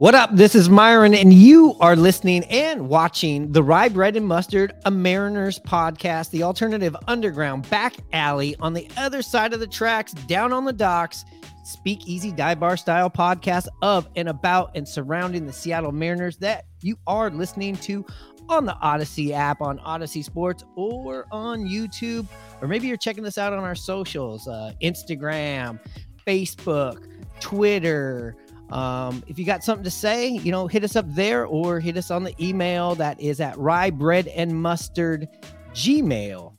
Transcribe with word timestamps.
What 0.00 0.14
up? 0.14 0.30
This 0.34 0.54
is 0.54 0.70
Myron, 0.70 1.12
and 1.12 1.30
you 1.30 1.76
are 1.78 1.94
listening 1.94 2.44
and 2.44 2.88
watching 2.88 3.52
the 3.52 3.62
Rye 3.62 3.90
Bread 3.90 4.16
and 4.16 4.26
Mustard, 4.26 4.72
a 4.86 4.90
Mariners 4.90 5.58
podcast, 5.58 6.30
the 6.30 6.42
alternative 6.42 6.96
underground 7.06 7.68
back 7.68 7.96
alley 8.14 8.56
on 8.60 8.72
the 8.72 8.88
other 8.96 9.20
side 9.20 9.52
of 9.52 9.60
the 9.60 9.66
tracks, 9.66 10.12
down 10.12 10.54
on 10.54 10.64
the 10.64 10.72
docks, 10.72 11.26
speak 11.64 12.06
easy 12.06 12.32
dive 12.32 12.58
bar 12.58 12.78
style 12.78 13.10
podcast 13.10 13.68
of 13.82 14.08
and 14.16 14.30
about 14.30 14.74
and 14.74 14.88
surrounding 14.88 15.44
the 15.44 15.52
Seattle 15.52 15.92
Mariners 15.92 16.38
that 16.38 16.64
you 16.80 16.96
are 17.06 17.28
listening 17.28 17.76
to 17.76 18.02
on 18.48 18.64
the 18.64 18.76
Odyssey 18.76 19.34
app, 19.34 19.60
on 19.60 19.78
Odyssey 19.80 20.22
Sports, 20.22 20.64
or 20.76 21.26
on 21.30 21.66
YouTube, 21.66 22.26
or 22.62 22.68
maybe 22.68 22.88
you're 22.88 22.96
checking 22.96 23.22
this 23.22 23.36
out 23.36 23.52
on 23.52 23.64
our 23.64 23.74
socials 23.74 24.48
uh, 24.48 24.72
Instagram, 24.82 25.78
Facebook, 26.26 27.06
Twitter. 27.38 28.34
Um, 28.70 29.22
if 29.26 29.38
you 29.38 29.44
got 29.44 29.64
something 29.64 29.84
to 29.84 29.90
say, 29.90 30.28
you 30.28 30.52
know, 30.52 30.66
hit 30.66 30.84
us 30.84 30.94
up 30.94 31.06
there 31.08 31.44
or 31.44 31.80
hit 31.80 31.96
us 31.96 32.10
on 32.10 32.22
the 32.22 32.34
email 32.40 32.94
that 32.94 33.20
is 33.20 33.40
at 33.40 33.58
rye 33.58 33.90
bread 33.90 34.28
and 34.28 34.62
mustard 34.62 35.28
gmail 35.72 36.52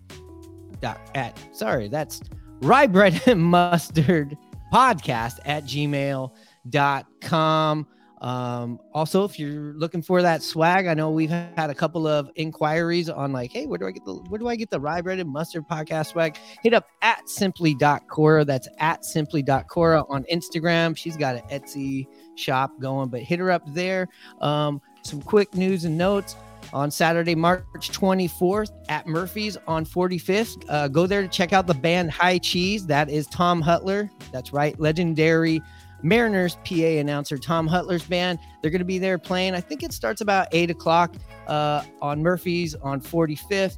dot 0.82 1.00
at 1.16 1.40
sorry, 1.54 1.88
that's 1.88 2.22
rye 2.62 2.88
bread 2.88 3.22
and 3.28 3.42
mustard 3.42 4.38
podcast 4.74 5.40
at 5.46 5.64
gmail 5.64 6.34
dot 6.70 7.06
com. 7.22 7.88
Um, 8.22 8.80
also, 8.94 9.24
if 9.24 9.40
you're 9.40 9.74
looking 9.74 10.04
for 10.04 10.22
that 10.22 10.44
swag, 10.44 10.86
I 10.86 10.94
know 10.94 11.10
we've 11.10 11.32
had 11.32 11.72
a 11.72 11.74
couple 11.74 12.08
of 12.08 12.30
inquiries 12.36 13.10
on 13.10 13.34
like, 13.34 13.52
hey, 13.52 13.66
where 13.66 13.80
do 13.80 13.88
I 13.88 13.92
get 13.92 14.06
the 14.06 14.14
where 14.14 14.38
do 14.38 14.48
I 14.48 14.56
get 14.56 14.70
the 14.70 14.80
rye 14.80 15.02
bread 15.02 15.20
and 15.20 15.30
mustard 15.30 15.68
podcast 15.68 16.12
swag? 16.12 16.38
Hit 16.62 16.74
up 16.74 16.86
at 17.02 17.28
simply.cora. 17.28 18.46
That's 18.46 18.68
at 18.78 19.04
simply.cora 19.04 20.04
on 20.08 20.24
Instagram. 20.32 20.96
She's 20.96 21.18
got 21.18 21.36
an 21.36 21.42
Etsy 21.50 22.08
shop 22.36 22.80
going, 22.80 23.10
but 23.10 23.22
hit 23.22 23.40
her 23.40 23.50
up 23.50 23.64
there. 23.74 24.08
Um, 24.40 24.82
some 25.04 25.22
quick 25.24 25.56
news 25.56 25.84
and 25.86 25.98
notes 25.98 26.36
on 26.74 26.92
Saturday, 26.92 27.34
March 27.34 27.64
24th 27.76 28.72
at 28.88 29.08
Murphy's 29.08 29.58
on 29.68 29.84
45th. 29.84 30.64
Uh, 30.70 30.88
go 30.88 31.08
there 31.08 31.24
to 31.24 31.28
check 31.28 31.54
out 31.54 31.66
the 31.68 31.74
band 31.74 32.12
High 32.12 32.38
Cheese. 32.38 32.86
That 32.86 33.10
is 33.10 33.26
Tom 33.28 33.64
Hutyler. 33.64 34.10
That's 34.32 34.54
right, 34.54 34.80
legendary 34.80 35.62
Mariners 36.04 36.58
PA 36.64 36.76
announcer 36.76 37.38
Tom 37.38 37.68
Hutyler's 37.68 38.04
band. 38.04 38.40
They're 38.62 38.72
going 38.72 38.80
to 38.80 38.86
be 38.86 39.00
there 39.00 39.18
playing. 39.18 39.54
I 39.54 39.62
think 39.62 39.84
it 39.84 39.94
starts 39.94 40.22
about 40.22 40.48
eight 40.52 40.70
o'clock 40.70 41.16
uh, 41.48 41.84
on 42.02 42.22
Murphy's 42.22 42.76
on 42.76 43.02
45th. 43.02 43.78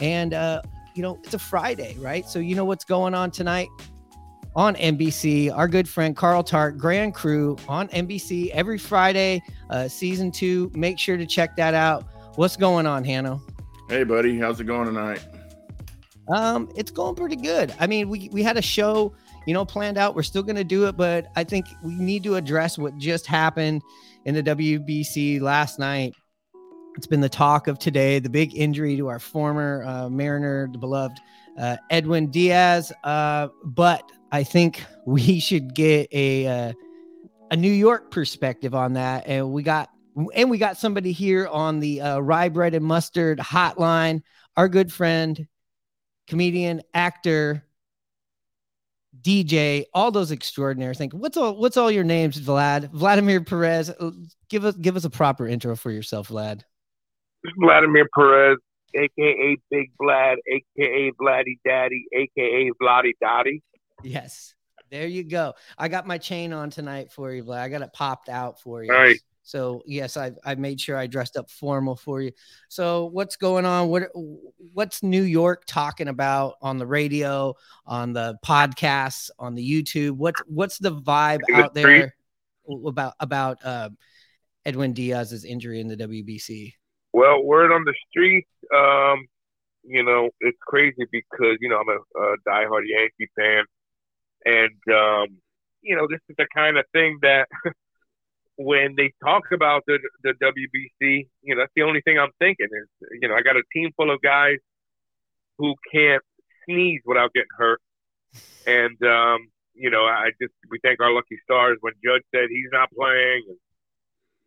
And, 0.00 0.34
uh, 0.34 0.62
you 0.94 1.02
know, 1.02 1.18
it's 1.22 1.34
a 1.34 1.38
Friday, 1.38 1.96
right? 1.98 2.26
So, 2.26 2.38
you 2.38 2.54
know 2.54 2.64
what's 2.64 2.84
going 2.84 3.14
on 3.14 3.30
tonight 3.30 3.68
on 4.56 4.74
NBC. 4.76 5.54
Our 5.54 5.68
good 5.68 5.88
friend 5.88 6.16
Carl 6.16 6.42
Tart, 6.42 6.78
Grand 6.78 7.14
Crew 7.14 7.56
on 7.68 7.88
NBC 7.88 8.50
every 8.50 8.78
Friday, 8.78 9.42
uh, 9.68 9.88
season 9.88 10.30
two. 10.30 10.70
Make 10.74 10.98
sure 10.98 11.16
to 11.16 11.26
check 11.26 11.56
that 11.56 11.74
out. 11.74 12.04
What's 12.36 12.56
going 12.56 12.86
on, 12.86 13.04
Hanno? 13.04 13.40
Hey, 13.88 14.04
buddy. 14.04 14.38
How's 14.38 14.60
it 14.60 14.64
going 14.64 14.86
tonight? 14.86 15.24
Um, 16.28 16.70
it's 16.76 16.90
going 16.90 17.16
pretty 17.16 17.36
good. 17.36 17.74
I 17.80 17.86
mean, 17.86 18.08
we, 18.08 18.28
we 18.32 18.42
had 18.42 18.56
a 18.56 18.62
show 18.62 19.12
you 19.46 19.54
know, 19.54 19.64
planned 19.64 19.98
out. 19.98 20.14
We're 20.14 20.22
still 20.22 20.42
going 20.42 20.56
to 20.56 20.64
do 20.64 20.86
it, 20.86 20.96
but 20.96 21.30
I 21.36 21.44
think 21.44 21.66
we 21.82 21.94
need 21.94 22.22
to 22.24 22.36
address 22.36 22.78
what 22.78 22.96
just 22.98 23.26
happened 23.26 23.82
in 24.24 24.34
the 24.34 24.42
WBC 24.42 25.40
last 25.40 25.78
night. 25.78 26.14
It's 26.96 27.06
been 27.06 27.20
the 27.20 27.28
talk 27.28 27.66
of 27.66 27.78
today, 27.78 28.18
the 28.18 28.28
big 28.28 28.54
injury 28.54 28.96
to 28.96 29.08
our 29.08 29.18
former 29.18 29.84
uh, 29.84 30.10
Mariner, 30.10 30.68
the 30.70 30.78
beloved 30.78 31.18
uh, 31.58 31.76
Edwin 31.90 32.30
Diaz. 32.30 32.92
Uh, 33.04 33.48
but 33.64 34.10
I 34.32 34.42
think 34.42 34.84
we 35.06 35.40
should 35.40 35.74
get 35.74 36.08
a 36.12 36.46
uh, 36.46 36.72
a 37.50 37.56
New 37.56 37.72
York 37.72 38.10
perspective 38.10 38.74
on 38.74 38.92
that, 38.94 39.24
and 39.26 39.52
we 39.52 39.62
got 39.62 39.88
and 40.34 40.50
we 40.50 40.58
got 40.58 40.76
somebody 40.76 41.12
here 41.12 41.46
on 41.48 41.80
the 41.80 42.00
uh, 42.00 42.18
rye 42.18 42.48
bread 42.48 42.74
and 42.74 42.84
mustard 42.84 43.38
hotline. 43.38 44.22
Our 44.56 44.68
good 44.68 44.92
friend, 44.92 45.46
comedian, 46.26 46.82
actor, 46.92 47.64
DJ, 49.22 49.84
all 49.94 50.10
those 50.10 50.30
extraordinary 50.30 50.94
things. 50.94 51.14
What's 51.14 51.36
all 51.36 51.56
what's 51.56 51.76
all 51.76 51.90
your 51.90 52.04
names, 52.04 52.40
Vlad? 52.40 52.90
Vladimir 52.90 53.42
Perez. 53.42 53.90
Uh, 53.90 54.10
give 54.48 54.64
us 54.64 54.76
give 54.76 54.96
us 54.96 55.04
a 55.04 55.10
proper 55.10 55.46
intro 55.46 55.76
for 55.76 55.90
yourself, 55.90 56.28
Vlad. 56.28 56.62
Vladimir 57.58 58.06
Perez, 58.14 58.58
aka 58.94 59.56
Big 59.70 59.90
Vlad, 60.00 60.36
aka 60.46 61.12
Vladdy 61.20 61.58
Daddy, 61.64 62.04
aka 62.12 62.70
Vladdy 62.80 63.12
Dotty. 63.20 63.62
Yes. 64.02 64.54
There 64.90 65.06
you 65.06 65.22
go. 65.22 65.54
I 65.78 65.86
got 65.86 66.06
my 66.06 66.18
chain 66.18 66.52
on 66.52 66.70
tonight 66.70 67.12
for 67.12 67.32
you, 67.32 67.44
Vlad. 67.44 67.60
I 67.60 67.68
got 67.68 67.82
it 67.82 67.92
popped 67.92 68.28
out 68.28 68.60
for 68.60 68.82
you. 68.82 68.92
All 68.92 68.98
right. 68.98 69.20
So 69.42 69.82
yes, 69.86 70.16
I 70.16 70.32
I 70.44 70.54
made 70.54 70.80
sure 70.80 70.96
I 70.96 71.06
dressed 71.06 71.36
up 71.36 71.50
formal 71.50 71.96
for 71.96 72.20
you. 72.20 72.32
So 72.68 73.06
what's 73.06 73.36
going 73.36 73.64
on? 73.64 73.88
What 73.88 74.04
what's 74.72 75.02
New 75.02 75.22
York 75.22 75.64
talking 75.66 76.08
about 76.08 76.54
on 76.62 76.78
the 76.78 76.86
radio, 76.86 77.54
on 77.86 78.12
the 78.12 78.38
podcasts, 78.44 79.30
on 79.38 79.54
the 79.54 79.68
YouTube? 79.68 80.12
What 80.12 80.34
what's 80.46 80.78
the 80.78 80.94
vibe 80.94 81.40
out 81.52 81.74
there 81.74 82.14
about 82.86 83.14
about 83.20 83.58
uh, 83.64 83.90
Edwin 84.64 84.92
Diaz's 84.92 85.44
injury 85.44 85.80
in 85.80 85.88
the 85.88 85.96
WBC? 85.96 86.74
Well, 87.12 87.42
word 87.42 87.72
on 87.72 87.84
the 87.84 87.94
street, 88.08 88.46
um, 88.74 89.26
you 89.82 90.04
know, 90.04 90.28
it's 90.40 90.58
crazy 90.60 91.06
because 91.10 91.56
you 91.60 91.68
know 91.68 91.80
I'm 91.80 91.88
a, 91.88 92.22
a 92.22 92.36
diehard 92.46 92.82
Yankee 92.86 93.30
fan, 93.36 93.64
and 94.44 94.94
um, 94.94 95.38
you 95.80 95.96
know 95.96 96.06
this 96.08 96.20
is 96.28 96.36
the 96.36 96.46
kind 96.54 96.76
of 96.76 96.84
thing 96.92 97.18
that. 97.22 97.48
when 98.60 98.94
they 98.94 99.10
talk 99.24 99.44
about 99.52 99.84
the 99.86 99.98
the 100.22 100.34
WBC, 100.36 101.28
you 101.42 101.54
know, 101.54 101.62
that's 101.62 101.72
the 101.74 101.82
only 101.82 102.02
thing 102.02 102.18
I'm 102.18 102.32
thinking 102.38 102.68
is, 102.70 102.88
you 103.20 103.28
know, 103.28 103.34
I 103.34 103.40
got 103.40 103.56
a 103.56 103.62
team 103.72 103.90
full 103.96 104.12
of 104.12 104.20
guys 104.20 104.58
who 105.56 105.74
can't 105.90 106.22
sneeze 106.64 107.00
without 107.06 107.32
getting 107.32 107.56
hurt. 107.56 107.80
And 108.66 109.00
um, 109.02 109.48
you 109.72 109.88
know, 109.88 110.04
I 110.04 110.32
just 110.40 110.52
we 110.68 110.78
thank 110.84 111.00
our 111.00 111.10
lucky 111.10 111.40
stars 111.42 111.78
when 111.80 111.94
Judge 112.04 112.22
said 112.34 112.52
he's 112.52 112.68
not 112.70 112.92
playing, 112.92 113.48
and, 113.48 113.58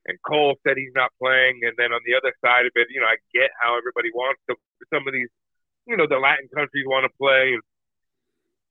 and 0.05 0.17
Cole 0.21 0.55
said 0.61 0.77
he's 0.77 0.93
not 0.93 1.09
playing, 1.17 1.61
and 1.63 1.73
then 1.77 1.91
on 1.91 2.01
the 2.05 2.13
other 2.13 2.33
side 2.45 2.69
of 2.69 2.71
it, 2.75 2.87
you 2.93 3.01
know, 3.01 3.07
I 3.07 3.17
get 3.33 3.49
how 3.59 3.77
everybody 3.77 4.13
wants 4.13 4.41
to. 4.49 4.55
Some 4.93 5.07
of 5.07 5.13
these, 5.13 5.29
you 5.87 5.97
know, 5.97 6.05
the 6.05 6.21
Latin 6.21 6.49
countries 6.53 6.85
want 6.85 7.09
to 7.09 7.17
play, 7.17 7.57
and 7.57 7.65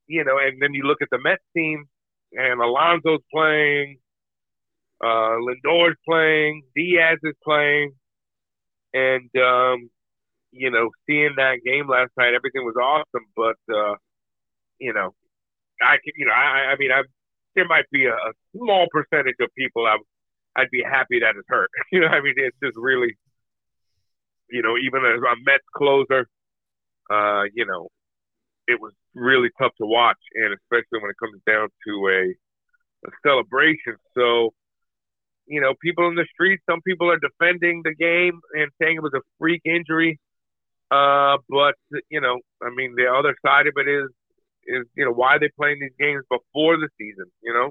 you 0.06 0.22
know, 0.22 0.38
and 0.38 0.62
then 0.62 0.72
you 0.72 0.84
look 0.84 1.02
at 1.02 1.10
the 1.10 1.18
Mets 1.18 1.42
team, 1.50 1.90
and 2.30 2.62
Alonso's 2.62 3.26
playing, 3.34 3.98
uh, 5.02 5.36
Lindor's 5.40 5.96
playing, 6.08 6.62
Diaz 6.76 7.18
is 7.22 7.34
playing, 7.42 7.92
and 8.94 9.30
um, 9.36 9.90
you 10.52 10.70
know, 10.70 10.90
seeing 11.06 11.34
that 11.36 11.60
game 11.64 11.88
last 11.88 12.10
night, 12.16 12.34
everything 12.34 12.64
was 12.64 12.76
awesome. 12.76 13.26
But 13.34 13.56
uh, 13.74 13.94
you 14.78 14.92
know, 14.92 15.14
I 15.82 15.96
can, 16.02 16.12
you 16.16 16.26
know, 16.26 16.32
I, 16.32 16.72
I 16.72 16.76
mean, 16.78 16.90
I 16.92 17.02
there 17.54 17.66
might 17.66 17.88
be 17.90 18.06
a, 18.06 18.16
small 18.56 18.86
percentage 18.90 19.36
of 19.40 19.48
people 19.56 19.86
I, 19.86 19.96
I'd 20.56 20.70
be 20.70 20.82
happy 20.82 21.20
that 21.20 21.34
it's 21.36 21.48
hurt. 21.48 21.70
you 21.92 22.00
know, 22.00 22.08
I 22.08 22.20
mean, 22.20 22.34
it's 22.36 22.56
just 22.62 22.76
really, 22.76 23.16
you 24.50 24.62
know, 24.62 24.76
even 24.76 25.04
as 25.04 25.20
a 25.20 25.34
Mets 25.44 25.64
closer, 25.74 26.28
uh, 27.10 27.44
you 27.54 27.66
know, 27.66 27.88
it 28.68 28.80
was 28.80 28.92
really 29.14 29.50
tough 29.58 29.72
to 29.78 29.86
watch, 29.86 30.18
and 30.34 30.54
especially 30.54 31.00
when 31.00 31.10
it 31.10 31.16
comes 31.18 31.40
down 31.46 31.68
to 31.86 32.08
a, 32.08 33.08
a 33.08 33.10
celebration. 33.26 33.96
So, 34.14 34.52
you 35.46 35.60
know, 35.60 35.74
people 35.82 36.08
in 36.08 36.14
the 36.14 36.26
streets, 36.32 36.62
some 36.68 36.80
people 36.82 37.10
are 37.10 37.18
defending 37.18 37.82
the 37.84 37.94
game 37.94 38.40
and 38.54 38.70
saying 38.80 38.96
it 38.96 39.02
was 39.02 39.14
a 39.14 39.20
freak 39.38 39.62
injury. 39.64 40.18
Uh, 40.90 41.38
but 41.48 41.74
you 42.10 42.20
know, 42.20 42.38
I 42.62 42.70
mean, 42.74 42.94
the 42.96 43.06
other 43.06 43.34
side 43.44 43.66
of 43.66 43.74
it 43.76 43.88
is, 43.88 44.08
is 44.66 44.86
you 44.94 45.04
know, 45.04 45.12
why 45.12 45.36
are 45.36 45.40
they 45.40 45.50
playing 45.56 45.78
these 45.80 45.92
games 45.98 46.22
before 46.30 46.76
the 46.76 46.88
season? 46.98 47.26
You 47.42 47.54
know. 47.54 47.70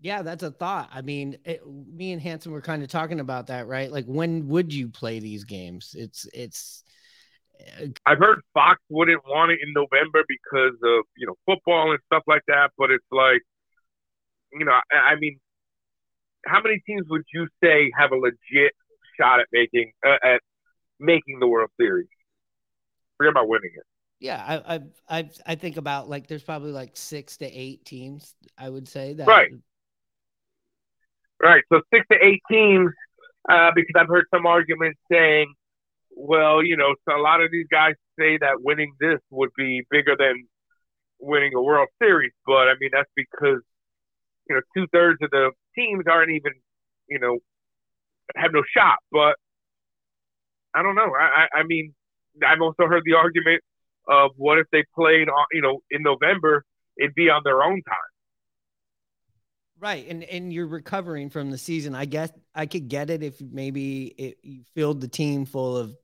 Yeah, 0.00 0.22
that's 0.22 0.42
a 0.42 0.50
thought. 0.50 0.90
I 0.92 1.00
mean, 1.00 1.38
it, 1.44 1.62
me 1.66 2.12
and 2.12 2.20
Hanson 2.20 2.52
were 2.52 2.60
kind 2.60 2.82
of 2.82 2.88
talking 2.90 3.20
about 3.20 3.46
that, 3.46 3.66
right? 3.66 3.90
Like, 3.90 4.04
when 4.04 4.48
would 4.48 4.70
you 4.70 4.88
play 4.88 5.18
these 5.18 5.44
games? 5.44 5.94
It's, 5.96 6.28
it's. 6.34 6.84
Uh, 7.80 7.86
I've 8.04 8.18
heard 8.18 8.42
Fox 8.52 8.80
wouldn't 8.90 9.22
want 9.26 9.52
it 9.52 9.60
in 9.62 9.72
November 9.72 10.22
because 10.28 10.74
of 10.74 11.04
you 11.16 11.26
know 11.26 11.36
football 11.46 11.92
and 11.92 12.00
stuff 12.06 12.24
like 12.26 12.42
that, 12.48 12.72
but 12.76 12.90
it's 12.90 13.06
like, 13.10 13.40
you 14.52 14.66
know, 14.66 14.72
I, 14.72 15.12
I 15.12 15.16
mean, 15.16 15.38
how 16.46 16.60
many 16.62 16.80
teams 16.86 17.06
would 17.08 17.24
you 17.32 17.48
say 17.62 17.90
have 17.98 18.12
a 18.12 18.16
legit 18.16 18.72
shot 19.18 19.40
at 19.40 19.46
making 19.52 19.92
uh, 20.06 20.16
at 20.22 20.40
making 20.98 21.40
the 21.40 21.46
World 21.46 21.70
Series? 21.80 22.08
Forget 23.16 23.32
about 23.32 23.48
winning 23.48 23.70
it. 23.74 23.84
Yeah, 24.20 24.42
I, 24.46 24.74
I 24.74 24.80
I 25.18 25.30
I 25.46 25.54
think 25.56 25.76
about 25.76 26.08
like 26.08 26.26
there's 26.26 26.42
probably 26.42 26.72
like 26.72 26.96
six 26.96 27.36
to 27.38 27.46
eight 27.46 27.84
teams. 27.84 28.34
I 28.56 28.70
would 28.70 28.88
say 28.88 29.14
that. 29.14 29.26
Right. 29.26 29.50
Right. 31.42 31.62
So 31.70 31.80
six 31.92 32.06
to 32.10 32.24
eight 32.24 32.40
teams, 32.50 32.90
uh, 33.48 33.70
because 33.74 33.92
I've 33.96 34.08
heard 34.08 34.24
some 34.32 34.46
arguments 34.46 34.98
saying, 35.10 35.52
well, 36.16 36.62
you 36.62 36.76
know, 36.76 36.94
so 37.06 37.16
a 37.16 37.20
lot 37.20 37.42
of 37.42 37.50
these 37.50 37.66
guys 37.70 37.94
say 38.18 38.38
that 38.38 38.62
winning 38.62 38.94
this 39.00 39.18
would 39.30 39.50
be 39.56 39.82
bigger 39.90 40.16
than 40.18 40.46
winning 41.18 41.52
a 41.54 41.60
World 41.60 41.88
Series, 42.00 42.32
but 42.46 42.68
I 42.68 42.74
mean 42.80 42.90
that's 42.92 43.10
because 43.16 43.60
you 44.48 44.54
know 44.54 44.60
two 44.76 44.86
thirds 44.92 45.18
of 45.22 45.30
the 45.30 45.50
teams 45.76 46.04
aren't 46.10 46.30
even 46.30 46.52
you 47.08 47.18
know 47.18 47.38
have 48.36 48.52
no 48.52 48.62
shot. 48.76 48.98
But 49.12 49.36
I 50.74 50.82
don't 50.82 50.94
know. 50.94 51.12
I, 51.18 51.46
I, 51.54 51.58
I 51.60 51.62
mean, 51.64 51.94
I've 52.46 52.60
also 52.60 52.86
heard 52.86 53.02
the 53.04 53.14
argument 53.14 53.62
of 54.08 54.32
what 54.36 54.58
if 54.58 54.66
they 54.72 54.84
played, 54.94 55.28
on, 55.28 55.46
you 55.52 55.62
know, 55.62 55.80
in 55.90 56.02
November, 56.02 56.64
it'd 56.98 57.14
be 57.14 57.30
on 57.30 57.42
their 57.44 57.62
own 57.62 57.82
time. 57.82 57.96
Right, 59.80 60.06
and 60.08 60.24
and 60.24 60.52
you're 60.52 60.66
recovering 60.66 61.30
from 61.30 61.50
the 61.50 61.58
season. 61.58 61.94
I 61.94 62.04
guess 62.04 62.30
I 62.54 62.66
could 62.66 62.88
get 62.88 63.10
it 63.10 63.22
if 63.22 63.40
maybe 63.40 64.06
it, 64.06 64.38
you 64.42 64.62
filled 64.74 65.00
the 65.00 65.08
team 65.08 65.44
full 65.44 65.76
of, 65.76 65.94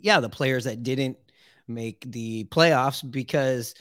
yeah, 0.00 0.20
the 0.20 0.28
players 0.28 0.64
that 0.64 0.82
didn't 0.82 1.16
make 1.66 2.04
the 2.10 2.44
playoffs 2.44 3.08
because 3.08 3.74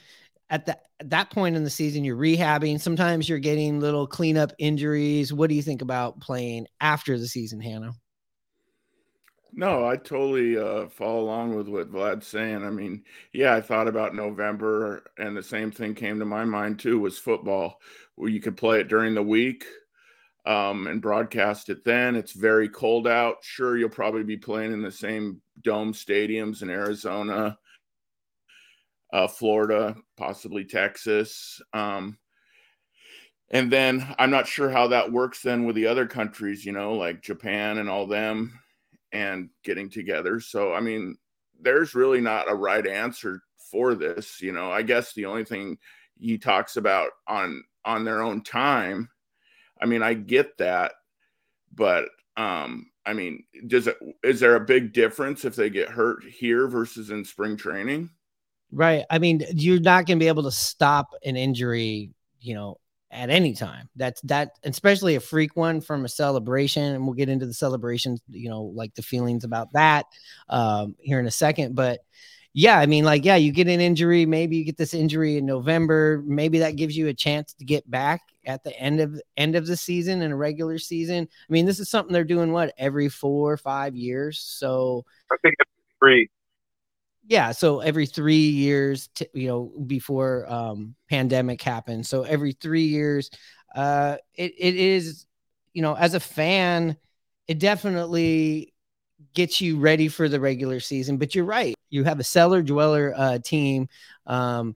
at 0.52 0.68
that 0.68 0.84
at 1.00 1.10
that 1.10 1.32
point 1.32 1.56
in 1.56 1.64
the 1.64 1.70
season 1.70 2.04
you're 2.04 2.16
rehabbing. 2.16 2.80
Sometimes 2.80 3.28
you're 3.28 3.40
getting 3.40 3.80
little 3.80 4.06
cleanup 4.06 4.52
injuries. 4.60 5.34
What 5.34 5.50
do 5.50 5.56
you 5.56 5.64
think 5.64 5.82
about 5.82 6.20
playing 6.20 6.68
after 6.80 7.18
the 7.18 7.28
season, 7.28 7.60
Hannah? 7.60 7.94
No, 9.54 9.86
I 9.86 9.98
totally 9.98 10.58
uh, 10.58 10.88
follow 10.90 11.22
along 11.22 11.56
with 11.56 11.68
what 11.68 11.92
Vlad's 11.92 12.28
saying. 12.28 12.64
I 12.64 12.70
mean, 12.70 13.04
yeah, 13.34 13.54
I 13.54 13.62
thought 13.62 13.88
about 13.88 14.16
November, 14.16 15.04
and 15.18 15.36
the 15.36 15.44
same 15.44 15.72
thing 15.72 15.94
came 15.94 16.20
to 16.20 16.26
my 16.26 16.46
mind 16.46 16.80
too 16.80 17.00
was 17.00 17.18
football, 17.18 17.82
where 18.16 18.30
you 18.30 18.40
could 18.40 18.56
play 18.56 18.80
it 18.80 18.88
during 18.88 19.14
the 19.14 19.24
week 19.24 19.66
um, 20.46 20.88
and 20.88 21.02
broadcast 21.02 21.70
it 21.70 21.84
then. 21.84 22.16
It's 22.16 22.32
very 22.32 22.70
cold 22.70 23.08
out. 23.08 23.38
Sure, 23.42 23.78
you'll 23.78 23.90
probably 23.90 24.24
be 24.24 24.38
playing 24.38 24.72
in 24.72 24.82
the 24.82 24.92
same 24.92 25.42
dome 25.62 25.94
stadiums 25.94 26.62
in 26.62 26.70
Arizona, 26.70 27.58
uh, 29.14 29.28
Florida, 29.28 29.96
possibly 30.18 30.66
Texas. 30.66 31.62
Um, 31.74 32.18
and 33.52 33.72
then 33.72 34.08
I'm 34.18 34.32
not 34.32 34.48
sure 34.48 34.70
how 34.70 34.88
that 34.88 35.12
works 35.12 35.42
then 35.42 35.66
with 35.66 35.76
the 35.76 35.88
other 35.88 36.08
countries, 36.08 36.66
you 36.66 36.72
know, 36.72 36.94
like 36.94 37.22
Japan 37.22 37.80
and 37.80 37.90
all 37.90 38.08
them 38.08 38.58
and 39.12 39.50
getting 39.64 39.90
together. 39.90 40.40
So, 40.40 40.74
I 40.74 40.80
mean, 40.80 41.18
there's 41.60 41.94
really 41.94 42.22
not 42.22 42.50
a 42.50 42.56
right 42.56 42.88
answer 42.88 43.44
for 43.70 43.94
this. 43.94 44.42
You 44.42 44.54
know, 44.54 44.72
I 44.72 44.82
guess 44.84 45.14
the 45.14 45.26
only 45.26 45.44
thing 45.44 45.78
he 46.18 46.38
talks 46.38 46.78
about 46.78 47.10
on 47.28 47.64
on 47.84 48.06
their 48.06 48.22
own 48.22 48.44
time. 48.44 49.10
I 49.82 49.86
mean, 49.86 50.04
I 50.04 50.14
get 50.14 50.58
that, 50.60 50.94
but 51.74 52.06
um, 52.38 52.92
I 53.06 53.14
mean, 53.14 53.44
does 53.68 53.88
it 53.88 53.98
is 54.24 54.40
there 54.40 54.56
a 54.56 54.66
big 54.66 54.94
difference 54.94 55.44
if 55.44 55.56
they 55.56 55.70
get 55.70 55.90
hurt 55.90 56.24
here 56.24 56.68
versus 56.68 57.10
in 57.10 57.26
spring 57.26 57.58
training? 57.58 58.10
Right. 58.72 59.04
I 59.10 59.20
mean, 59.20 59.44
you're 59.54 59.82
not 59.82 60.06
going 60.06 60.18
to 60.18 60.24
be 60.24 60.30
able 60.30 60.44
to 60.44 60.52
stop 60.52 61.14
an 61.26 61.36
injury, 61.36 62.12
you 62.40 62.54
know, 62.54 62.78
at 63.12 63.30
any 63.30 63.54
time. 63.54 63.90
That's 63.96 64.22
that, 64.22 64.52
especially 64.64 65.16
a 65.16 65.20
freak 65.20 65.56
one 65.56 65.82
from 65.82 66.06
a 66.06 66.10
celebration, 66.10 66.84
and 66.84 67.06
we'll 67.06 67.16
get 67.16 67.30
into 67.30 67.46
the 67.46 67.54
celebrations, 67.54 68.22
you 68.30 68.50
know, 68.50 68.64
like 68.64 68.96
the 68.96 69.02
feelings 69.02 69.44
about 69.44 69.74
that 69.74 70.06
um, 70.50 70.96
here 71.00 71.20
in 71.20 71.28
a 71.28 71.32
second. 71.32 71.76
But 71.76 72.00
yeah, 72.54 72.80
I 72.80 72.86
mean, 72.86 73.04
like, 73.04 73.26
yeah, 73.26 73.36
you 73.36 73.52
get 73.52 73.68
an 73.68 73.82
injury, 73.82 74.26
maybe 74.26 74.58
you 74.58 74.64
get 74.64 74.78
this 74.78 74.94
injury 74.94 75.38
in 75.38 75.46
November, 75.46 76.24
maybe 76.26 76.60
that 76.60 76.76
gives 76.76 76.98
you 76.98 77.08
a 77.08 77.14
chance 77.14 77.54
to 77.54 77.66
get 77.66 77.90
back 77.90 78.22
at 78.46 78.64
the 78.64 78.78
end 78.78 79.00
of 79.00 79.22
end 79.38 79.56
of 79.56 79.68
the 79.68 79.78
season 79.78 80.22
in 80.22 80.32
a 80.32 80.36
regular 80.36 80.78
season. 80.78 81.28
I 81.30 81.52
mean, 81.52 81.66
this 81.66 81.80
is 81.80 81.90
something 81.90 82.14
they're 82.14 82.24
doing 82.24 82.52
what 82.52 82.74
every 82.78 83.10
four 83.10 83.52
or 83.52 83.58
five 83.58 83.96
years. 83.96 84.40
So 84.40 85.06
I 85.30 85.36
think 85.42 85.56
it's 85.60 85.72
three 86.00 86.30
yeah 87.32 87.54
so 87.54 87.80
every 87.80 88.06
three 88.06 88.50
years 88.50 89.08
t- 89.16 89.26
you 89.34 89.48
know 89.48 89.72
before 89.88 90.46
um 90.52 90.94
pandemic 91.10 91.62
happened 91.62 92.06
so 92.06 92.24
every 92.24 92.52
three 92.52 92.84
years 92.84 93.30
uh 93.74 94.18
it, 94.36 94.54
it 94.58 94.76
is 94.76 95.26
you 95.74 95.82
know 95.82 95.96
as 95.96 96.14
a 96.14 96.20
fan 96.20 96.98
it 97.48 97.58
definitely 97.58 98.74
gets 99.34 99.62
you 99.62 99.78
ready 99.80 100.10
for 100.10 100.28
the 100.28 100.42
regular 100.42 100.82
season 100.82 101.16
but 101.16 101.34
you're 101.34 101.46
right 101.46 101.74
you 101.90 102.04
have 102.04 102.20
a 102.20 102.24
cellar 102.24 102.62
dweller 102.62 103.14
uh 103.16 103.40
team 103.40 103.88
um 104.28 104.76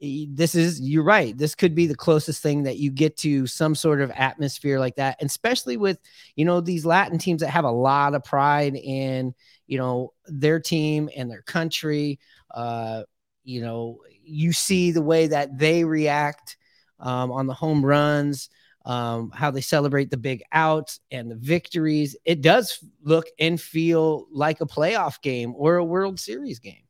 this 0.00 0.54
is 0.54 0.78
you're 0.80 1.02
right 1.02 1.38
this 1.38 1.54
could 1.54 1.74
be 1.74 1.86
the 1.86 1.94
closest 1.94 2.42
thing 2.42 2.64
that 2.64 2.76
you 2.76 2.90
get 2.90 3.16
to 3.16 3.46
some 3.46 3.74
sort 3.74 4.02
of 4.02 4.10
atmosphere 4.10 4.78
like 4.78 4.96
that 4.96 5.16
and 5.20 5.28
especially 5.28 5.78
with 5.78 5.98
you 6.34 6.44
know 6.44 6.60
these 6.60 6.84
latin 6.84 7.18
teams 7.18 7.40
that 7.40 7.48
have 7.48 7.64
a 7.64 7.70
lot 7.70 8.14
of 8.14 8.22
pride 8.22 8.76
in 8.76 9.34
you 9.66 9.78
know 9.78 10.12
their 10.26 10.60
team 10.60 11.08
and 11.16 11.30
their 11.30 11.40
country 11.42 12.18
uh 12.50 13.02
you 13.42 13.62
know 13.62 13.98
you 14.22 14.52
see 14.52 14.90
the 14.90 15.00
way 15.00 15.28
that 15.28 15.56
they 15.56 15.84
react 15.84 16.58
um, 17.00 17.30
on 17.30 17.46
the 17.46 17.54
home 17.54 17.84
runs 17.84 18.50
um, 18.84 19.30
how 19.30 19.50
they 19.50 19.60
celebrate 19.60 20.10
the 20.10 20.16
big 20.16 20.42
outs 20.52 21.00
and 21.10 21.30
the 21.30 21.36
victories 21.36 22.16
it 22.24 22.40
does 22.40 22.84
look 23.02 23.26
and 23.38 23.60
feel 23.60 24.26
like 24.30 24.60
a 24.60 24.66
playoff 24.66 25.20
game 25.22 25.54
or 25.56 25.76
a 25.76 25.84
world 25.84 26.20
series 26.20 26.58
game. 26.58 26.84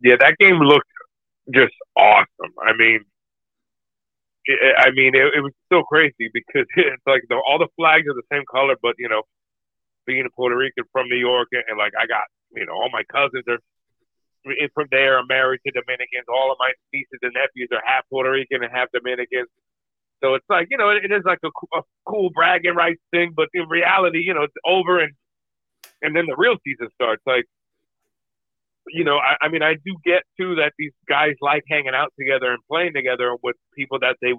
Yeah 0.00 0.16
that 0.18 0.36
game 0.38 0.58
looked 0.60 0.88
just 1.52 1.74
awesome 1.96 2.52
i 2.62 2.72
mean 2.76 3.00
it, 4.46 4.76
I 4.78 4.90
mean, 4.90 5.14
it, 5.14 5.26
it 5.36 5.42
was 5.42 5.52
so 5.72 5.82
crazy 5.82 6.30
because 6.32 6.66
it's 6.76 7.02
like 7.06 7.22
the, 7.28 7.36
all 7.36 7.58
the 7.58 7.68
flags 7.76 8.06
are 8.08 8.14
the 8.14 8.26
same 8.32 8.44
color, 8.50 8.76
but 8.80 8.94
you 8.98 9.08
know, 9.08 9.22
being 10.06 10.24
a 10.24 10.30
Puerto 10.30 10.56
Rican 10.56 10.84
from 10.92 11.08
New 11.08 11.18
York, 11.18 11.48
and, 11.52 11.64
and 11.68 11.78
like 11.78 11.92
I 11.98 12.06
got, 12.06 12.24
you 12.54 12.64
know, 12.64 12.72
all 12.72 12.90
my 12.92 13.02
cousins 13.10 13.44
are 13.48 13.58
from 14.74 14.86
there. 14.92 15.18
I'm 15.18 15.26
married 15.26 15.60
to 15.66 15.72
Dominicans. 15.72 16.26
All 16.28 16.52
of 16.52 16.58
my 16.60 16.72
nieces 16.92 17.18
and 17.22 17.34
nephews 17.34 17.68
are 17.72 17.82
half 17.84 18.08
Puerto 18.08 18.30
Rican 18.30 18.62
and 18.62 18.72
half 18.72 18.88
Dominican. 18.92 19.46
So 20.22 20.34
it's 20.34 20.46
like, 20.48 20.68
you 20.70 20.78
know, 20.78 20.90
it, 20.90 21.04
it 21.04 21.12
is 21.12 21.22
like 21.24 21.40
a, 21.44 21.48
a 21.76 21.82
cool 22.06 22.30
bragging 22.30 22.74
rights 22.74 23.02
thing, 23.10 23.32
but 23.34 23.48
in 23.52 23.68
reality, 23.68 24.20
you 24.20 24.32
know, 24.32 24.44
it's 24.44 24.54
over 24.64 25.00
and 25.00 25.12
and 26.02 26.14
then 26.14 26.26
the 26.26 26.36
real 26.36 26.56
season 26.62 26.88
starts. 26.94 27.22
Like, 27.26 27.46
you 28.88 29.04
know, 29.04 29.18
I, 29.18 29.46
I 29.46 29.48
mean, 29.48 29.62
I 29.62 29.74
do 29.74 29.96
get 30.04 30.22
too 30.38 30.56
that 30.56 30.72
these 30.78 30.92
guys 31.08 31.34
like 31.40 31.64
hanging 31.68 31.94
out 31.94 32.12
together 32.18 32.52
and 32.52 32.60
playing 32.70 32.94
together 32.94 33.36
with 33.42 33.56
people 33.76 33.98
that 34.00 34.16
they 34.22 34.32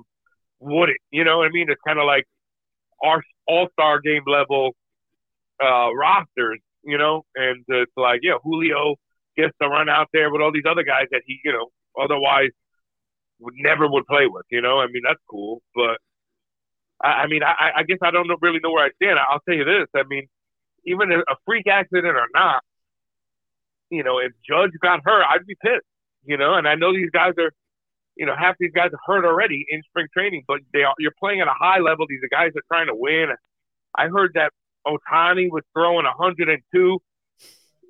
wouldn't. 0.59 0.97
You 1.11 1.23
know 1.23 1.39
what 1.39 1.47
I 1.47 1.49
mean? 1.51 1.69
It's 1.69 1.81
kind 1.85 1.99
of 1.99 2.05
like 2.05 2.25
our 3.03 3.21
All 3.47 3.67
Star 3.73 3.99
game 4.01 4.23
level 4.25 4.71
uh, 5.61 5.93
rosters, 5.93 6.59
you 6.83 6.97
know, 6.97 7.23
and 7.35 7.63
it's 7.67 7.91
like, 7.97 8.21
yeah, 8.23 8.37
Julio 8.43 8.95
gets 9.35 9.53
to 9.61 9.67
run 9.67 9.89
out 9.89 10.07
there 10.13 10.31
with 10.31 10.41
all 10.41 10.51
these 10.51 10.67
other 10.69 10.83
guys 10.83 11.05
that 11.11 11.21
he, 11.25 11.39
you 11.43 11.51
know, 11.51 11.67
otherwise 12.01 12.49
would 13.39 13.53
never 13.57 13.87
would 13.87 14.05
play 14.05 14.27
with. 14.27 14.45
You 14.49 14.61
know, 14.61 14.79
I 14.79 14.87
mean, 14.87 15.03
that's 15.05 15.21
cool, 15.29 15.61
but 15.75 15.97
I, 17.01 17.23
I 17.23 17.27
mean, 17.27 17.43
I, 17.43 17.71
I 17.77 17.83
guess 17.83 17.99
I 18.01 18.11
don't 18.11 18.27
know, 18.27 18.37
really 18.41 18.59
know 18.63 18.71
where 18.71 18.85
I 18.85 18.89
stand. 19.01 19.19
I'll 19.19 19.41
tell 19.47 19.55
you 19.55 19.65
this: 19.65 19.87
I 19.95 20.03
mean, 20.07 20.27
even 20.85 21.11
a 21.11 21.35
freak 21.45 21.67
accident 21.67 22.15
or 22.15 22.27
not, 22.33 22.63
you 23.89 24.03
know, 24.03 24.19
if 24.19 24.31
Judge 24.47 24.71
got 24.81 25.01
hurt, 25.03 25.23
I'd 25.29 25.45
be 25.45 25.55
pissed. 25.55 25.85
You 26.25 26.37
know, 26.37 26.55
and 26.55 26.67
I 26.67 26.75
know 26.75 26.93
these 26.93 27.09
guys 27.09 27.33
are, 27.39 27.51
you 28.17 28.25
know, 28.25 28.35
half 28.37 28.55
these 28.59 28.73
guys 28.75 28.89
are 28.91 28.99
hurt 29.05 29.25
already 29.25 29.65
in 29.69 29.81
spring 29.83 30.07
training, 30.13 30.43
but 30.47 30.59
they 30.73 30.83
are. 30.83 30.93
You're 30.99 31.13
playing 31.17 31.41
at 31.41 31.47
a 31.47 31.53
high 31.57 31.79
level. 31.79 32.05
These 32.09 32.19
are 32.23 32.29
guys 32.29 32.51
that 32.53 32.59
are 32.59 32.75
trying 32.75 32.87
to 32.87 32.95
win. 32.95 33.29
I 33.97 34.07
heard 34.07 34.31
that 34.33 34.51
Ohtani 34.85 35.49
was 35.49 35.63
throwing 35.73 36.05
102. 36.05 36.99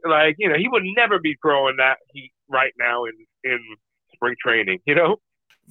Like, 0.05 0.35
you 0.37 0.49
know, 0.49 0.55
he 0.55 0.67
would 0.67 0.83
never 0.95 1.19
be 1.19 1.35
throwing 1.41 1.77
that 1.77 1.97
heat 2.13 2.31
right 2.47 2.73
now 2.77 3.05
in 3.05 3.13
in 3.43 3.59
spring 4.13 4.35
training. 4.41 4.79
You 4.85 4.95
know, 4.95 5.17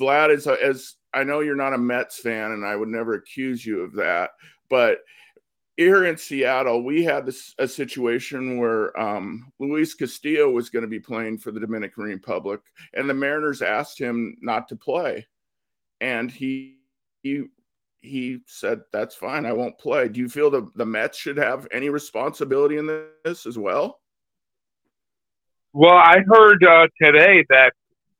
Vlad 0.01 0.31
is 0.31 0.47
as 0.47 0.97
I 1.15 1.25
know 1.25 1.41
you're 1.41 1.55
not 1.55 1.73
a 1.73 1.79
Mets 1.79 2.19
fan, 2.19 2.51
and 2.51 2.65
I 2.65 2.75
would 2.75 2.89
never 2.89 3.15
accuse 3.15 3.65
you 3.65 3.83
of 3.83 3.95
that, 3.95 4.31
but 4.69 4.99
here 5.77 6.07
in 6.07 6.17
Seattle, 6.17 6.83
we 6.83 7.05
had 7.05 7.27
this, 7.27 7.55
a 7.59 7.69
situation 7.69 8.59
where 8.59 8.99
um, 8.99 9.53
Luis 9.61 9.95
Castillo 9.95 10.51
was 10.51 10.71
going 10.71 10.85
to 10.85 10.89
be 10.89 11.01
playing 11.01 11.39
for 11.39 11.51
the 11.51 11.61
Dominican 11.61 12.05
Republic, 12.05 12.61
and 12.95 13.09
the 13.09 13.15
Mariners 13.15 13.63
asked 13.63 13.99
him 13.99 14.37
not 14.41 14.69
to 14.69 14.77
play, 14.77 15.27
and 16.01 16.31
he 16.31 16.79
he 17.23 17.45
he 18.01 18.41
said, 18.47 18.81
"That's 18.93 19.15
fine, 19.15 19.45
I 19.45 19.53
won't 19.53 19.79
play." 19.79 20.09
Do 20.09 20.21
you 20.21 20.29
feel 20.29 20.51
the 20.51 20.67
the 20.77 20.87
Mets 20.87 21.19
should 21.19 21.37
have 21.37 21.69
any 21.71 21.91
responsibility 21.91 22.79
in 22.79 23.09
this 23.25 23.45
as 23.45 23.59
well? 23.59 24.01
Well, 25.75 25.97
I 25.97 26.21
heard 26.27 26.65
uh, 26.65 26.87
today 27.03 27.45
that 27.51 27.73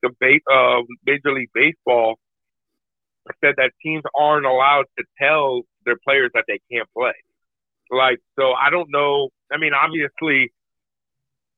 the 0.03 0.41
uh, 0.53 0.83
Major 1.07 1.33
League 1.33 1.51
Baseball 1.55 2.19
said 3.43 3.55
that 3.57 3.73
teams 3.83 4.03
aren't 4.15 4.45
allowed 4.45 4.85
to 4.99 5.05
tell 5.19 5.63
their 5.87 5.97
players 6.05 6.31
that 6.35 6.45
they 6.47 6.61
can't 6.71 6.89
play. 6.93 7.15
Like, 7.91 8.19
so 8.39 8.53
I 8.53 8.71
don't 8.71 8.91
know. 8.91 9.31
I 9.53 9.59
mean, 9.59 9.73
obviously, 9.75 10.53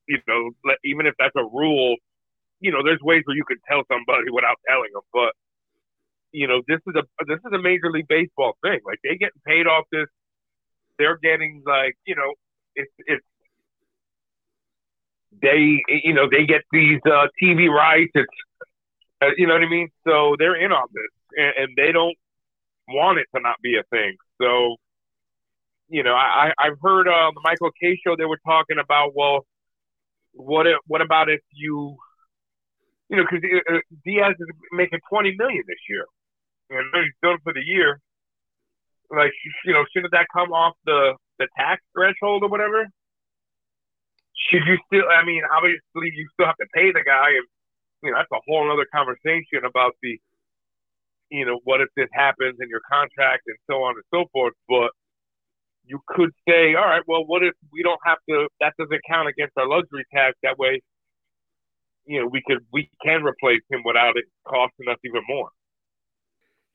you 0.07 0.19
know, 0.27 0.51
even 0.85 1.07
if 1.07 1.15
that's 1.19 1.37
a 1.37 1.45
rule, 1.45 1.97
you 2.61 2.73
know, 2.73 2.83
there's 2.85 3.01
ways 3.01 3.23
where 3.25 3.37
you 3.37 3.45
can 3.45 3.59
tell 3.69 3.83
somebody 3.89 4.31
without 4.31 4.57
telling 4.69 4.91
them. 4.93 5.03
But 5.13 5.33
you 6.33 6.47
know, 6.47 6.63
this 6.67 6.81
is 6.87 6.95
a 6.97 7.25
this 7.27 7.39
is 7.39 7.53
a 7.53 7.59
major 7.59 7.91
league 7.91 8.09
baseball 8.09 8.57
thing. 8.63 8.81
Like 8.85 8.99
they 9.03 9.17
getting 9.17 9.41
paid 9.47 9.67
off 9.67 9.85
this. 9.91 10.07
They're 10.99 11.19
getting 11.19 11.63
like, 11.67 11.97
you 12.07 12.17
know, 12.17 12.35
it's 12.75 12.93
it's 13.07 13.25
they 15.41 15.83
you 16.05 16.15
know 16.15 16.29
they 16.31 16.47
get 16.47 16.63
these 16.73 17.01
uh, 17.07 17.29
TV 17.43 17.69
rights. 17.69 18.13
It's 18.15 18.29
uh, 19.23 19.31
you 19.37 19.47
know 19.47 19.55
what 19.55 19.63
I 19.63 19.69
mean. 19.69 19.89
So 20.07 20.37
they're 20.39 20.57
in 20.57 20.73
on 20.73 20.89
this, 20.93 21.11
and, 21.37 21.65
and 21.65 21.77
they 21.77 21.93
don't 21.93 22.17
want 22.89 23.19
it 23.19 23.27
to 23.35 23.41
not 23.41 23.57
be 23.63 23.77
a 23.77 23.83
thing. 23.91 24.17
So 24.41 24.77
you 25.89 26.03
know, 26.03 26.15
I, 26.15 26.53
I've 26.59 26.79
heard 26.83 27.09
on 27.09 27.29
uh, 27.29 27.31
the 27.33 27.41
Michael 27.43 27.71
Kay 27.81 27.99
show 28.05 28.15
they 28.17 28.27
were 28.27 28.41
talking 28.47 28.77
about, 28.79 29.13
well, 29.15 29.47
what 30.33 30.67
if, 30.67 30.77
what 30.87 31.01
about 31.01 31.31
if 31.31 31.41
you, 31.53 31.97
you 33.09 33.17
know, 33.17 33.25
because 33.29 33.43
uh, 33.71 33.79
Diaz 34.05 34.35
is 34.39 34.47
making 34.73 35.01
twenty 35.09 35.35
million 35.37 35.65
this 35.67 35.81
year, 35.89 36.05
and 36.71 36.85
he's 36.93 37.15
done 37.23 37.39
for 37.43 37.55
the 37.55 37.65
year. 37.65 38.01
Like, 39.11 39.33
you 39.65 39.73
know, 39.73 39.85
shouldn't 39.93 40.13
that 40.13 40.27
come 40.33 40.53
off 40.53 40.75
the 40.85 41.15
the 41.39 41.49
tax 41.57 41.83
threshold 41.95 42.43
or 42.43 42.49
whatever? 42.49 42.87
Should 44.51 44.63
you 44.67 44.77
still? 44.87 45.09
I 45.09 45.25
mean, 45.25 45.43
obviously, 45.57 46.13
you 46.15 46.29
still 46.35 46.47
have 46.47 46.61
to 46.61 46.67
pay 46.75 46.93
the 46.93 47.03
guy, 47.03 47.31
and 47.31 47.47
you 48.03 48.11
know 48.11 48.19
that's 48.19 48.31
a 48.31 48.45
whole 48.47 48.71
other 48.71 48.87
conversation 48.95 49.65
about 49.65 49.97
the, 50.03 50.21
you 51.31 51.47
know, 51.47 51.61
what 51.65 51.81
if 51.81 51.89
this 51.97 52.09
happens 52.13 52.59
in 52.61 52.69
your 52.69 52.83
contract 52.93 53.43
and 53.47 53.57
so 53.69 53.83
on 53.83 53.95
and 53.97 54.05
so 54.13 54.29
forth. 54.33 54.53
But 54.69 54.93
you 55.89 56.01
could 56.07 56.31
say, 56.49 56.75
all 56.75 56.85
right, 56.87 57.03
well, 57.07 57.25
what 57.25 57.43
if 57.43 57.55
we 57.73 57.83
don't 57.83 58.01
have 58.05 58.19
to? 58.29 58.49
That 58.61 58.75
doesn't 58.79 59.01
count 59.09 59.29
against 59.29 59.57
our 59.57 59.67
luxury 59.67 60.05
tax. 60.13 60.37
That 60.43 60.59
way, 60.59 60.83
you 62.07 62.21
know, 62.21 62.27
we 62.27 62.43
could 62.47 62.59
we 62.73 62.91
can 63.05 63.23
replace 63.23 63.63
him 63.71 63.83
without 63.85 64.17
it 64.17 64.25
costing 64.47 64.89
us 64.89 64.99
even 65.05 65.23
more. 65.29 65.51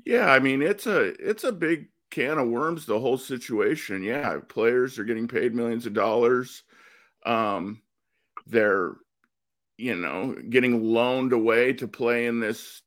Yeah, 0.06 0.32
I 0.32 0.40
mean, 0.40 0.62
it's 0.62 0.88
a 0.88 1.14
it's 1.30 1.44
a 1.44 1.52
big 1.52 1.88
can 2.12 2.38
of 2.38 2.48
worms. 2.48 2.86
The 2.86 3.00
whole 3.00 3.18
situation. 3.18 4.04
Yeah, 4.04 4.40
players 4.48 5.00
are 5.00 5.06
getting 5.06 5.28
paid 5.28 5.54
millions 5.54 5.86
of 5.86 5.94
dollars. 5.94 6.64
Um, 7.26 7.82
they're 8.48 8.94
you 9.78 9.96
know 9.96 10.36
getting 10.50 10.84
loaned 10.84 11.34
away 11.34 11.74
to 11.74 11.88
play 11.88 12.26
in 12.26 12.40
this 12.40 12.82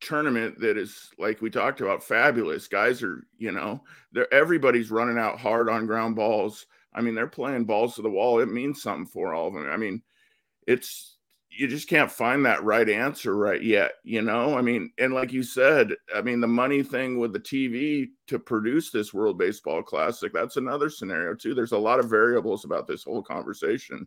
tournament 0.00 0.58
that 0.60 0.76
is 0.76 1.10
like 1.18 1.40
we 1.40 1.50
talked 1.50 1.80
about 1.80 2.02
fabulous. 2.02 2.68
Guys 2.68 3.02
are 3.02 3.26
you 3.38 3.52
know 3.52 3.82
they're 4.12 4.32
everybody's 4.32 4.90
running 4.90 5.18
out 5.18 5.38
hard 5.38 5.68
on 5.68 5.86
ground 5.86 6.16
balls. 6.16 6.66
I 6.94 7.00
mean 7.00 7.14
they're 7.14 7.26
playing 7.26 7.64
balls 7.64 7.94
to 7.94 8.02
the 8.02 8.10
wall. 8.10 8.40
It 8.40 8.50
means 8.50 8.82
something 8.82 9.06
for 9.06 9.34
all 9.34 9.48
of 9.48 9.54
them 9.54 9.68
i 9.70 9.76
mean 9.76 10.02
it's 10.66 11.16
you 11.52 11.66
just 11.66 11.88
can't 11.88 12.10
find 12.10 12.46
that 12.46 12.62
right 12.62 12.88
answer 12.88 13.36
right 13.36 13.62
yet 13.62 13.92
you 14.04 14.22
know? 14.22 14.56
I 14.56 14.62
mean 14.62 14.92
and 14.98 15.12
like 15.12 15.32
you 15.32 15.42
said 15.42 15.92
i 16.14 16.22
mean 16.22 16.40
the 16.40 16.46
money 16.46 16.82
thing 16.82 17.18
with 17.18 17.32
the 17.32 17.40
tv 17.40 18.08
to 18.28 18.38
produce 18.38 18.90
this 18.90 19.12
world 19.12 19.38
baseball 19.38 19.82
classic 19.82 20.32
that's 20.32 20.56
another 20.56 20.90
scenario 20.90 21.34
too. 21.34 21.54
There's 21.54 21.72
a 21.72 21.78
lot 21.78 22.00
of 22.00 22.08
variables 22.10 22.64
about 22.64 22.86
this 22.86 23.04
whole 23.04 23.22
conversation 23.22 24.06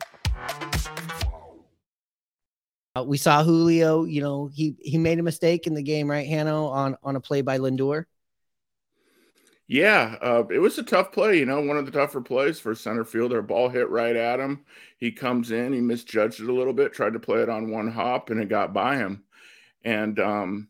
Uh, 2.95 3.03
we 3.03 3.17
saw 3.17 3.43
Julio. 3.43 4.03
You 4.03 4.21
know, 4.21 4.47
he 4.53 4.75
he 4.79 4.97
made 4.97 5.19
a 5.19 5.23
mistake 5.23 5.67
in 5.67 5.73
the 5.73 5.83
game, 5.83 6.09
right, 6.09 6.27
Hanno, 6.27 6.67
on 6.67 6.97
on 7.03 7.15
a 7.15 7.21
play 7.21 7.41
by 7.41 7.57
Lindor. 7.57 8.05
Yeah, 9.67 10.17
uh, 10.21 10.43
it 10.51 10.59
was 10.59 10.77
a 10.77 10.83
tough 10.83 11.13
play. 11.13 11.39
You 11.39 11.45
know, 11.45 11.61
one 11.61 11.77
of 11.77 11.85
the 11.85 11.93
tougher 11.93 12.19
plays 12.19 12.59
for 12.59 12.75
center 12.75 13.05
fielder. 13.05 13.41
Ball 13.41 13.69
hit 13.69 13.89
right 13.89 14.17
at 14.17 14.37
him. 14.37 14.65
He 14.97 15.13
comes 15.13 15.51
in. 15.51 15.71
He 15.71 15.79
misjudged 15.79 16.41
it 16.41 16.49
a 16.49 16.53
little 16.53 16.73
bit. 16.73 16.91
Tried 16.91 17.13
to 17.13 17.19
play 17.19 17.41
it 17.41 17.47
on 17.47 17.71
one 17.71 17.89
hop, 17.89 18.29
and 18.29 18.41
it 18.41 18.49
got 18.49 18.73
by 18.73 18.97
him. 18.97 19.23
And 19.85 20.19
um, 20.19 20.67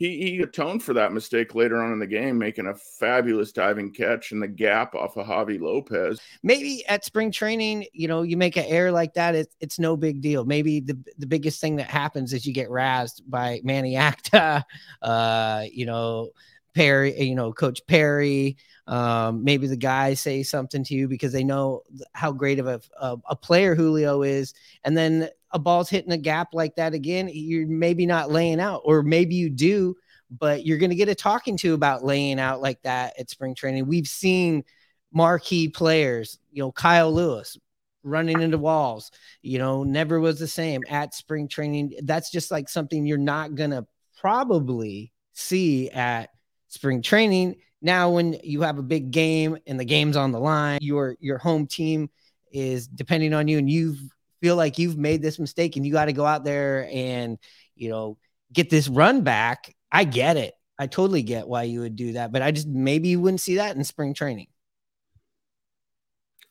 he, 0.00 0.16
he 0.18 0.40
atoned 0.40 0.82
for 0.82 0.94
that 0.94 1.12
mistake 1.12 1.54
later 1.54 1.82
on 1.82 1.92
in 1.92 1.98
the 1.98 2.06
game, 2.06 2.38
making 2.38 2.66
a 2.66 2.74
fabulous 2.74 3.52
diving 3.52 3.92
catch 3.92 4.32
in 4.32 4.40
the 4.40 4.48
gap 4.48 4.94
off 4.94 5.18
of 5.18 5.26
Javi 5.26 5.60
Lopez. 5.60 6.18
Maybe 6.42 6.82
at 6.88 7.04
spring 7.04 7.30
training, 7.30 7.84
you 7.92 8.08
know, 8.08 8.22
you 8.22 8.38
make 8.38 8.56
an 8.56 8.64
error 8.66 8.90
like 8.90 9.12
that, 9.14 9.34
it's, 9.34 9.54
it's 9.60 9.78
no 9.78 9.98
big 9.98 10.22
deal. 10.22 10.46
Maybe 10.46 10.80
the, 10.80 10.98
the 11.18 11.26
biggest 11.26 11.60
thing 11.60 11.76
that 11.76 11.90
happens 11.90 12.32
is 12.32 12.46
you 12.46 12.54
get 12.54 12.70
razzed 12.70 13.20
by 13.28 13.60
Manny 13.62 13.94
Acta, 13.94 14.64
uh, 15.02 15.64
you 15.70 15.84
know, 15.84 16.30
Perry, 16.74 17.20
you 17.20 17.34
know, 17.34 17.52
Coach 17.52 17.86
Perry. 17.86 18.56
Um, 18.90 19.44
maybe 19.44 19.68
the 19.68 19.76
guys 19.76 20.20
say 20.20 20.42
something 20.42 20.82
to 20.82 20.94
you 20.94 21.06
because 21.06 21.32
they 21.32 21.44
know 21.44 21.82
how 22.12 22.32
great 22.32 22.58
of 22.58 22.66
a, 22.66 22.80
a, 23.00 23.16
a 23.30 23.36
player 23.36 23.76
Julio 23.76 24.22
is. 24.22 24.52
And 24.82 24.96
then 24.96 25.28
a 25.52 25.60
ball's 25.60 25.88
hitting 25.88 26.10
a 26.10 26.18
gap 26.18 26.48
like 26.54 26.74
that 26.74 26.92
again, 26.92 27.30
you're 27.32 27.68
maybe 27.68 28.04
not 28.04 28.32
laying 28.32 28.58
out, 28.58 28.82
or 28.84 29.04
maybe 29.04 29.36
you 29.36 29.48
do, 29.48 29.96
but 30.28 30.66
you're 30.66 30.78
going 30.78 30.90
to 30.90 30.96
get 30.96 31.08
a 31.08 31.14
talking 31.14 31.56
to 31.58 31.74
about 31.74 32.04
laying 32.04 32.40
out 32.40 32.60
like 32.60 32.82
that 32.82 33.14
at 33.16 33.30
spring 33.30 33.54
training. 33.54 33.86
We've 33.86 34.08
seen 34.08 34.64
marquee 35.12 35.68
players, 35.68 36.40
you 36.50 36.60
know, 36.60 36.72
Kyle 36.72 37.12
Lewis 37.12 37.56
running 38.02 38.42
into 38.42 38.58
walls, 38.58 39.12
you 39.40 39.58
know, 39.58 39.84
never 39.84 40.18
was 40.18 40.40
the 40.40 40.48
same 40.48 40.82
at 40.88 41.14
spring 41.14 41.46
training. 41.46 41.94
That's 42.02 42.32
just 42.32 42.50
like 42.50 42.68
something 42.68 43.06
you're 43.06 43.18
not 43.18 43.54
going 43.54 43.70
to 43.70 43.86
probably 44.20 45.12
see 45.32 45.90
at 45.90 46.30
spring 46.66 47.02
training. 47.02 47.56
Now, 47.82 48.10
when 48.10 48.38
you 48.42 48.62
have 48.62 48.78
a 48.78 48.82
big 48.82 49.10
game 49.10 49.56
and 49.66 49.80
the 49.80 49.84
game's 49.84 50.16
on 50.16 50.32
the 50.32 50.40
line, 50.40 50.80
your 50.82 51.16
your 51.20 51.38
home 51.38 51.66
team 51.66 52.10
is 52.52 52.86
depending 52.86 53.32
on 53.32 53.48
you, 53.48 53.58
and 53.58 53.70
you 53.70 53.96
feel 54.40 54.56
like 54.56 54.78
you've 54.78 54.98
made 54.98 55.22
this 55.22 55.38
mistake, 55.38 55.76
and 55.76 55.86
you 55.86 55.92
got 55.92 56.06
to 56.06 56.12
go 56.12 56.26
out 56.26 56.44
there 56.44 56.88
and 56.92 57.38
you 57.74 57.88
know 57.88 58.18
get 58.52 58.70
this 58.70 58.88
run 58.88 59.22
back. 59.22 59.74
I 59.90 60.04
get 60.04 60.36
it. 60.36 60.54
I 60.78 60.86
totally 60.86 61.22
get 61.22 61.48
why 61.48 61.64
you 61.64 61.80
would 61.80 61.96
do 61.96 62.12
that, 62.12 62.32
but 62.32 62.42
I 62.42 62.50
just 62.50 62.66
maybe 62.66 63.08
you 63.08 63.20
wouldn't 63.20 63.40
see 63.40 63.56
that 63.56 63.76
in 63.76 63.84
spring 63.84 64.14
training. 64.14 64.48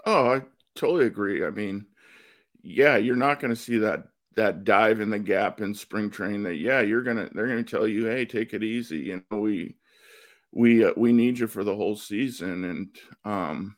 Oh, 0.06 0.34
I 0.34 0.42
totally 0.76 1.06
agree. 1.06 1.46
I 1.46 1.50
mean, 1.50 1.86
yeah, 2.62 2.98
you're 2.98 3.16
not 3.16 3.40
going 3.40 3.50
to 3.50 3.60
see 3.60 3.80
that 3.80 4.04
that 4.36 4.64
dive 4.64 5.02
in 5.02 5.10
the 5.10 5.20
gap 5.20 5.62
in 5.62 5.74
spring 5.74 6.10
training. 6.10 6.44
That 6.44 6.56
yeah, 6.56 6.82
you're 6.82 7.04
gonna 7.04 7.30
they're 7.34 7.48
gonna 7.48 7.64
tell 7.64 7.88
you, 7.88 8.06
hey, 8.06 8.26
take 8.26 8.54
it 8.54 8.64
easy. 8.64 9.00
You 9.00 9.24
know, 9.32 9.40
we 9.40 9.76
we 10.52 10.86
uh, 10.86 10.94
we 10.98 11.14
need 11.14 11.40
you 11.40 11.48
for 11.48 11.64
the 11.64 11.76
whole 11.76 11.96
season, 11.96 12.66
and 12.66 12.98
um, 13.24 13.76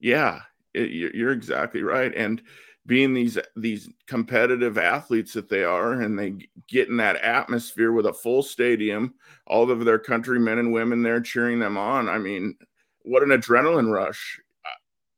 yeah, 0.00 0.40
it, 0.74 0.90
you're 0.90 1.32
exactly 1.32 1.82
right. 1.82 2.14
And 2.14 2.42
being 2.86 3.12
these 3.12 3.38
these 3.56 3.88
competitive 4.06 4.78
athletes 4.78 5.32
that 5.34 5.48
they 5.48 5.64
are, 5.64 6.00
and 6.00 6.18
they 6.18 6.48
get 6.68 6.88
in 6.88 6.96
that 6.98 7.16
atmosphere 7.16 7.92
with 7.92 8.06
a 8.06 8.12
full 8.12 8.42
stadium, 8.42 9.14
all 9.46 9.70
of 9.70 9.84
their 9.84 9.98
countrymen 9.98 10.58
and 10.58 10.72
women 10.72 11.02
there 11.02 11.20
cheering 11.20 11.58
them 11.58 11.76
on. 11.76 12.08
I 12.08 12.18
mean, 12.18 12.56
what 13.02 13.22
an 13.22 13.30
adrenaline 13.30 13.92
rush! 13.92 14.40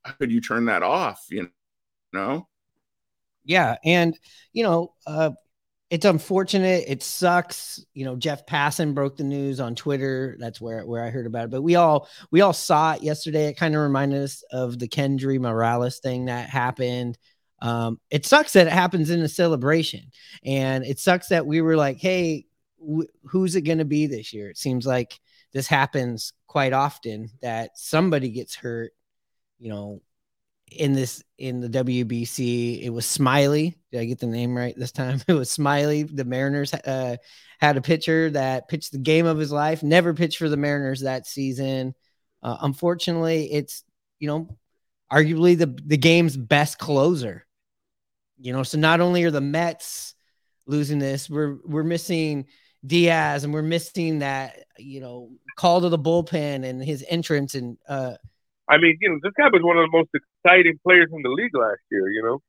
How 0.04 0.12
could 0.12 0.32
you 0.32 0.40
turn 0.40 0.64
that 0.66 0.82
off? 0.82 1.26
You 1.30 1.50
know? 2.12 2.48
Yeah, 3.44 3.76
and 3.84 4.18
you 4.52 4.62
know, 4.62 4.94
uh, 5.06 5.30
it's 5.90 6.04
unfortunate. 6.04 6.84
It 6.86 7.02
sucks. 7.02 7.84
You 7.94 8.04
know, 8.04 8.16
Jeff 8.16 8.44
Passan 8.46 8.94
broke 8.94 9.16
the 9.16 9.24
news 9.24 9.58
on 9.58 9.74
Twitter. 9.74 10.36
That's 10.38 10.60
where 10.60 10.84
where 10.84 11.02
I 11.02 11.10
heard 11.10 11.26
about 11.26 11.44
it. 11.44 11.50
But 11.50 11.62
we 11.62 11.76
all 11.76 12.08
we 12.30 12.42
all 12.42 12.52
saw 12.52 12.92
it 12.92 13.02
yesterday. 13.02 13.46
It 13.46 13.56
kind 13.56 13.74
of 13.74 13.80
reminded 13.80 14.22
us 14.22 14.42
of 14.50 14.78
the 14.78 14.88
Kendry 14.88 15.38
Morales 15.40 16.00
thing 16.00 16.26
that 16.26 16.50
happened. 16.50 17.18
Um, 17.60 17.98
it 18.10 18.26
sucks 18.26 18.52
that 18.52 18.66
it 18.66 18.72
happens 18.72 19.10
in 19.10 19.20
a 19.20 19.28
celebration, 19.28 20.12
and 20.44 20.84
it 20.84 20.98
sucks 20.98 21.28
that 21.28 21.46
we 21.46 21.60
were 21.62 21.76
like, 21.76 21.98
"Hey, 21.98 22.46
wh- 22.78 23.10
who's 23.24 23.56
it 23.56 23.62
going 23.62 23.78
to 23.78 23.84
be 23.84 24.06
this 24.06 24.32
year?" 24.32 24.50
It 24.50 24.58
seems 24.58 24.86
like 24.86 25.18
this 25.52 25.66
happens 25.66 26.34
quite 26.46 26.74
often 26.74 27.30
that 27.40 27.78
somebody 27.78 28.28
gets 28.28 28.54
hurt. 28.54 28.92
You 29.58 29.70
know, 29.70 30.02
in 30.72 30.92
this 30.92 31.22
in 31.38 31.60
the 31.60 31.68
WBC. 31.68 32.82
It 32.82 32.90
was 32.90 33.06
Smyly. 33.06 33.74
Did 33.92 34.00
I 34.00 34.04
get 34.04 34.18
the 34.18 34.26
name 34.26 34.56
right 34.56 34.74
this 34.76 34.92
time? 34.92 35.20
It 35.28 35.32
was 35.32 35.56
Smyly. 35.56 36.08
The 36.14 36.24
Mariners 36.24 36.72
uh, 36.74 37.16
had 37.60 37.76
a 37.76 37.82
pitcher 37.82 38.30
that 38.30 38.68
pitched 38.68 38.92
the 38.92 38.98
game 38.98 39.26
of 39.26 39.38
his 39.38 39.52
life. 39.52 39.82
Never 39.82 40.14
pitched 40.14 40.38
for 40.38 40.48
the 40.48 40.56
Mariners 40.56 41.00
that 41.00 41.26
season. 41.26 41.94
Uh, 42.42 42.56
unfortunately, 42.62 43.52
it's 43.52 43.84
you 44.18 44.28
know 44.28 44.58
arguably 45.12 45.56
the 45.56 45.74
the 45.84 45.96
game's 45.96 46.36
best 46.36 46.78
closer. 46.78 47.46
You 48.40 48.52
know, 48.52 48.62
so 48.62 48.78
not 48.78 49.00
only 49.00 49.24
are 49.24 49.30
the 49.30 49.40
Mets 49.40 50.14
losing 50.66 50.98
this, 50.98 51.28
we're 51.28 51.58
we're 51.64 51.82
missing 51.82 52.46
Diaz 52.86 53.44
and 53.44 53.52
we're 53.52 53.62
missing 53.62 54.20
that 54.20 54.64
you 54.78 55.00
know 55.00 55.30
call 55.56 55.80
to 55.80 55.88
the 55.88 55.98
bullpen 55.98 56.64
and 56.64 56.82
his 56.82 57.04
entrance 57.08 57.54
and 57.54 57.76
uh 57.88 58.14
I 58.68 58.78
mean, 58.78 58.98
you 59.00 59.10
know, 59.10 59.18
this 59.22 59.32
guy 59.36 59.48
was 59.48 59.62
one 59.62 59.76
of 59.78 59.90
the 59.90 59.96
most 59.96 60.10
exciting 60.14 60.78
players 60.84 61.08
in 61.12 61.22
the 61.22 61.30
league 61.30 61.54
last 61.54 61.80
year. 61.90 62.10
You 62.10 62.22
know. 62.22 62.42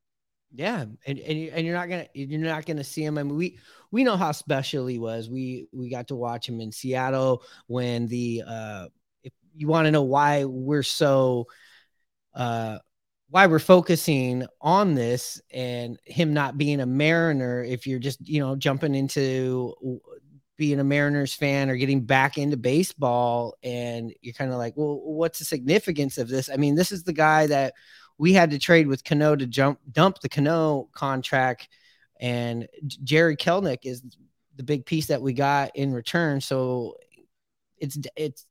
Yeah, 0.52 0.82
and 0.82 1.20
and, 1.20 1.20
and 1.20 1.66
you're 1.66 1.76
not 1.76 1.90
gonna 1.90 2.08
you're 2.14 2.40
not 2.40 2.66
gonna 2.66 2.84
see 2.84 3.04
him. 3.04 3.18
I 3.18 3.24
mean, 3.24 3.36
we 3.36 3.60
we 3.92 4.04
know 4.04 4.18
how 4.18 4.32
special 4.32 4.88
he 4.88 4.98
was. 4.98 5.30
We 5.30 5.68
we 5.72 5.90
got 5.90 6.08
to 6.08 6.16
watch 6.16 6.50
him 6.50 6.60
in 6.60 6.72
Seattle 6.72 7.44
when 7.68 8.08
the 8.08 8.44
uh, 8.48 8.88
if 9.24 9.32
you 9.56 9.68
want 9.68 9.86
to 9.86 9.92
know 9.92 10.04
why 10.04 10.46
we're 10.46 10.84
so 10.84 11.48
uh 12.34 12.80
why 13.30 13.46
we're 13.46 13.60
focusing 13.60 14.46
on 14.60 14.96
this 14.96 15.40
and 15.54 16.00
him 16.04 16.34
not 16.34 16.58
being 16.58 16.80
a 16.80 16.86
Mariner. 16.86 17.64
If 17.64 17.86
you're 17.86 18.00
just 18.00 18.28
you 18.28 18.40
know 18.40 18.56
jumping 18.56 18.96
into 18.96 19.76
being 20.60 20.82
a 20.82 20.84
Mariners 20.84 21.34
fan 21.34 21.70
or 21.70 21.78
getting 21.78 22.02
back 22.02 22.38
into 22.38 22.58
baseball 22.58 23.56
and 23.64 24.14
you're 24.22 24.34
kind 24.34 24.52
of 24.52 24.58
like, 24.58 24.74
well, 24.76 25.00
what's 25.02 25.40
the 25.40 25.46
significance 25.46 26.18
of 26.18 26.28
this? 26.28 26.50
I 26.50 26.58
mean, 26.58 26.76
this 26.76 26.92
is 26.92 27.04
the 27.04 27.14
guy 27.14 27.48
that 27.48 27.74
we 28.18 28.34
had 28.34 28.52
to 28.52 28.60
trade 28.60 28.86
with 28.86 29.06
Cano 29.06 29.38
to 29.38 29.48
jump 29.48 29.80
dump 29.90 30.20
the 30.20 30.28
Cano 30.28 30.90
contract, 30.92 31.70
and 32.20 32.68
Jerry 32.86 33.38
Kelenic 33.38 33.80
is 33.84 34.04
the 34.58 34.64
big 34.64 34.86
piece 34.86 35.08
that 35.08 35.22
we 35.22 35.32
got 35.32 35.72
in 35.78 35.94
return. 35.94 36.42
So 36.42 36.98
it's 37.78 37.98
it's 38.18 38.46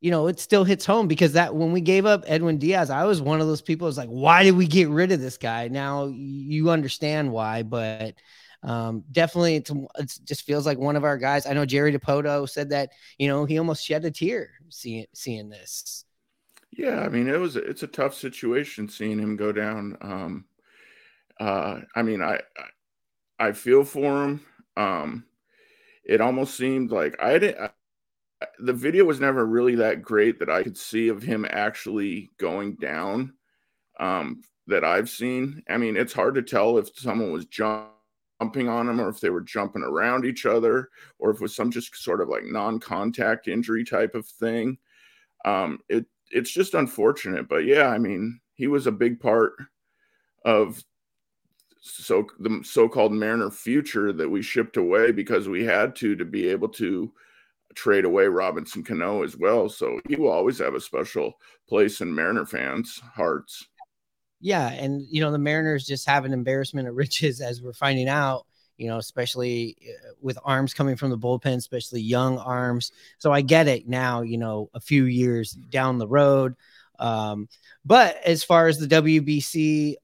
you 0.00 0.10
know, 0.10 0.28
it 0.28 0.40
still 0.40 0.64
hits 0.64 0.86
home 0.86 1.06
because 1.06 1.34
that 1.34 1.54
when 1.54 1.72
we 1.72 1.82
gave 1.82 2.06
up 2.06 2.24
Edwin 2.26 2.56
Diaz, 2.56 2.88
I 2.88 3.04
was 3.04 3.20
one 3.20 3.42
of 3.42 3.46
those 3.46 3.60
people. 3.60 3.84
Was 3.84 3.98
like, 3.98 4.08
why 4.08 4.42
did 4.42 4.56
we 4.56 4.66
get 4.66 4.88
rid 4.88 5.12
of 5.12 5.20
this 5.20 5.36
guy? 5.36 5.68
Now 5.68 6.06
you 6.06 6.70
understand 6.70 7.30
why, 7.30 7.62
but 7.62 8.14
um, 8.62 9.04
definitely 9.10 9.56
it's, 9.56 9.70
it 9.70 10.18
just 10.24 10.42
feels 10.42 10.66
like 10.66 10.78
one 10.78 10.96
of 10.96 11.04
our 11.04 11.16
guys. 11.16 11.46
I 11.46 11.54
know 11.54 11.64
Jerry 11.64 11.96
Dipoto 11.96 12.48
said 12.48 12.70
that 12.70 12.90
you 13.18 13.28
know 13.28 13.44
he 13.44 13.58
almost 13.58 13.84
shed 13.84 14.04
a 14.04 14.10
tear 14.10 14.50
seeing 14.68 15.06
seeing 15.14 15.48
this. 15.48 16.04
Yeah, 16.70 17.00
I 17.00 17.08
mean 17.08 17.28
it 17.28 17.38
was 17.38 17.56
it's 17.56 17.82
a 17.82 17.88
tough 17.88 18.14
situation 18.14 18.88
seeing 18.88 19.18
him 19.18 19.36
go 19.36 19.52
down. 19.52 19.96
Um, 20.00 20.44
uh, 21.38 21.80
I 21.94 22.02
mean 22.02 22.22
I, 22.22 22.40
I, 23.38 23.48
I 23.48 23.52
feel 23.52 23.84
for 23.84 24.24
him. 24.24 24.42
Um, 24.76 25.24
it 26.04 26.20
almost 26.20 26.56
seemed 26.56 26.90
like 26.90 27.16
I 27.22 27.38
didn't. 27.38 27.60
I, 27.62 27.70
the 28.58 28.72
video 28.72 29.04
was 29.04 29.20
never 29.20 29.44
really 29.44 29.76
that 29.76 30.02
great 30.02 30.38
that 30.38 30.48
I 30.50 30.62
could 30.62 30.76
see 30.76 31.08
of 31.08 31.22
him 31.22 31.46
actually 31.48 32.30
going 32.38 32.74
down. 32.76 33.34
Um, 33.98 34.42
that 34.66 34.84
I've 34.84 35.10
seen. 35.10 35.62
I 35.68 35.76
mean, 35.76 35.96
it's 35.96 36.12
hard 36.12 36.36
to 36.36 36.42
tell 36.42 36.78
if 36.78 36.96
someone 36.96 37.32
was 37.32 37.44
jumping 37.46 37.90
jumping 38.40 38.68
on 38.68 38.86
them 38.86 39.00
or 39.00 39.08
if 39.08 39.20
they 39.20 39.30
were 39.30 39.40
jumping 39.40 39.82
around 39.82 40.24
each 40.24 40.46
other 40.46 40.88
or 41.18 41.30
if 41.30 41.36
it 41.36 41.42
was 41.42 41.54
some 41.54 41.70
just 41.70 41.94
sort 41.96 42.20
of 42.20 42.28
like 42.28 42.44
non-contact 42.44 43.48
injury 43.48 43.84
type 43.84 44.14
of 44.14 44.26
thing. 44.26 44.78
Um, 45.44 45.80
it 45.88 46.06
it's 46.30 46.50
just 46.50 46.74
unfortunate 46.74 47.48
but 47.48 47.64
yeah 47.64 47.88
i 47.88 47.98
mean 47.98 48.40
he 48.54 48.66
was 48.66 48.86
a 48.86 48.92
big 48.92 49.18
part 49.18 49.54
of 50.44 50.82
so 51.80 52.26
the 52.38 52.60
so-called 52.62 53.12
mariner 53.12 53.50
future 53.50 54.12
that 54.12 54.28
we 54.28 54.42
shipped 54.42 54.76
away 54.76 55.12
because 55.12 55.48
we 55.48 55.64
had 55.64 55.96
to 55.96 56.14
to 56.14 56.24
be 56.24 56.48
able 56.48 56.68
to 56.68 57.10
trade 57.74 58.04
away 58.04 58.26
robinson 58.26 58.82
cano 58.82 59.22
as 59.22 59.36
well. 59.36 59.68
So 59.68 60.00
he 60.08 60.16
will 60.16 60.30
always 60.30 60.58
have 60.58 60.74
a 60.74 60.80
special 60.80 61.34
place 61.68 62.00
in 62.00 62.14
mariner 62.14 62.44
fans 62.44 63.00
hearts 63.14 63.66
yeah, 64.40 64.68
and 64.70 65.02
you 65.02 65.20
know 65.20 65.30
the 65.30 65.38
Mariners 65.38 65.86
just 65.86 66.08
have 66.08 66.24
an 66.24 66.32
embarrassment 66.32 66.88
of 66.88 66.96
riches 66.96 67.40
as 67.40 67.62
we're 67.62 67.72
finding 67.72 68.08
out. 68.08 68.46
You 68.76 68.88
know, 68.88 68.96
especially 68.96 69.76
uh, 69.82 70.12
with 70.22 70.38
arms 70.42 70.72
coming 70.72 70.96
from 70.96 71.10
the 71.10 71.18
bullpen, 71.18 71.56
especially 71.56 72.00
young 72.00 72.38
arms. 72.38 72.92
So 73.18 73.30
I 73.30 73.42
get 73.42 73.68
it 73.68 73.86
now. 73.86 74.22
You 74.22 74.38
know, 74.38 74.70
a 74.72 74.80
few 74.80 75.04
years 75.04 75.52
down 75.52 75.98
the 75.98 76.08
road. 76.08 76.54
Um, 76.98 77.48
but 77.84 78.16
as 78.24 78.42
far 78.42 78.68
as 78.68 78.78
the 78.78 78.86
WBC, 78.86 79.96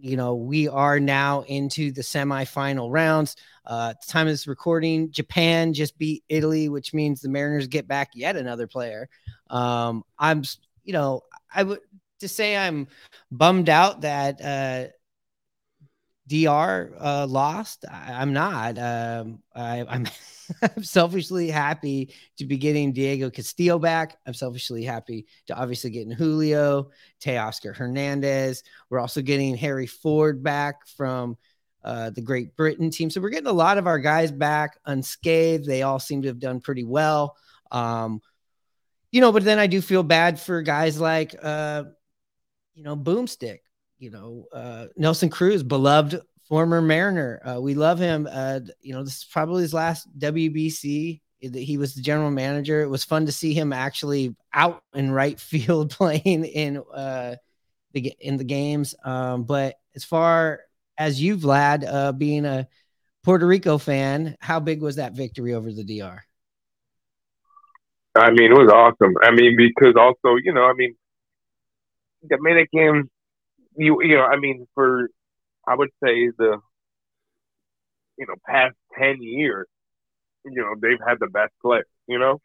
you 0.00 0.16
know, 0.16 0.34
we 0.34 0.68
are 0.68 1.00
now 1.00 1.42
into 1.42 1.90
the 1.92 2.02
semifinal 2.02 2.90
rounds. 2.90 3.36
Uh, 3.66 3.88
at 3.90 4.00
the 4.00 4.12
time 4.12 4.26
of 4.26 4.32
this 4.32 4.46
recording, 4.46 5.10
Japan 5.10 5.72
just 5.72 5.98
beat 5.98 6.22
Italy, 6.28 6.68
which 6.68 6.94
means 6.94 7.20
the 7.20 7.28
Mariners 7.28 7.66
get 7.66 7.88
back 7.88 8.10
yet 8.14 8.36
another 8.36 8.66
player. 8.66 9.08
Um, 9.50 10.04
I'm, 10.18 10.42
you 10.84 10.92
know, 10.92 11.22
I 11.54 11.62
would 11.62 11.80
to 12.20 12.28
say 12.28 12.56
I'm 12.56 12.88
bummed 13.30 13.68
out 13.68 14.02
that 14.02 14.40
uh, 14.42 14.90
DR 16.28 16.94
uh, 17.00 17.26
lost. 17.26 17.84
I, 17.90 18.22
am 18.22 18.32
not. 18.32 18.78
Um, 18.78 19.42
I, 19.54 19.84
I'm, 19.88 20.06
I'm 20.62 20.82
selfishly 20.84 21.48
happy 21.50 22.14
to 22.36 22.44
be 22.44 22.56
getting 22.56 22.92
Diego 22.92 23.30
Castillo 23.30 23.78
back. 23.78 24.18
I'm 24.26 24.34
selfishly 24.34 24.84
happy 24.84 25.26
to 25.46 25.54
obviously 25.54 25.90
getting 25.90 26.12
Julio, 26.12 26.90
Teoscar 27.20 27.74
Hernandez. 27.74 28.62
We're 28.90 29.00
also 29.00 29.22
getting 29.22 29.56
Harry 29.56 29.86
Ford 29.86 30.42
back 30.42 30.86
from 30.86 31.36
uh, 31.82 32.10
the 32.10 32.20
Great 32.20 32.56
Britain 32.56 32.90
team. 32.90 33.08
So 33.08 33.20
we're 33.20 33.30
getting 33.30 33.46
a 33.46 33.52
lot 33.52 33.78
of 33.78 33.86
our 33.86 33.98
guys 33.98 34.30
back 34.30 34.78
unscathed. 34.84 35.66
They 35.66 35.82
all 35.82 35.98
seem 35.98 36.22
to 36.22 36.28
have 36.28 36.40
done 36.40 36.60
pretty 36.60 36.84
well. 36.84 37.36
Um, 37.70 38.20
you 39.10 39.22
know, 39.22 39.32
but 39.32 39.44
then 39.44 39.58
I 39.58 39.66
do 39.66 39.80
feel 39.80 40.02
bad 40.02 40.38
for 40.38 40.60
guys 40.60 41.00
like, 41.00 41.34
uh, 41.42 41.84
you 42.78 42.84
know, 42.84 42.96
Boomstick, 42.96 43.58
you 43.98 44.10
know, 44.10 44.46
uh, 44.52 44.86
Nelson 44.96 45.28
Cruz, 45.28 45.64
beloved 45.64 46.20
former 46.48 46.80
Mariner. 46.80 47.40
Uh, 47.44 47.60
we 47.60 47.74
love 47.74 47.98
him. 47.98 48.28
Uh, 48.30 48.60
you 48.80 48.94
know, 48.94 49.02
this 49.02 49.16
is 49.16 49.24
probably 49.24 49.62
his 49.62 49.74
last 49.74 50.06
WBC. 50.16 51.20
He 51.40 51.76
was 51.76 51.94
the 51.94 52.02
general 52.02 52.30
manager. 52.30 52.80
It 52.80 52.88
was 52.88 53.04
fun 53.04 53.26
to 53.26 53.32
see 53.32 53.52
him 53.52 53.72
actually 53.72 54.36
out 54.54 54.84
in 54.94 55.10
right 55.10 55.38
field 55.40 55.90
playing 55.90 56.44
in 56.44 56.80
uh, 56.94 57.34
the 57.92 58.14
in 58.20 58.36
the 58.36 58.44
games. 58.44 58.94
Um, 59.04 59.42
but 59.42 59.74
as 59.96 60.04
far 60.04 60.60
as 60.96 61.20
you, 61.20 61.36
Vlad, 61.36 61.84
uh, 61.84 62.12
being 62.12 62.44
a 62.44 62.68
Puerto 63.24 63.46
Rico 63.46 63.76
fan, 63.76 64.36
how 64.38 64.60
big 64.60 64.82
was 64.82 64.96
that 64.96 65.14
victory 65.14 65.52
over 65.52 65.72
the 65.72 65.82
DR? 65.82 66.22
I 68.14 68.30
mean, 68.30 68.52
it 68.52 68.58
was 68.58 68.70
awesome. 68.72 69.14
I 69.22 69.32
mean, 69.32 69.56
because 69.56 69.94
also, 69.96 70.36
you 70.36 70.52
know, 70.52 70.62
I 70.62 70.74
mean, 70.74 70.94
Dominican, 72.26 73.10
you 73.76 74.02
you 74.02 74.16
know, 74.16 74.24
I 74.24 74.36
mean, 74.36 74.66
for 74.74 75.08
I 75.66 75.74
would 75.74 75.90
say 76.02 76.30
the 76.36 76.58
you 78.18 78.26
know 78.26 78.34
past 78.46 78.74
ten 78.98 79.22
years, 79.22 79.66
you 80.44 80.62
know, 80.62 80.74
they've 80.80 80.98
had 81.06 81.18
the 81.20 81.28
best 81.28 81.52
play. 81.62 81.82
You 82.06 82.18
know, 82.18 82.40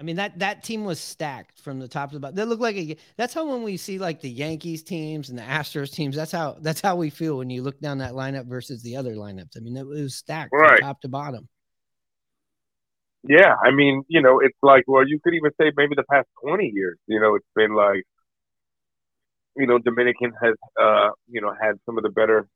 I 0.00 0.02
mean 0.02 0.16
that 0.16 0.38
that 0.40 0.64
team 0.64 0.84
was 0.84 1.00
stacked 1.00 1.60
from 1.60 1.78
the 1.78 1.88
top 1.88 2.10
to 2.10 2.16
the 2.16 2.20
bottom. 2.20 2.36
They 2.36 2.44
look 2.44 2.60
like 2.60 2.76
a, 2.76 2.96
that's 3.16 3.32
how 3.32 3.46
when 3.46 3.62
we 3.62 3.76
see 3.76 3.98
like 3.98 4.20
the 4.20 4.30
Yankees 4.30 4.82
teams 4.82 5.30
and 5.30 5.38
the 5.38 5.42
Astros 5.42 5.92
teams, 5.92 6.16
that's 6.16 6.32
how 6.32 6.56
that's 6.60 6.80
how 6.80 6.96
we 6.96 7.10
feel 7.10 7.38
when 7.38 7.48
you 7.48 7.62
look 7.62 7.80
down 7.80 7.98
that 7.98 8.12
lineup 8.12 8.46
versus 8.46 8.82
the 8.82 8.96
other 8.96 9.14
lineups. 9.14 9.56
I 9.56 9.60
mean, 9.60 9.76
it 9.76 9.86
was 9.86 10.16
stacked 10.16 10.50
right. 10.52 10.78
from 10.78 10.86
top 10.88 11.00
to 11.02 11.08
bottom. 11.08 11.48
Yeah, 13.26 13.54
I 13.62 13.70
mean, 13.70 14.02
you 14.08 14.20
know, 14.20 14.40
it's 14.40 14.58
like 14.62 14.84
well, 14.86 15.06
you 15.06 15.20
could 15.22 15.34
even 15.34 15.52
say 15.60 15.72
maybe 15.76 15.94
the 15.94 16.04
past 16.10 16.28
twenty 16.42 16.70
years. 16.74 16.98
You 17.06 17.20
know, 17.20 17.36
it's 17.36 17.46
been 17.54 17.74
like, 17.74 18.04
you 19.56 19.66
know, 19.66 19.78
Dominican 19.78 20.32
has, 20.42 20.54
uh, 20.80 21.10
you 21.28 21.40
know, 21.40 21.54
had 21.60 21.78
some 21.86 21.96
of 21.96 22.02
the 22.02 22.10
better 22.10 22.48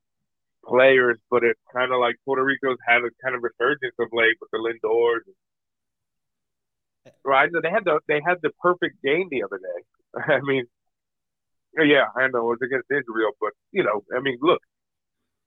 players, 0.65 1.17
but 1.29 1.43
it's 1.43 1.59
kind 1.73 1.91
of 1.93 1.99
like 1.99 2.15
Puerto 2.25 2.43
Rico's 2.43 2.77
had 2.85 2.99
a 2.99 3.09
kind 3.23 3.35
of 3.35 3.43
resurgence 3.43 3.95
of 3.99 4.07
late 4.11 4.35
with 4.41 4.49
the 4.51 4.59
Lindors. 4.59 5.21
Right? 7.23 7.49
So 7.51 7.61
they 7.61 7.69
had 7.69 7.85
the 7.85 7.99
they 8.07 8.21
had 8.25 8.37
the 8.41 8.51
perfect 8.61 9.01
game 9.03 9.27
the 9.31 9.43
other 9.43 9.57
day. 9.57 10.33
I 10.35 10.41
mean, 10.41 10.65
yeah, 11.77 12.05
I 12.15 12.27
know 12.27 12.51
it 12.51 12.59
was 12.59 12.59
against 12.63 12.91
Israel, 12.91 13.31
but 13.39 13.51
you 13.71 13.83
know, 13.83 14.03
I 14.15 14.19
mean, 14.19 14.37
look, 14.41 14.61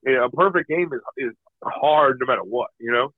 a 0.07 0.31
perfect 0.31 0.69
game 0.69 0.91
is 0.93 1.01
is 1.17 1.33
hard 1.62 2.19
no 2.21 2.27
matter 2.27 2.43
what, 2.43 2.71
you 2.79 2.91
know. 2.93 3.12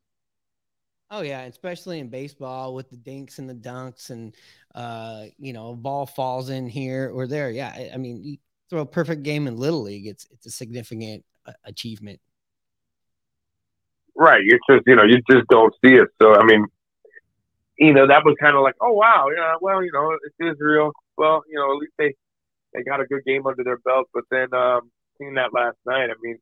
Oh 1.10 1.20
yeah, 1.20 1.42
especially 1.42 2.00
in 2.00 2.08
baseball 2.08 2.74
with 2.74 2.90
the 2.90 2.96
dinks 2.96 3.38
and 3.38 3.48
the 3.48 3.54
dunks, 3.54 4.10
and 4.10 4.34
uh, 4.74 5.26
you 5.38 5.52
know, 5.52 5.74
ball 5.74 6.06
falls 6.06 6.50
in 6.50 6.66
here 6.66 7.10
or 7.14 7.26
there. 7.26 7.50
Yeah, 7.50 7.90
I, 7.92 7.96
mean, 7.96 8.24
you 8.24 8.38
throw 8.70 8.80
a 8.80 8.86
perfect 8.86 9.22
game 9.22 9.46
in 9.46 9.56
little 9.56 9.82
league, 9.82 10.06
it's 10.06 10.26
it's 10.30 10.46
a 10.46 10.50
significant 10.50 11.24
uh, 11.46 11.52
achievement. 11.64 12.20
Right. 14.16 14.42
It's 14.44 14.64
just 14.70 14.82
you 14.86 14.96
know 14.96 15.04
you 15.04 15.20
just 15.30 15.46
don't 15.48 15.74
see 15.84 15.94
it. 15.94 16.08
So 16.20 16.34
I 16.34 16.44
mean, 16.44 16.66
you 17.78 17.92
know, 17.92 18.06
that 18.06 18.24
was 18.24 18.36
kind 18.40 18.56
of 18.56 18.62
like, 18.62 18.76
oh 18.80 18.92
wow, 18.92 19.28
yeah, 19.34 19.54
well, 19.60 19.82
you 19.82 19.92
know, 19.92 20.16
it's 20.24 20.54
Israel. 20.56 20.92
Well, 21.16 21.42
you 21.48 21.56
know, 21.56 21.72
at 21.72 21.78
least 21.78 21.92
they 21.98 22.14
they 22.72 22.82
got 22.82 23.00
a 23.00 23.06
good 23.06 23.24
game 23.24 23.46
under 23.46 23.62
their 23.62 23.78
belt. 23.78 24.08
But 24.12 24.24
then 24.30 24.52
um, 24.54 24.90
seeing 25.18 25.34
that 25.34 25.52
last 25.52 25.76
night, 25.86 26.10
I 26.10 26.14
mean, 26.22 26.38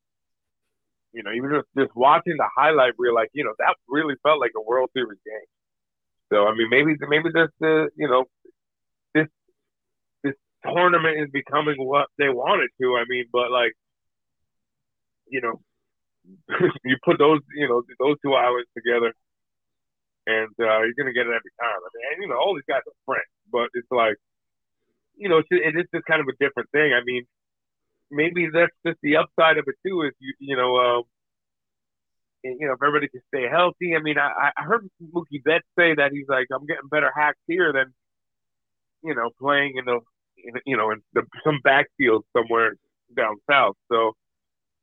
you 1.12 1.22
know, 1.22 1.33
even 1.33 1.51
just 1.51 1.68
just 1.77 1.96
watching 1.96 2.37
the 2.37 2.48
highlight 2.57 2.94
reel, 2.98 3.14
like 3.14 3.31
you 3.33 3.44
know, 3.44 3.55
that 3.59 3.77
really 3.88 4.14
felt 4.22 4.40
like 4.40 4.53
a 4.57 4.62
World 4.62 4.90
Series 4.94 5.20
game. 5.25 5.48
So 6.33 6.46
I 6.46 6.55
mean, 6.55 6.68
maybe 6.70 6.96
maybe 7.09 7.31
this 7.33 7.51
uh, 7.62 7.87
you 7.96 8.09
know 8.09 8.25
this 9.14 9.29
this 10.25 10.35
tournament 10.64 11.20
is 11.20 11.31
becoming 11.31 11.77
what 11.79 12.09
they 12.18 12.29
want 12.29 12.62
it 12.62 12.70
to. 12.83 12.96
I 12.96 13.05
mean, 13.09 13.27
but 13.33 13.51
like 13.51 13.72
you 15.29 15.40
know, 15.40 15.61
you 16.85 16.96
put 17.05 17.18
those 17.18 17.40
you 17.55 17.68
know 17.68 17.83
those 17.98 18.16
two 18.22 18.35
islands 18.35 18.68
together 18.77 19.12
and 20.27 20.53
uh, 20.61 20.83
you're 20.87 20.98
gonna 20.98 21.12
get 21.12 21.27
it 21.27 21.35
every 21.35 21.55
time. 21.59 21.81
I 21.83 21.88
mean, 21.90 22.05
and, 22.12 22.22
you 22.22 22.29
know, 22.29 22.38
all 22.38 22.55
these 22.55 22.68
guys 22.68 22.87
are 22.87 22.98
friends, 23.05 23.31
but 23.51 23.68
it's 23.75 23.90
like, 23.90 24.16
you 25.16 25.29
know, 25.29 25.38
it's, 25.38 25.48
it 25.51 25.75
is 25.75 25.87
just 25.94 26.07
kind 26.07 26.20
of 26.20 26.29
a 26.29 26.38
different 26.38 26.70
thing. 26.70 26.94
I 26.94 27.03
mean, 27.05 27.27
maybe 28.12 28.48
that's 28.53 28.72
just 28.87 28.98
the 29.03 29.16
upside 29.16 29.59
of 29.59 29.64
it 29.66 29.75
too. 29.85 30.03
Is 30.03 30.12
you, 30.20 30.35
you 30.38 30.57
know, 30.57 30.77
um, 30.77 31.03
you 32.44 32.66
know, 32.66 32.75
if 32.75 32.83
everybody 32.83 33.09
can 33.09 33.22
stay 33.35 33.48
healthy. 33.48 33.96
I 33.96 34.03
mean, 34.03 34.18
I, 34.18 34.51
I 34.57 34.62
heard 34.64 34.88
Mookie 35.03 35.42
Betts 35.44 35.66
say 35.79 35.94
that 35.94 36.12
he's 36.12 36.29
like, 36.29 36.46
I'm 36.53 36.66
getting 36.66 36.88
better 36.90 37.11
hacks 37.14 37.38
here 37.46 37.72
than, 37.72 37.94
you 39.03 39.14
know, 39.14 39.31
playing 39.40 39.75
in 39.77 39.85
the, 39.85 40.01
in, 40.44 40.55
you 40.66 40.77
know, 40.77 40.90
in 40.90 41.03
the, 41.12 41.22
some 41.44 41.61
backfield 41.64 42.25
somewhere 42.37 42.75
down 43.16 43.37
south. 43.51 43.77
So, 43.90 44.12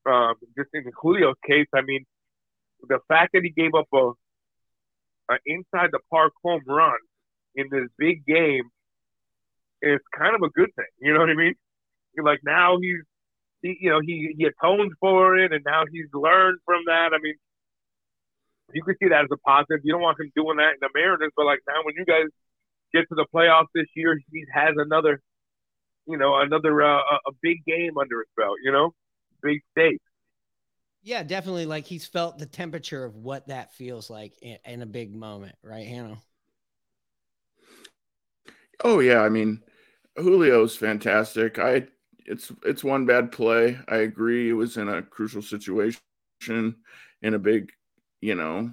um, 0.06 0.36
just 0.58 0.70
in 0.74 0.86
Julio's 1.02 1.36
case, 1.46 1.68
I 1.76 1.82
mean, 1.82 2.06
the 2.88 3.00
fact 3.08 3.32
that 3.34 3.44
he 3.44 3.50
gave 3.50 3.76
up 3.76 3.88
a 3.94 4.12
an 5.30 5.38
inside 5.46 5.90
the 5.92 6.00
park 6.10 6.34
home 6.44 6.62
run 6.66 6.98
in 7.56 7.68
this 7.70 7.88
big 7.98 8.26
game 8.26 8.64
is 9.82 10.00
kind 10.18 10.34
of 10.36 10.42
a 10.42 10.50
good 10.50 10.74
thing. 10.76 10.86
You 11.00 11.14
know 11.14 11.20
what 11.20 11.30
I 11.30 11.36
mean? 11.36 11.54
Like 12.24 12.40
now 12.44 12.78
he's, 12.82 13.04
he, 13.62 13.78
you 13.82 13.90
know, 13.90 14.00
he 14.02 14.34
he 14.38 14.46
atoned 14.46 14.94
for 15.00 15.38
it, 15.38 15.52
and 15.52 15.64
now 15.66 15.84
he's 15.92 16.08
learned 16.14 16.60
from 16.66 16.84
that. 16.88 17.12
I 17.14 17.20
mean, 17.22 17.36
you 18.74 18.84
can 18.84 18.96
see 19.02 19.10
that 19.10 19.24
as 19.24 19.30
a 19.32 19.38
positive. 19.38 19.82
You 19.84 19.94
don't 19.94 20.02
want 20.02 20.20
him 20.20 20.32
doing 20.36 20.58
that 20.58 20.74
in 20.74 20.80
the 20.82 20.90
Mariners, 20.94 21.32
but 21.36 21.46
like 21.46 21.60
now 21.68 21.82
when 21.84 21.96
you 21.96 22.06
guys 22.06 22.28
get 22.94 23.08
to 23.10 23.16
the 23.16 23.26
playoffs 23.34 23.68
this 23.74 23.88
year, 23.96 24.20
he 24.32 24.46
has 24.54 24.76
another, 24.78 25.22
you 26.08 26.18
know, 26.18 26.40
another 26.40 26.82
uh, 26.82 27.00
a 27.28 27.32
big 27.42 27.66
game 27.66 27.98
under 27.98 28.20
his 28.20 28.30
belt. 28.38 28.58
You 28.64 28.72
know, 28.72 28.94
big 29.42 29.62
stakes. 29.72 30.04
Yeah, 31.02 31.24
definitely. 31.24 31.66
Like 31.66 31.86
he's 31.86 32.06
felt 32.06 32.38
the 32.38 32.46
temperature 32.46 33.04
of 33.04 33.16
what 33.16 33.48
that 33.48 33.74
feels 33.74 34.10
like 34.10 34.34
in, 34.42 34.58
in 34.66 34.82
a 34.82 34.86
big 34.86 35.16
moment, 35.16 35.56
right, 35.64 35.88
Hannah? 35.88 36.20
Oh 38.84 39.00
yeah, 39.00 39.22
I 39.22 39.30
mean, 39.30 39.62
Julio's 40.18 40.76
fantastic. 40.76 41.60
I 41.60 41.88
it's 42.26 42.52
it's 42.64 42.84
one 42.84 43.06
bad 43.06 43.32
play. 43.32 43.78
I 43.88 43.98
agree. 43.98 44.50
It 44.50 44.54
was 44.54 44.78
in 44.78 44.90
a 44.90 45.02
crucial 45.02 45.42
situation 45.42 46.00
in 46.48 47.34
a 47.34 47.40
big, 47.40 47.72
you 48.22 48.36
know, 48.36 48.72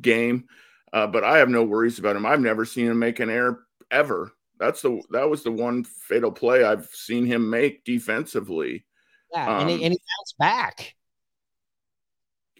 game. 0.00 0.48
Uh, 0.92 1.06
but 1.06 1.24
I 1.24 1.38
have 1.38 1.48
no 1.48 1.64
worries 1.64 1.98
about 1.98 2.16
him. 2.16 2.26
I've 2.26 2.40
never 2.40 2.64
seen 2.64 2.86
him 2.86 2.98
make 2.98 3.20
an 3.20 3.30
error 3.30 3.64
ever. 3.90 4.32
That's 4.58 4.82
the 4.82 5.02
that 5.10 5.28
was 5.28 5.42
the 5.42 5.50
one 5.50 5.84
fatal 5.84 6.30
play 6.30 6.64
I've 6.64 6.86
seen 6.86 7.26
him 7.26 7.50
make 7.50 7.84
defensively. 7.84 8.86
Yeah, 9.32 9.48
um, 9.48 9.62
and, 9.62 9.70
he, 9.70 9.76
um, 9.76 9.82
and 9.82 9.92
he 9.92 9.98
bounced 9.98 10.38
back. 10.38 10.94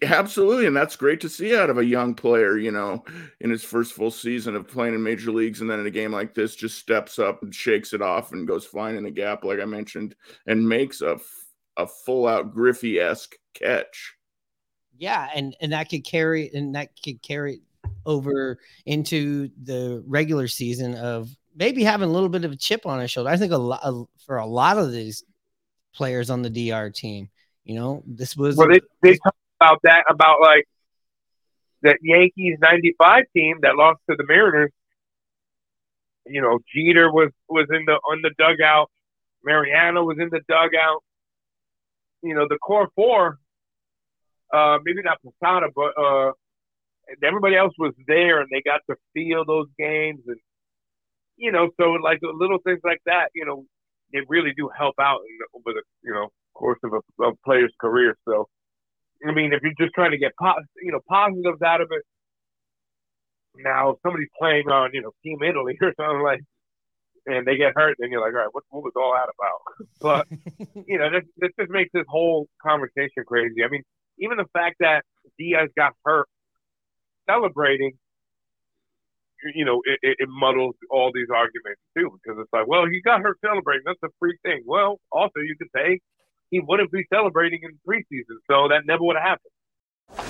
Absolutely, 0.01 0.65
and 0.65 0.75
that's 0.75 0.97
great 0.97 1.21
to 1.21 1.29
see 1.29 1.55
out 1.55 1.69
of 1.69 1.77
a 1.77 1.85
young 1.85 2.13
player, 2.13 2.57
you 2.57 2.71
know, 2.71 3.03
in 3.39 3.49
his 3.49 3.63
first 3.63 3.93
full 3.93 4.11
season 4.11 4.55
of 4.55 4.67
playing 4.67 4.93
in 4.93 5.01
major 5.01 5.31
leagues, 5.31 5.61
and 5.61 5.69
then 5.69 5.79
in 5.79 5.85
a 5.85 5.91
game 5.91 6.11
like 6.11 6.33
this, 6.33 6.55
just 6.55 6.77
steps 6.77 7.17
up 7.17 7.41
and 7.41 7.55
shakes 7.55 7.93
it 7.93 8.01
off 8.01 8.33
and 8.33 8.47
goes 8.47 8.65
flying 8.65 8.97
in 8.97 9.03
the 9.03 9.11
gap, 9.11 9.45
like 9.45 9.59
I 9.59 9.65
mentioned, 9.65 10.15
and 10.47 10.67
makes 10.67 11.01
a 11.01 11.17
a 11.77 11.87
full 11.87 12.27
out 12.27 12.53
Griffey 12.53 12.99
esque 12.99 13.35
catch. 13.53 14.15
Yeah, 14.97 15.29
and 15.33 15.55
and 15.61 15.71
that 15.71 15.89
could 15.89 16.03
carry 16.03 16.51
and 16.53 16.75
that 16.75 16.89
could 17.01 17.21
carry 17.21 17.61
over 18.05 18.59
into 18.85 19.49
the 19.63 20.03
regular 20.07 20.47
season 20.47 20.95
of 20.95 21.29
maybe 21.55 21.83
having 21.83 22.09
a 22.09 22.11
little 22.11 22.29
bit 22.29 22.43
of 22.43 22.51
a 22.51 22.57
chip 22.57 22.85
on 22.85 22.99
his 22.99 23.11
shoulder. 23.11 23.29
I 23.29 23.37
think 23.37 23.53
a 23.53 23.57
lot 23.57 24.07
for 24.25 24.37
a 24.37 24.45
lot 24.45 24.77
of 24.77 24.91
these 24.91 25.23
players 25.93 26.29
on 26.29 26.41
the 26.41 26.49
DR 26.49 26.89
team. 26.89 27.29
You 27.63 27.75
know, 27.75 28.03
this 28.05 28.35
was 28.35 28.57
well. 28.57 28.67
They 28.67 28.81
they 29.01 29.17
talk 29.17 29.35
about 29.59 29.79
that 29.83 30.03
about 30.09 30.41
like 30.41 30.65
that 31.81 31.97
Yankees 32.01 32.57
'95 32.61 33.23
team 33.35 33.59
that 33.61 33.75
lost 33.75 33.99
to 34.09 34.15
the 34.15 34.25
Mariners. 34.27 34.71
You 36.25 36.41
know, 36.41 36.59
Jeter 36.73 37.11
was 37.11 37.31
was 37.47 37.67
in 37.71 37.85
the 37.85 37.93
on 37.93 38.21
the 38.21 38.31
dugout. 38.37 38.89
Mariano 39.43 40.03
was 40.03 40.17
in 40.19 40.29
the 40.29 40.41
dugout. 40.47 41.03
You 42.23 42.33
know, 42.33 42.47
the 42.49 42.57
core 42.57 42.89
four. 42.95 43.37
Uh, 44.53 44.77
maybe 44.83 45.01
not 45.01 45.17
Posada, 45.21 45.67
but 45.75 45.97
uh, 46.01 46.31
everybody 47.23 47.55
else 47.55 47.73
was 47.77 47.93
there, 48.07 48.39
and 48.39 48.49
they 48.51 48.61
got 48.61 48.81
to 48.89 48.95
feel 49.13 49.43
those 49.45 49.67
games, 49.77 50.21
and 50.27 50.37
you 51.37 51.51
know, 51.51 51.69
so 51.79 51.91
like 51.93 52.19
little 52.21 52.59
things 52.59 52.79
like 52.83 53.01
that. 53.05 53.29
You 53.33 53.45
know, 53.45 53.65
they 54.13 54.19
really 54.27 54.53
do 54.55 54.69
help 54.75 54.95
out 54.99 55.19
in 55.27 55.37
over 55.53 55.73
the 55.73 55.83
you 56.03 56.13
know 56.13 56.29
course 56.53 56.79
of 56.83 56.93
a, 56.93 57.23
a 57.23 57.35
player's 57.43 57.73
career. 57.79 58.17
So, 58.27 58.47
I 59.27 59.31
mean, 59.31 59.53
if 59.53 59.61
you're 59.63 59.73
just 59.79 59.93
trying 59.93 60.11
to 60.11 60.17
get 60.17 60.31
po- 60.39 60.61
you 60.81 60.91
know 60.91 60.99
positives 61.07 61.61
out 61.61 61.81
of 61.81 61.89
it, 61.91 62.03
now 63.57 63.91
if 63.91 63.97
somebody's 64.03 64.29
playing 64.37 64.67
on 64.69 64.91
you 64.93 65.01
know 65.01 65.11
Team 65.23 65.39
Italy 65.43 65.77
or 65.81 65.93
something 65.97 66.23
like, 66.23 66.41
and 67.25 67.45
they 67.45 67.57
get 67.57 67.73
hurt, 67.75 67.97
then 67.99 68.11
you're 68.11 68.21
like, 68.21 68.33
all 68.33 68.39
right, 68.39 68.53
what, 68.53 68.63
what 68.69 68.83
was 68.83 68.93
all 68.95 69.13
that 69.13 69.31
about? 69.33 69.61
But 70.01 70.27
you 70.87 70.97
know, 70.97 71.09
this, 71.09 71.23
this 71.37 71.51
just 71.59 71.71
makes 71.71 71.89
this 71.93 72.05
whole 72.07 72.47
conversation 72.61 73.23
crazy. 73.25 73.63
I 73.63 73.69
mean, 73.69 73.83
even 74.19 74.37
the 74.37 74.45
fact 74.53 74.77
that 74.79 75.03
Diaz 75.39 75.69
got 75.75 75.93
hurt, 76.03 76.27
celebrating, 77.27 77.93
you 79.55 79.65
know, 79.65 79.81
it, 79.85 79.99
it, 80.01 80.17
it 80.19 80.29
muddles 80.29 80.75
all 80.89 81.11
these 81.13 81.27
arguments 81.33 81.81
too 81.97 82.17
because 82.21 82.39
it's 82.39 82.53
like, 82.53 82.67
well, 82.67 82.85
he 82.85 83.01
got 83.01 83.21
hurt 83.21 83.37
celebrating. 83.43 83.83
That's 83.85 84.03
a 84.03 84.13
free 84.19 84.37
thing. 84.43 84.63
Well, 84.65 84.99
also 85.11 85.39
you 85.39 85.55
could 85.57 85.69
say 85.75 85.99
he 86.51 86.59
wouldn't 86.59 86.91
be 86.91 87.05
celebrating 87.13 87.59
in 87.63 87.71
preseason, 87.87 88.37
so 88.49 88.67
that 88.69 88.85
never 88.85 89.03
would 89.03 89.15
have 89.15 89.23
happened. 89.23 89.51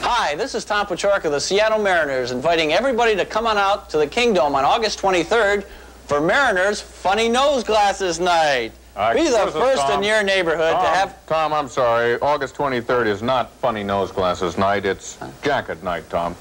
Hi, 0.03 0.35
this 0.35 0.55
is 0.55 0.65
Tom 0.65 0.85
Paciorek 0.87 1.25
of 1.25 1.31
the 1.31 1.39
Seattle 1.39 1.79
Mariners, 1.81 2.31
inviting 2.31 2.73
everybody 2.73 3.15
to 3.15 3.25
come 3.25 3.45
on 3.45 3.57
out 3.57 3.89
to 3.89 3.97
the 3.97 4.07
Kingdome 4.07 4.55
on 4.55 4.63
August 4.63 4.99
23rd 4.99 5.63
for 6.07 6.21
Mariners 6.21 6.81
Funny 6.81 7.27
Nose 7.27 7.63
Glasses 7.63 8.19
Night. 8.19 8.71
Uh, 8.95 9.13
Be 9.13 9.25
the 9.25 9.51
first 9.51 9.81
Tom. 9.81 9.99
in 9.99 10.07
your 10.07 10.23
neighborhood 10.23 10.71
Tom, 10.71 10.83
to 10.83 10.89
have. 10.89 11.25
Tom, 11.25 11.51
I'm 11.51 11.67
sorry. 11.67 12.17
August 12.21 12.55
23rd 12.55 13.07
is 13.07 13.21
not 13.21 13.51
Funny 13.51 13.83
Nose 13.83 14.11
Glasses 14.11 14.57
Night. 14.57 14.85
It's 14.85 15.17
Jacket 15.43 15.83
Night, 15.83 16.09
Tom. 16.09 16.33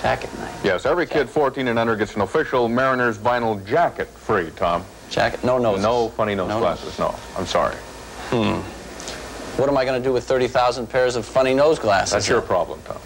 Jacket 0.00 0.36
Night. 0.40 0.54
Yes, 0.64 0.84
every 0.84 1.06
kid 1.06 1.30
14 1.30 1.68
and 1.68 1.78
under 1.78 1.94
gets 1.94 2.16
an 2.16 2.22
official 2.22 2.68
Mariners 2.68 3.18
vinyl 3.18 3.64
jacket 3.64 4.08
free, 4.08 4.50
Tom. 4.56 4.84
Jacket, 5.10 5.44
no 5.44 5.58
noses. 5.58 5.84
No 5.84 6.08
funny 6.08 6.34
nose 6.34 6.48
No 6.48 6.58
glasses, 6.58 6.98
no. 6.98 7.14
I'm 7.36 7.46
sorry. 7.46 7.76
Hmm. 8.30 8.60
What 9.56 9.68
am 9.68 9.76
I 9.76 9.84
going 9.84 10.00
to 10.00 10.06
do 10.08 10.12
with 10.12 10.24
30,000 10.24 10.86
pairs 10.88 11.14
of 11.14 11.26
funny 11.26 11.54
nose 11.54 11.78
glasses? 11.78 12.12
That's 12.12 12.28
your 12.28 12.40
problem, 12.40 12.80
Tom. 12.84 12.98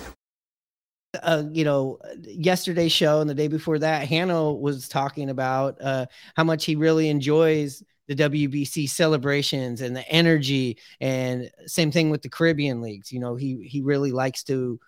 uh, 1.23 1.45
you 1.53 1.65
know, 1.65 1.99
yesterday's 2.23 2.93
show 2.93 3.21
and 3.21 3.29
the 3.29 3.35
day 3.35 3.49
before 3.49 3.79
that, 3.79 4.07
Hanno 4.09 4.53
was 4.53 4.89
talking 4.89 5.31
about 5.31 5.81
uh, 5.81 6.07
how 6.37 6.45
much 6.45 6.65
he 6.65 6.77
really 6.77 7.09
enjoys 7.09 7.83
the 8.09 8.15
WBC 8.15 8.89
celebrations 8.89 9.81
and 9.81 9.97
the 9.97 10.09
energy, 10.09 10.79
and 11.01 11.51
same 11.67 11.91
thing 11.91 12.11
with 12.11 12.23
the 12.23 12.29
Caribbean 12.29 12.81
leagues. 12.81 13.11
You 13.11 13.19
know, 13.19 13.35
he 13.35 13.67
he 13.69 13.81
really 13.83 14.13
likes 14.13 14.45
to 14.45 14.79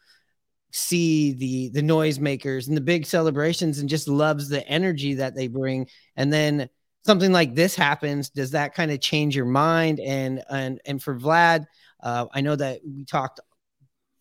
see 0.71 1.33
the 1.33 1.71
the 1.71 1.83
noisemakers 1.83 2.69
and 2.69 2.77
the 2.77 2.83
big 2.83 3.05
celebrations, 3.05 3.81
and 3.81 3.89
just 3.89 4.07
loves 4.07 4.49
the 4.49 4.67
energy 4.69 5.15
that 5.15 5.35
they 5.35 5.49
bring. 5.49 5.89
And 6.15 6.33
then 6.33 6.69
something 7.05 7.33
like 7.33 7.55
this 7.55 7.75
happens, 7.75 8.31
does 8.31 8.53
that 8.53 8.75
kind 8.75 8.91
of 8.91 9.01
change 9.01 9.37
your 9.37 9.47
mind? 9.47 10.01
And 10.01 10.43
and 10.51 10.81
and 10.87 11.03
for 11.03 11.19
Vlad, 11.19 11.67
uh, 12.03 12.27
I 12.33 12.41
know 12.41 12.57
that 12.57 12.81
we 12.85 13.05
talked 13.05 13.41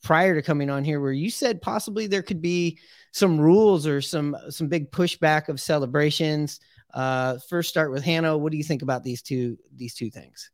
prior 0.04 0.36
to 0.36 0.42
coming 0.42 0.70
on 0.70 0.84
here 0.84 1.02
where 1.02 1.12
you 1.12 1.30
said 1.30 1.62
possibly 1.62 2.08
there 2.08 2.22
could 2.22 2.42
be 2.42 2.80
some 3.12 3.40
rules 3.40 3.88
or 3.88 4.02
some 4.02 4.36
some 4.50 4.68
big 4.68 4.92
pushback 4.92 5.50
of 5.50 5.60
celebrations 5.60 6.60
uh 6.94 7.38
first 7.50 7.70
start 7.70 7.92
with 7.92 8.04
Hanno 8.04 8.38
what 8.38 8.52
do 8.52 8.58
you 8.58 8.64
think 8.64 8.84
about 8.84 9.04
these 9.04 9.22
two 9.22 9.58
these 9.76 9.96
two 9.96 10.10
things 10.10 10.52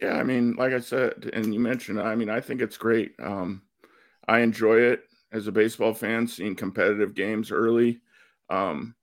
Yeah, 0.00 0.14
I 0.14 0.24
mean, 0.24 0.54
like 0.54 0.72
I 0.72 0.80
said, 0.80 1.30
and 1.32 1.54
you 1.54 1.60
mentioned, 1.60 2.00
I 2.00 2.14
mean, 2.16 2.28
I 2.28 2.40
think 2.40 2.60
it's 2.60 2.76
great. 2.76 3.12
Um, 3.20 3.62
I 4.26 4.40
enjoy 4.40 4.78
it 4.80 5.04
as 5.32 5.46
a 5.46 5.52
baseball 5.52 5.94
fan, 5.94 6.26
seeing 6.26 6.56
competitive 6.56 7.14
games 7.14 7.52
early. 7.52 8.00
Um, 8.50 8.94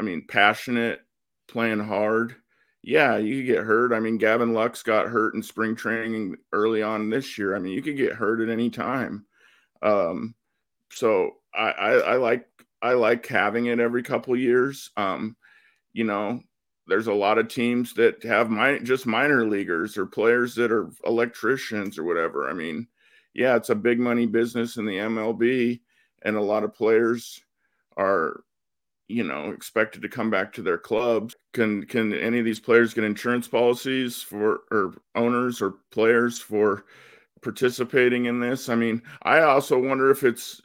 I 0.00 0.02
mean, 0.02 0.26
passionate, 0.28 1.00
playing 1.48 1.80
hard. 1.80 2.36
Yeah, 2.82 3.16
you 3.16 3.44
get 3.44 3.64
hurt. 3.64 3.92
I 3.92 4.00
mean, 4.00 4.18
Gavin 4.18 4.54
Lux 4.54 4.82
got 4.82 5.08
hurt 5.08 5.34
in 5.34 5.42
spring 5.42 5.74
training 5.74 6.36
early 6.52 6.82
on 6.82 7.10
this 7.10 7.36
year. 7.36 7.56
I 7.56 7.58
mean, 7.58 7.72
you 7.72 7.82
could 7.82 7.96
get 7.96 8.12
hurt 8.12 8.40
at 8.40 8.48
any 8.48 8.70
time. 8.70 9.26
Um, 9.82 10.34
so 10.90 11.32
I, 11.54 11.70
I, 11.70 11.92
I 11.92 12.16
like 12.16 12.46
I 12.80 12.92
like 12.92 13.26
having 13.26 13.66
it 13.66 13.80
every 13.80 14.02
couple 14.02 14.36
years. 14.36 14.90
Um, 14.96 15.36
you 15.92 16.04
know, 16.04 16.40
there's 16.86 17.08
a 17.08 17.12
lot 17.12 17.38
of 17.38 17.48
teams 17.48 17.92
that 17.94 18.22
have 18.22 18.50
my 18.50 18.78
just 18.78 19.06
minor 19.06 19.46
leaguers 19.46 19.98
or 19.98 20.06
players 20.06 20.54
that 20.54 20.72
are 20.72 20.90
electricians 21.04 21.98
or 21.98 22.04
whatever. 22.04 22.48
I 22.48 22.52
mean, 22.52 22.86
yeah, 23.34 23.56
it's 23.56 23.70
a 23.70 23.74
big 23.74 23.98
money 24.00 24.26
business 24.26 24.76
in 24.76 24.86
the 24.86 24.96
MLB, 24.96 25.80
and 26.22 26.36
a 26.36 26.40
lot 26.40 26.64
of 26.64 26.74
players 26.74 27.40
are, 27.96 28.40
you 29.08 29.24
know, 29.24 29.50
expected 29.50 30.02
to 30.02 30.08
come 30.08 30.30
back 30.30 30.52
to 30.52 30.62
their 30.62 30.78
clubs. 30.78 31.34
Can 31.54 31.84
can 31.86 32.12
any 32.12 32.38
of 32.38 32.44
these 32.44 32.60
players 32.60 32.92
get 32.94 33.04
insurance 33.04 33.48
policies 33.48 34.22
for 34.22 34.60
or 34.70 34.94
owners 35.14 35.62
or 35.62 35.76
players 35.90 36.38
for 36.38 36.84
participating 37.40 38.26
in 38.26 38.38
this? 38.38 38.68
I 38.68 38.74
mean, 38.74 39.02
I 39.22 39.40
also 39.40 39.78
wonder 39.78 40.10
if 40.10 40.24
it's 40.24 40.60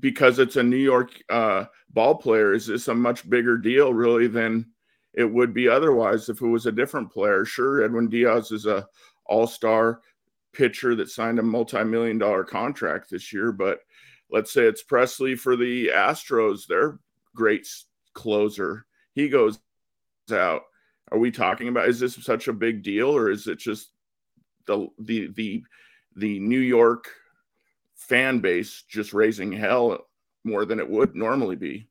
because 0.00 0.40
it's 0.40 0.56
a 0.56 0.62
New 0.62 0.76
York 0.76 1.12
uh, 1.30 1.66
ball 1.90 2.16
player. 2.16 2.52
Is 2.52 2.66
this 2.66 2.88
a 2.88 2.94
much 2.94 3.28
bigger 3.30 3.56
deal, 3.56 3.94
really, 3.94 4.26
than 4.26 4.66
it 5.12 5.24
would 5.24 5.54
be 5.54 5.68
otherwise 5.68 6.28
if 6.28 6.42
it 6.42 6.46
was 6.46 6.66
a 6.66 6.72
different 6.72 7.12
player? 7.12 7.44
Sure, 7.44 7.84
Edwin 7.84 8.08
Diaz 8.08 8.50
is 8.50 8.66
a 8.66 8.88
All 9.26 9.46
Star 9.46 10.00
pitcher 10.52 10.96
that 10.96 11.10
signed 11.10 11.38
a 11.38 11.42
multi-million 11.42 12.18
dollar 12.18 12.42
contract 12.42 13.08
this 13.10 13.32
year, 13.32 13.52
but 13.52 13.80
let's 14.30 14.52
say 14.52 14.62
it's 14.64 14.82
Pressly 14.82 15.38
for 15.38 15.56
the 15.56 15.88
Astros, 15.94 16.66
their 16.66 16.98
great 17.34 17.66
closer. 18.12 18.86
He 19.14 19.28
goes 19.28 19.58
out. 20.32 20.62
Are 21.12 21.18
we 21.18 21.30
talking 21.30 21.68
about 21.68 21.88
is 21.88 22.00
this 22.00 22.14
such 22.14 22.48
a 22.48 22.52
big 22.52 22.82
deal 22.82 23.10
or 23.10 23.30
is 23.30 23.46
it 23.46 23.58
just 23.58 23.90
the 24.66 24.88
the 24.98 25.28
the 25.34 25.62
the 26.16 26.38
New 26.40 26.60
York 26.60 27.10
fan 27.94 28.40
base 28.40 28.84
just 28.88 29.12
raising 29.12 29.52
hell 29.52 30.06
more 30.44 30.64
than 30.64 30.80
it 30.80 30.88
would 30.88 31.14
normally 31.14 31.56
be? 31.56 31.88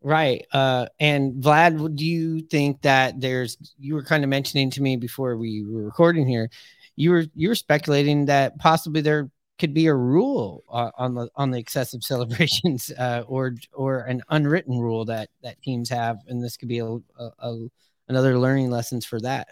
right 0.00 0.46
uh 0.52 0.86
and 1.00 1.42
Vlad 1.42 1.96
do 1.96 2.06
you 2.06 2.40
think 2.40 2.82
that 2.82 3.20
there's 3.20 3.56
you 3.78 3.94
were 3.94 4.02
kind 4.04 4.22
of 4.22 4.30
mentioning 4.30 4.70
to 4.70 4.80
me 4.80 4.96
before 4.96 5.36
we 5.36 5.64
were 5.68 5.82
recording 5.82 6.26
here 6.26 6.48
you 6.94 7.10
were 7.10 7.24
you 7.34 7.48
were 7.48 7.54
speculating 7.54 8.26
that 8.26 8.56
possibly 8.58 9.00
there 9.00 9.28
could 9.58 9.74
be 9.74 9.86
a 9.86 9.94
rule 9.94 10.64
uh, 10.70 10.90
on 10.96 11.14
the 11.14 11.28
on 11.36 11.50
the 11.50 11.58
excessive 11.58 12.02
celebrations 12.04 12.90
uh, 12.98 13.24
or 13.26 13.54
or 13.72 14.00
an 14.00 14.22
unwritten 14.30 14.78
rule 14.78 15.04
that 15.06 15.30
that 15.42 15.60
teams 15.62 15.88
have 15.90 16.18
and 16.28 16.42
this 16.42 16.56
could 16.56 16.68
be 16.68 16.78
a, 16.78 16.86
a, 16.86 17.00
a 17.40 17.68
another 18.08 18.38
learning 18.38 18.70
lessons 18.70 19.04
for 19.04 19.20
that 19.20 19.48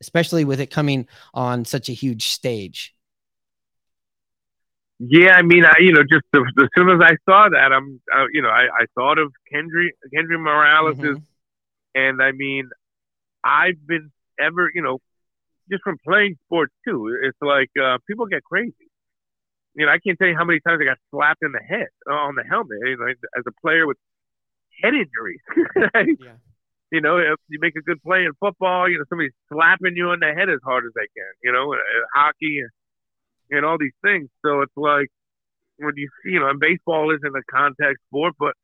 especially 0.00 0.44
with 0.44 0.60
it 0.60 0.70
coming 0.70 1.06
on 1.34 1.64
such 1.64 1.88
a 1.88 1.92
huge 1.92 2.28
stage 2.28 2.94
Yeah, 4.98 5.32
I 5.32 5.42
mean, 5.42 5.64
I 5.64 5.74
you 5.78 5.92
know, 5.92 6.02
just 6.02 6.24
as, 6.34 6.42
as 6.62 6.68
soon 6.76 6.90
as 6.90 7.00
I 7.02 7.16
saw 7.28 7.48
that, 7.48 7.72
I'm, 7.72 8.00
uh, 8.14 8.26
you 8.32 8.42
know, 8.42 8.50
I, 8.50 8.64
I 8.64 8.84
thought 8.94 9.18
of 9.18 9.32
Kendry 9.52 9.88
Kendry 10.14 10.38
Morales, 10.38 10.96
Mhm. 10.98 11.22
and 11.94 12.22
I 12.22 12.32
mean, 12.32 12.70
I've 13.44 13.86
been 13.86 14.10
ever, 14.40 14.70
you 14.74 14.82
know, 14.82 14.98
just 15.70 15.82
from 15.84 15.98
playing 16.04 16.36
sports 16.46 16.74
too. 16.86 17.16
It's 17.22 17.38
like 17.42 17.70
uh, 17.82 17.98
people 18.08 18.26
get 18.26 18.44
crazy. 18.44 18.74
You 19.80 19.86
know, 19.86 19.92
I 19.92 19.98
can't 19.98 20.18
tell 20.18 20.28
you 20.28 20.36
how 20.36 20.44
many 20.44 20.60
times 20.60 20.78
I 20.82 20.84
got 20.84 20.98
slapped 21.10 21.40
in 21.42 21.52
the 21.52 21.64
head 21.66 21.88
uh, 22.04 22.12
on 22.12 22.34
the 22.34 22.44
helmet. 22.44 22.76
You 22.84 22.98
know, 22.98 23.08
as 23.08 23.44
a 23.48 23.60
player 23.62 23.86
with 23.86 23.96
head 24.82 24.92
injuries. 24.92 25.40
Yeah. 26.20 26.36
You 26.92 27.00
know, 27.00 27.18
if 27.18 27.38
you 27.48 27.58
make 27.62 27.76
a 27.76 27.82
good 27.82 28.02
play 28.02 28.24
in 28.24 28.32
football, 28.40 28.90
you 28.90 28.98
know, 28.98 29.04
somebody's 29.08 29.32
slapping 29.48 29.94
you 29.94 30.08
on 30.08 30.18
the 30.18 30.34
head 30.34 30.50
as 30.50 30.58
hard 30.64 30.84
as 30.84 30.90
they 30.96 31.06
can. 31.16 31.32
You 31.42 31.52
know, 31.52 31.72
hockey 32.12 32.58
and, 32.58 32.70
and 33.56 33.64
all 33.64 33.78
these 33.78 33.96
things. 34.02 34.28
So 34.44 34.62
it's 34.62 34.76
like 34.76 35.08
when 35.78 35.94
you 35.96 36.08
see, 36.22 36.32
you 36.32 36.40
know, 36.40 36.50
and 36.50 36.60
baseball 36.60 37.14
isn't 37.14 37.34
a 37.34 37.42
contact 37.50 37.96
sport, 38.08 38.34
but 38.38 38.54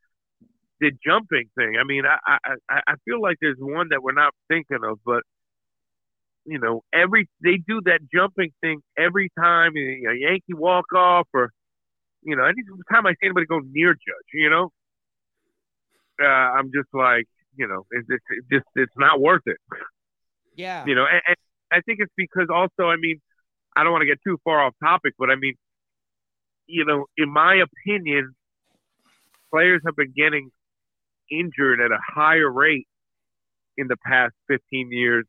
the 0.80 0.90
jumping 1.06 1.48
thing. 1.56 1.76
I 1.80 1.84
mean, 1.84 2.04
I 2.04 2.18
I 2.26 2.54
I 2.68 2.80
I 2.88 2.94
feel 3.06 3.22
like 3.22 3.38
there's 3.40 3.58
one 3.58 3.88
that 3.90 4.02
we're 4.02 4.12
not 4.12 4.34
thinking 4.48 4.84
of, 4.84 4.98
but 5.06 5.22
you 6.46 6.58
know, 6.58 6.82
every 6.92 7.28
they 7.42 7.58
do 7.66 7.80
that 7.84 8.00
jumping 8.12 8.52
thing 8.60 8.80
every 8.96 9.30
time 9.38 9.72
you 9.74 10.02
know, 10.04 10.10
a 10.12 10.16
Yankee 10.16 10.54
walk 10.54 10.86
off 10.94 11.26
or 11.34 11.50
you 12.22 12.36
know, 12.36 12.44
any 12.44 12.62
time 12.92 13.06
I 13.06 13.12
see 13.12 13.26
anybody 13.26 13.46
go 13.46 13.60
near 13.72 13.92
Judge, 13.92 14.30
you 14.32 14.50
know, 14.50 14.70
uh, 16.22 16.26
I'm 16.26 16.70
just 16.74 16.88
like, 16.92 17.26
you 17.56 17.68
know, 17.68 17.86
it's, 17.90 18.06
it's 18.08 18.24
it 18.30 18.44
just 18.52 18.66
it's 18.74 18.92
not 18.96 19.20
worth 19.20 19.42
it. 19.46 19.58
yeah 20.56 20.84
You 20.86 20.94
know, 20.94 21.04
and, 21.04 21.22
and 21.26 21.36
I 21.72 21.80
think 21.82 21.98
it's 22.00 22.12
because 22.16 22.48
also, 22.52 22.88
I 22.88 22.96
mean, 22.96 23.20
I 23.76 23.82
don't 23.82 23.92
want 23.92 24.02
to 24.02 24.06
get 24.06 24.18
too 24.24 24.38
far 24.44 24.64
off 24.64 24.74
topic, 24.82 25.14
but 25.18 25.30
I 25.30 25.36
mean, 25.36 25.54
you 26.66 26.84
know, 26.84 27.06
in 27.16 27.30
my 27.30 27.56
opinion, 27.56 28.34
players 29.52 29.82
have 29.84 29.96
been 29.96 30.12
getting 30.16 30.50
injured 31.30 31.80
at 31.80 31.90
a 31.90 31.98
higher 32.06 32.50
rate 32.50 32.88
in 33.76 33.88
the 33.88 33.96
past 34.04 34.34
15 34.48 34.90
years. 34.92 35.26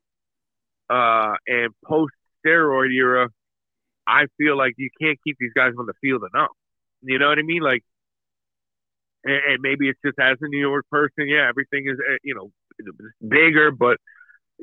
Uh, 0.89 1.33
and 1.47 1.73
post 1.85 2.13
steroid 2.45 2.93
era, 2.93 3.29
I 4.07 4.27
feel 4.37 4.57
like 4.57 4.73
you 4.77 4.89
can't 5.01 5.17
keep 5.25 5.37
these 5.39 5.51
guys 5.55 5.73
on 5.77 5.85
the 5.85 5.93
field 6.01 6.23
enough. 6.33 6.51
You 7.01 7.19
know 7.19 7.27
what 7.27 7.39
I 7.39 7.43
mean? 7.43 7.61
Like, 7.61 7.83
and, 9.23 9.35
and 9.35 9.57
maybe 9.61 9.89
it's 9.89 9.99
just 10.05 10.17
as 10.19 10.37
a 10.41 10.47
New 10.47 10.59
York 10.59 10.85
person, 10.89 11.27
yeah, 11.27 11.47
everything 11.49 11.85
is, 11.87 11.97
uh, 11.99 12.17
you 12.23 12.35
know, 12.35 12.51
bigger, 13.27 13.71
but, 13.71 13.97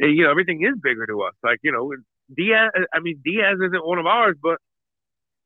uh, 0.02 0.06
you 0.06 0.24
know, 0.24 0.30
everything 0.30 0.62
is 0.62 0.74
bigger 0.82 1.06
to 1.06 1.22
us. 1.22 1.34
Like, 1.42 1.58
you 1.62 1.72
know, 1.72 1.92
Diaz, 2.34 2.70
I 2.92 3.00
mean, 3.00 3.20
Diaz 3.24 3.58
isn't 3.64 3.86
one 3.86 3.98
of 3.98 4.06
ours, 4.06 4.36
but, 4.42 4.58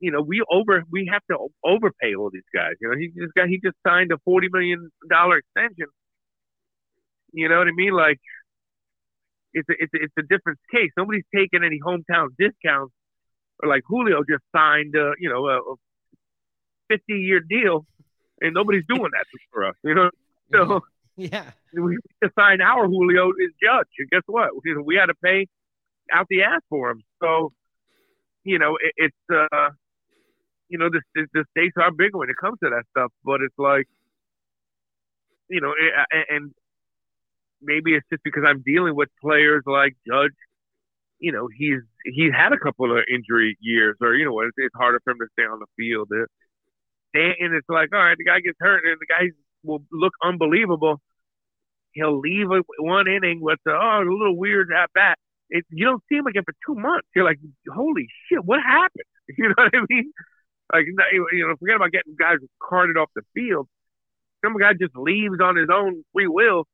you 0.00 0.12
know, 0.12 0.22
we 0.22 0.42
over, 0.50 0.84
we 0.90 1.10
have 1.12 1.22
to 1.30 1.48
overpay 1.64 2.14
all 2.14 2.30
these 2.32 2.48
guys. 2.54 2.74
You 2.80 2.90
know, 2.90 2.96
he 2.96 3.08
just 3.08 3.34
got, 3.34 3.48
he 3.48 3.58
just 3.62 3.76
signed 3.86 4.12
a 4.12 4.18
$40 4.28 4.48
million 4.52 4.90
extension. 5.10 5.86
You 7.32 7.48
know 7.48 7.58
what 7.58 7.68
I 7.68 7.72
mean? 7.72 7.92
Like, 7.92 8.18
it's 9.58 9.68
a, 9.68 9.72
it's 9.78 9.94
a, 9.94 10.04
it's 10.04 10.14
a 10.18 10.22
different 10.22 10.58
case. 10.72 10.90
Nobody's 10.96 11.24
taking 11.34 11.64
any 11.64 11.80
hometown 11.80 12.28
discounts. 12.38 12.94
Or 13.60 13.68
like 13.68 13.82
Julio 13.86 14.22
just 14.28 14.44
signed, 14.54 14.94
uh, 14.96 15.12
you 15.18 15.28
know, 15.28 15.46
a, 15.46 15.58
a 15.58 15.74
50 16.88 17.14
year 17.14 17.40
deal 17.40 17.86
and 18.40 18.54
nobody's 18.54 18.84
doing 18.88 19.10
that 19.12 19.26
for 19.52 19.64
us. 19.64 19.74
You 19.82 19.94
know, 19.94 20.10
so 20.52 20.80
yeah, 21.16 21.50
we 21.74 21.98
assigned 22.22 22.62
our 22.62 22.86
Julio 22.86 23.30
is 23.30 23.50
Judge, 23.62 23.88
and 23.98 24.10
guess 24.10 24.22
what? 24.26 24.50
You 24.64 24.82
we 24.82 24.96
had 24.96 25.06
to 25.06 25.14
pay 25.22 25.46
out 26.12 26.26
the 26.30 26.42
ass 26.42 26.60
for 26.70 26.90
him. 26.90 27.02
So, 27.20 27.52
you 28.44 28.58
know, 28.58 28.76
it, 28.80 28.92
it's 28.96 29.50
uh, 29.52 29.70
you 30.68 30.78
know, 30.78 30.88
the, 30.90 31.02
the 31.14 31.26
the 31.34 31.44
stakes 31.50 31.74
are 31.80 31.90
bigger 31.90 32.18
when 32.18 32.30
it 32.30 32.36
comes 32.40 32.58
to 32.62 32.70
that 32.70 32.84
stuff. 32.90 33.12
But 33.24 33.40
it's 33.42 33.58
like, 33.58 33.86
you 35.48 35.60
know, 35.60 35.72
it, 35.72 36.26
and 36.30 36.52
maybe 37.62 37.94
it's 37.94 38.06
just 38.10 38.22
because 38.22 38.44
I'm 38.46 38.62
dealing 38.64 38.94
with 38.94 39.08
players 39.20 39.62
like 39.66 39.96
Judge. 40.06 40.34
You 41.18 41.32
know, 41.32 41.48
he's 41.48 41.80
he's 42.04 42.32
had 42.32 42.52
a 42.52 42.58
couple 42.58 42.96
of 42.96 43.02
injury 43.12 43.56
years, 43.60 43.96
or 44.00 44.14
you 44.14 44.24
know, 44.24 44.40
it's, 44.40 44.54
it's 44.56 44.74
harder 44.76 45.00
for 45.02 45.12
him 45.12 45.18
to 45.18 45.26
stay 45.32 45.44
on 45.44 45.58
the 45.58 45.66
field. 45.76 46.08
And 47.14 47.54
it's 47.54 47.68
like, 47.68 47.88
all 47.92 47.98
right, 47.98 48.16
the 48.16 48.24
guy 48.24 48.40
gets 48.40 48.58
hurt, 48.60 48.84
and 48.84 48.98
the 49.00 49.06
guy 49.06 49.30
will 49.64 49.82
look 49.90 50.12
unbelievable. 50.22 51.00
He'll 51.92 52.20
leave 52.20 52.46
one 52.78 53.08
inning 53.08 53.40
with 53.40 53.58
the, 53.64 53.72
oh, 53.72 54.02
a 54.02 54.04
little 54.04 54.36
weird 54.36 54.70
at 54.72 54.92
bat. 54.92 55.18
It, 55.50 55.64
you 55.70 55.86
don't 55.86 56.02
see 56.08 56.16
him 56.16 56.26
again 56.26 56.44
for 56.44 56.54
two 56.64 56.78
months. 56.78 57.08
You're 57.14 57.24
like, 57.24 57.38
holy 57.74 58.08
shit, 58.28 58.44
what 58.44 58.60
happened? 58.60 59.04
You 59.36 59.48
know 59.48 59.54
what 59.58 59.74
I 59.74 59.84
mean? 59.90 60.10
Like, 60.72 60.86
you 60.86 61.46
know, 61.46 61.54
forget 61.60 61.76
about 61.76 61.92
getting 61.92 62.16
guys 62.18 62.38
carted 62.62 62.96
off 62.96 63.10
the 63.14 63.20
field. 63.34 63.68
Some 64.42 64.56
guy 64.56 64.72
just 64.72 64.96
leaves 64.96 65.36
on 65.42 65.56
his 65.56 65.68
own 65.70 66.02
free 66.14 66.26
will. 66.28 66.66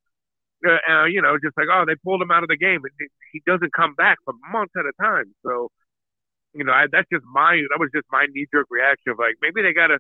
Uh, 0.67 0.79
uh, 0.89 1.05
you 1.05 1.21
know, 1.21 1.37
just 1.43 1.57
like, 1.57 1.67
oh, 1.73 1.85
they 1.87 1.97
pulled 2.05 2.23
him 2.23 2.31
out 2.31 2.43
of 2.43 2.49
the 2.49 2.57
game. 2.57 2.81
He 3.33 3.43
doesn't 3.47 3.73
come 3.75 3.95
back 3.95 4.19
for 4.25 4.35
months 4.51 4.73
at 4.79 4.87
a 4.87 4.93
time. 5.03 5.35
So, 5.45 5.69
you 6.55 6.65
know, 6.65 6.73
I, 6.73 6.87
that's 6.91 7.09
just 7.13 7.25
my, 7.33 7.61
that 7.71 7.81
was 7.81 7.91
just 7.95 8.07
my 8.11 8.27
knee 8.33 8.47
jerk 8.53 8.67
reaction 8.71 9.13
of 9.13 9.19
like, 9.19 9.37
maybe 9.43 9.61
they 9.61 9.75
got 9.75 9.89
to 9.89 9.99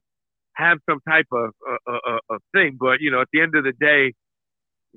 have 0.54 0.78
some 0.88 1.00
type 1.08 1.26
of, 1.32 1.50
uh, 1.68 1.92
uh, 1.92 2.18
uh, 2.30 2.38
thing. 2.54 2.76
But, 2.80 3.00
you 3.00 3.10
know, 3.10 3.20
at 3.20 3.28
the 3.32 3.40
end 3.42 3.54
of 3.56 3.64
the 3.64 3.72
day, 3.72 4.14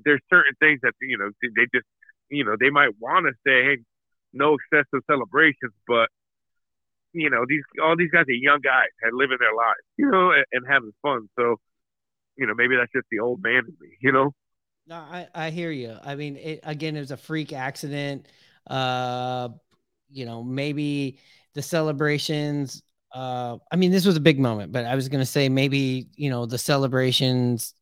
there's 0.04 0.22
certain 0.30 0.54
things 0.60 0.80
that, 0.82 0.94
you 1.02 1.18
know, 1.18 1.30
they 1.42 1.66
just, 1.74 1.86
you 2.30 2.44
know, 2.44 2.56
they 2.58 2.70
might 2.70 2.96
want 3.00 3.26
to 3.26 3.32
say, 3.44 3.64
hey, 3.64 3.78
no 4.32 4.56
excessive 4.56 5.02
celebrations, 5.08 5.72
but 5.86 6.08
you 7.12 7.30
know, 7.30 7.44
these 7.48 7.62
all 7.82 7.96
these 7.96 8.10
guys 8.10 8.24
are 8.28 8.32
young 8.32 8.60
guys 8.60 8.92
and 9.02 9.16
living 9.16 9.38
their 9.40 9.54
lives, 9.54 9.80
you 9.96 10.10
know, 10.10 10.30
and, 10.30 10.44
and, 10.52 10.64
having 10.68 10.92
fun. 11.02 11.28
So, 11.38 11.56
you 12.36 12.46
know, 12.46 12.54
maybe 12.54 12.76
that's 12.76 12.92
just 12.92 13.06
the 13.10 13.20
old 13.20 13.42
man 13.42 13.64
in 13.66 13.76
me, 13.80 13.96
you 14.00 14.12
know. 14.12 14.32
No, 14.88 14.96
I 14.96 15.28
I 15.34 15.50
hear 15.50 15.70
you. 15.70 15.96
I 16.02 16.14
mean, 16.14 16.36
it, 16.36 16.60
again, 16.62 16.96
it 16.96 17.00
was 17.00 17.10
a 17.10 17.16
freak 17.16 17.52
accident. 17.52 18.26
Uh, 18.66 19.50
you 20.10 20.26
know, 20.26 20.42
maybe 20.42 21.20
the 21.54 21.62
celebrations. 21.62 22.82
Uh, 23.14 23.58
I 23.72 23.76
mean, 23.76 23.90
this 23.92 24.06
was 24.06 24.16
a 24.16 24.20
big 24.20 24.38
moment, 24.40 24.72
but 24.72 24.86
I 24.86 24.94
was 24.94 25.08
gonna 25.08 25.26
say 25.26 25.48
maybe 25.48 26.08
you 26.16 26.30
know 26.30 26.46
the 26.46 26.58
celebrations 26.58 27.74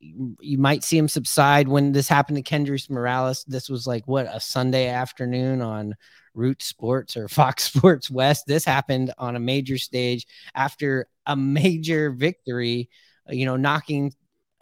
you 0.00 0.58
might 0.58 0.84
see 0.84 0.98
them 0.98 1.08
subside 1.08 1.68
when 1.68 1.92
this 1.92 2.08
happened 2.08 2.36
to 2.36 2.42
Kendrys 2.42 2.90
Morales. 2.90 3.44
This 3.48 3.68
was 3.70 3.86
like 3.86 4.06
what 4.08 4.26
a 4.26 4.40
Sunday 4.40 4.88
afternoon 4.88 5.62
on 5.62 5.94
Root 6.34 6.62
Sports 6.62 7.16
or 7.16 7.28
Fox 7.28 7.64
Sports 7.74 8.10
West. 8.10 8.44
This 8.46 8.64
happened 8.64 9.12
on 9.18 9.36
a 9.36 9.40
major 9.40 9.78
stage 9.78 10.26
after 10.54 11.08
a 11.26 11.36
major 11.36 12.10
victory, 12.12 12.90
you 13.28 13.46
know, 13.46 13.56
knocking 13.56 14.12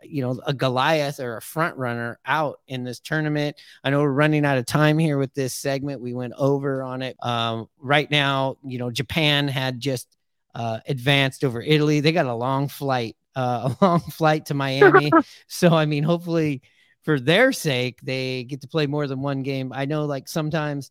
you 0.03 0.23
know 0.23 0.41
a 0.47 0.53
Goliath 0.53 1.21
or 1.21 1.37
a 1.37 1.43
front 1.43 1.77
runner 1.77 2.19
out 2.25 2.61
in 2.67 2.85
this 2.85 3.01
tournament. 3.01 3.57
I 3.83 3.91
know 3.91 4.01
we're 4.01 4.11
running 4.11 4.45
out 4.45 4.59
of 4.59 4.67
time 4.67 4.99
here 4.99 5.19
with 5.19 5.35
this 5.35 5.55
segment. 5.55 6.01
We 6.01 6.15
went 6.15 6.35
over 6.37 6.83
on 6.83 7.03
it. 7.03 7.17
Um, 7.23 7.69
right 7.79 8.11
now, 8.11 8.57
you 8.65 8.79
know, 8.79 8.91
Japan 8.91 9.49
had 9.49 9.81
just 9.81 10.09
uh, 10.55 10.81
advanced 10.87 11.45
over 11.45 11.61
Italy. 11.61 12.01
They 12.01 12.13
got 12.13 12.27
a 12.27 12.35
long 12.35 12.69
flight 12.69 13.17
uh, 13.39 13.73
a 13.81 13.85
long 13.85 14.01
flight 14.01 14.47
to 14.47 14.55
Miami. 14.55 15.11
so, 15.47 15.71
I 15.71 15.87
mean, 15.87 16.03
hopefully 16.03 16.63
for 17.03 17.21
their 17.21 17.53
sake, 17.53 18.01
they 18.03 18.45
get 18.45 18.61
to 18.63 18.69
play 18.69 18.87
more 18.87 19.07
than 19.07 19.21
one 19.21 19.43
game. 19.43 19.73
I 19.73 19.85
know, 19.85 20.05
like, 20.05 20.29
sometimes 20.29 20.91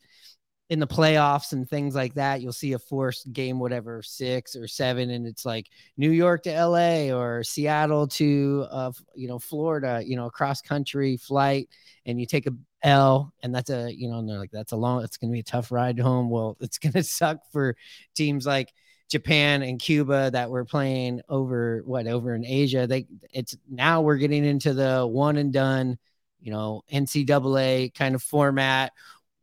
in 0.69 0.79
the 0.79 0.87
playoffs 0.87 1.53
and 1.53 1.69
things 1.69 1.95
like 1.95 2.13
that, 2.15 2.41
you'll 2.41 2.51
see 2.51 2.73
a 2.73 2.79
forced 2.79 3.31
game, 3.31 3.59
whatever, 3.59 4.01
six 4.01 4.55
or 4.55 4.67
seven, 4.67 5.09
and 5.11 5.25
it's 5.25 5.45
like 5.45 5.69
New 5.95 6.11
York 6.11 6.43
to 6.43 6.65
LA 6.65 7.09
or 7.15 7.43
Seattle 7.43 8.07
to, 8.07 8.65
uh, 8.69 8.91
you 9.15 9.27
know, 9.27 9.39
Florida, 9.39 10.01
you 10.05 10.17
know, 10.17 10.29
cross 10.29 10.61
country 10.61 11.15
flight, 11.17 11.69
and 12.05 12.19
you 12.19 12.25
take 12.25 12.47
a 12.47 12.51
L, 12.83 13.33
and 13.41 13.55
that's 13.55 13.69
a, 13.69 13.93
you 13.93 14.09
know, 14.09 14.19
and 14.19 14.29
they're 14.29 14.37
like, 14.37 14.51
that's 14.51 14.73
a 14.73 14.77
long, 14.77 15.03
it's 15.03 15.17
going 15.17 15.31
to 15.31 15.33
be 15.33 15.39
a 15.39 15.43
tough 15.43 15.71
ride 15.71 15.99
home. 15.99 16.29
Well, 16.29 16.57
it's 16.61 16.77
going 16.77 16.93
to 16.93 17.03
suck 17.03 17.39
for 17.51 17.75
teams 18.13 18.45
like, 18.45 18.73
Japan 19.09 19.61
and 19.61 19.79
Cuba 19.79 20.31
that 20.31 20.49
were 20.49 20.65
playing 20.65 21.21
over 21.29 21.81
what 21.85 22.07
over 22.07 22.35
in 22.35 22.45
Asia. 22.45 22.87
They 22.87 23.07
it's 23.33 23.55
now 23.69 24.01
we're 24.01 24.17
getting 24.17 24.43
into 24.43 24.73
the 24.73 25.07
one 25.07 25.37
and 25.37 25.53
done, 25.53 25.97
you 26.41 26.51
know, 26.51 26.83
NCAA 26.91 27.93
kind 27.93 28.15
of 28.15 28.21
format. 28.21 28.91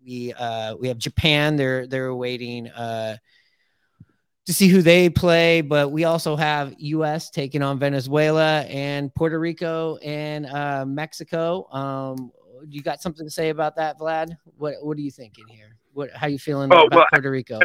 We 0.05 0.33
uh 0.33 0.77
we 0.77 0.89
have 0.89 0.99
Japan. 0.99 1.57
They're 1.57 1.87
they're 1.87 2.15
waiting 2.15 2.69
uh 2.69 3.17
to 4.47 4.53
see 4.53 4.69
who 4.69 4.83
they 4.83 5.09
play, 5.09 5.63
but 5.63 5.91
we 5.91 6.05
also 6.05 6.37
have 6.37 6.75
U.S. 6.79 7.31
taking 7.31 7.63
on 7.63 7.79
Venezuela 7.79 8.61
and 8.63 9.15
Puerto 9.15 9.39
Rico 9.39 9.97
and 9.97 10.47
uh, 10.47 10.85
Mexico. 10.87 11.67
Um, 11.73 12.31
you 12.69 12.83
got 12.83 13.01
something 13.01 13.27
to 13.27 13.31
say 13.31 13.49
about 13.49 13.77
that, 13.77 13.99
Vlad? 13.99 14.37
What 14.57 14.75
What 14.83 14.97
are 14.99 15.01
you 15.01 15.11
thinking 15.11 15.47
here? 15.49 15.77
What 15.93 16.11
How 16.11 16.27
you 16.27 16.39
feeling 16.39 16.71
oh, 16.73 16.87
about 16.87 16.95
well, 16.95 17.07
Puerto 17.13 17.31
Rico? 17.31 17.59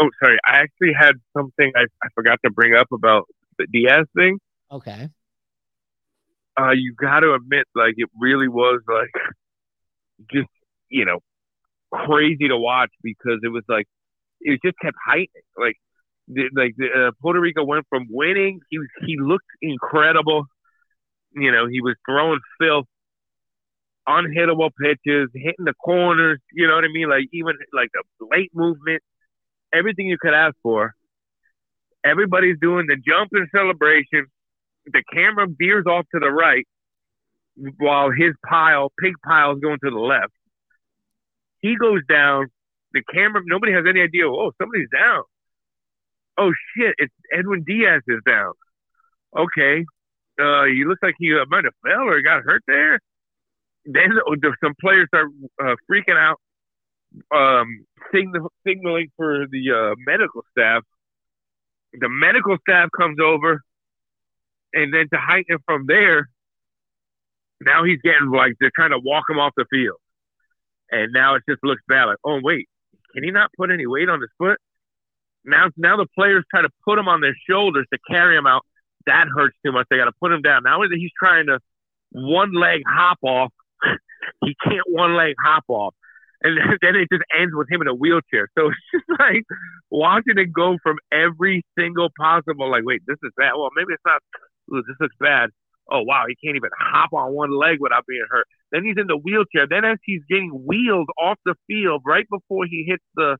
oh, 0.00 0.10
sorry. 0.22 0.38
I 0.46 0.58
actually 0.58 0.92
had 0.98 1.14
something 1.36 1.72
I, 1.74 1.84
I 2.02 2.08
forgot 2.14 2.38
to 2.44 2.50
bring 2.50 2.74
up 2.74 2.88
about 2.92 3.26
the 3.58 3.66
Diaz 3.72 4.06
thing. 4.14 4.38
Okay. 4.70 5.08
Uh, 6.58 6.70
you 6.70 6.94
got 6.94 7.20
to 7.20 7.34
admit, 7.34 7.66
like, 7.74 7.94
it 7.98 8.08
really 8.18 8.48
was 8.48 8.80
like 8.88 9.10
just 10.32 10.48
you 10.88 11.04
know 11.04 11.20
crazy 11.92 12.48
to 12.48 12.56
watch 12.56 12.90
because 13.02 13.40
it 13.42 13.48
was 13.48 13.64
like 13.68 13.86
it 14.40 14.60
just 14.64 14.76
kept 14.80 14.96
heightening. 15.04 15.28
Like, 15.58 15.76
the, 16.28 16.44
like 16.54 16.74
the, 16.76 17.08
uh, 17.08 17.10
Puerto 17.22 17.40
Rico 17.40 17.64
went 17.64 17.86
from 17.88 18.06
winning. 18.10 18.60
He 18.70 18.78
was 18.78 18.88
he 19.06 19.16
looked 19.18 19.46
incredible. 19.62 20.46
You 21.34 21.52
know, 21.52 21.66
he 21.66 21.80
was 21.80 21.94
throwing 22.08 22.40
filth, 22.60 22.86
unhittable 24.08 24.70
pitches, 24.80 25.30
hitting 25.34 25.64
the 25.64 25.74
corners. 25.74 26.40
You 26.52 26.66
know 26.66 26.74
what 26.74 26.84
I 26.84 26.88
mean? 26.88 27.08
Like 27.08 27.26
even 27.32 27.54
like 27.72 27.90
the 27.92 28.26
late 28.30 28.50
movement 28.54 29.02
everything 29.72 30.06
you 30.06 30.18
could 30.20 30.34
ask 30.34 30.54
for. 30.62 30.94
Everybody's 32.04 32.56
doing 32.60 32.86
the 32.86 32.96
jump 32.96 33.30
and 33.32 33.48
celebration. 33.54 34.26
The 34.86 35.02
camera 35.12 35.46
veers 35.48 35.86
off 35.86 36.06
to 36.14 36.20
the 36.20 36.30
right 36.30 36.66
while 37.78 38.10
his 38.10 38.34
pile, 38.48 38.92
pig 39.00 39.14
pile, 39.24 39.52
is 39.52 39.60
going 39.60 39.78
to 39.82 39.90
the 39.90 39.98
left. 39.98 40.32
He 41.60 41.76
goes 41.76 42.02
down. 42.08 42.46
The 42.92 43.02
camera, 43.12 43.42
nobody 43.44 43.72
has 43.72 43.84
any 43.88 44.00
idea. 44.00 44.26
Oh, 44.26 44.52
somebody's 44.60 44.88
down. 44.90 45.22
Oh 46.38 46.52
shit! 46.76 46.94
It's 46.98 47.12
Edwin 47.32 47.64
Diaz 47.64 48.02
is 48.06 48.20
down. 48.26 48.52
Okay, 49.36 49.84
uh, 50.40 50.64
he 50.64 50.84
looks 50.86 51.02
like 51.02 51.14
he 51.18 51.32
uh, 51.34 51.44
might 51.48 51.64
have 51.64 51.74
fell 51.82 52.02
or 52.02 52.20
got 52.22 52.42
hurt 52.42 52.62
there. 52.66 53.00
Then 53.84 54.10
some 54.62 54.74
players 54.80 55.08
start 55.08 55.30
uh, 55.62 55.76
freaking 55.90 56.16
out 56.18 56.40
um, 57.34 57.86
signal, 58.12 58.52
signaling 58.66 59.08
for 59.16 59.46
the 59.50 59.70
uh, 59.72 59.94
medical 60.06 60.42
staff. 60.50 60.82
The 61.92 62.08
medical 62.08 62.56
staff 62.68 62.90
comes 62.96 63.18
over, 63.22 63.62
and 64.74 64.92
then 64.92 65.08
to 65.12 65.18
heighten 65.18 65.58
from 65.64 65.86
there, 65.86 66.28
now 67.60 67.84
he's 67.84 68.00
getting 68.02 68.30
like 68.30 68.54
they're 68.60 68.72
trying 68.74 68.90
to 68.90 68.98
walk 68.98 69.24
him 69.30 69.38
off 69.38 69.52
the 69.56 69.64
field, 69.70 69.96
and 70.90 71.12
now 71.12 71.34
it 71.34 71.42
just 71.48 71.62
looks 71.62 71.82
bad. 71.88 72.04
Like, 72.04 72.18
oh 72.24 72.40
wait, 72.42 72.68
can 73.14 73.24
he 73.24 73.30
not 73.30 73.50
put 73.56 73.70
any 73.70 73.86
weight 73.86 74.08
on 74.08 74.20
his 74.20 74.30
foot? 74.38 74.58
Now, 75.44 75.68
now 75.76 75.96
the 75.96 76.06
players 76.14 76.44
try 76.50 76.62
to 76.62 76.70
put 76.84 76.98
him 76.98 77.08
on 77.08 77.20
their 77.20 77.36
shoulders 77.48 77.86
to 77.92 77.98
carry 78.10 78.36
him 78.36 78.46
out. 78.46 78.62
That 79.06 79.26
hurts 79.32 79.56
too 79.64 79.70
much. 79.70 79.86
They 79.88 79.96
got 79.96 80.06
to 80.06 80.12
put 80.20 80.32
him 80.32 80.42
down. 80.42 80.64
Now 80.64 80.80
he's 80.82 81.10
trying 81.16 81.46
to 81.46 81.60
one 82.10 82.52
leg 82.52 82.82
hop 82.86 83.18
off, 83.22 83.52
he 84.44 84.56
can't 84.64 84.86
one 84.88 85.14
leg 85.14 85.34
hop 85.42 85.64
off 85.68 85.94
and 86.42 86.58
then 86.82 86.96
it 86.96 87.08
just 87.12 87.24
ends 87.36 87.54
with 87.54 87.70
him 87.70 87.82
in 87.82 87.88
a 87.88 87.94
wheelchair. 87.94 88.48
So 88.56 88.68
it's 88.68 88.78
just 88.92 89.20
like 89.20 89.44
watching 89.90 90.38
it 90.38 90.52
go 90.52 90.78
from 90.82 90.98
every 91.12 91.64
single 91.78 92.08
possible, 92.18 92.70
like, 92.70 92.84
wait, 92.84 93.02
this 93.06 93.18
is 93.22 93.32
bad. 93.36 93.52
Well, 93.56 93.70
maybe 93.74 93.92
it's 93.92 94.02
not. 94.06 94.22
Ooh, 94.72 94.82
this 94.82 94.96
looks 95.00 95.14
bad. 95.20 95.50
Oh 95.90 96.02
wow, 96.02 96.24
he 96.28 96.34
can't 96.34 96.56
even 96.56 96.70
hop 96.78 97.12
on 97.12 97.32
one 97.32 97.56
leg 97.56 97.78
without 97.80 98.04
being 98.06 98.26
hurt. 98.28 98.46
Then 98.72 98.84
he's 98.84 98.96
in 98.98 99.06
the 99.06 99.16
wheelchair. 99.16 99.66
Then 99.68 99.84
as 99.84 99.98
he's 100.04 100.22
getting 100.28 100.50
wheeled 100.50 101.08
off 101.20 101.38
the 101.44 101.54
field, 101.66 102.02
right 102.04 102.26
before 102.30 102.66
he 102.66 102.84
hits 102.86 103.04
the 103.14 103.36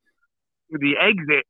the 0.69 0.95
exit, 0.97 1.45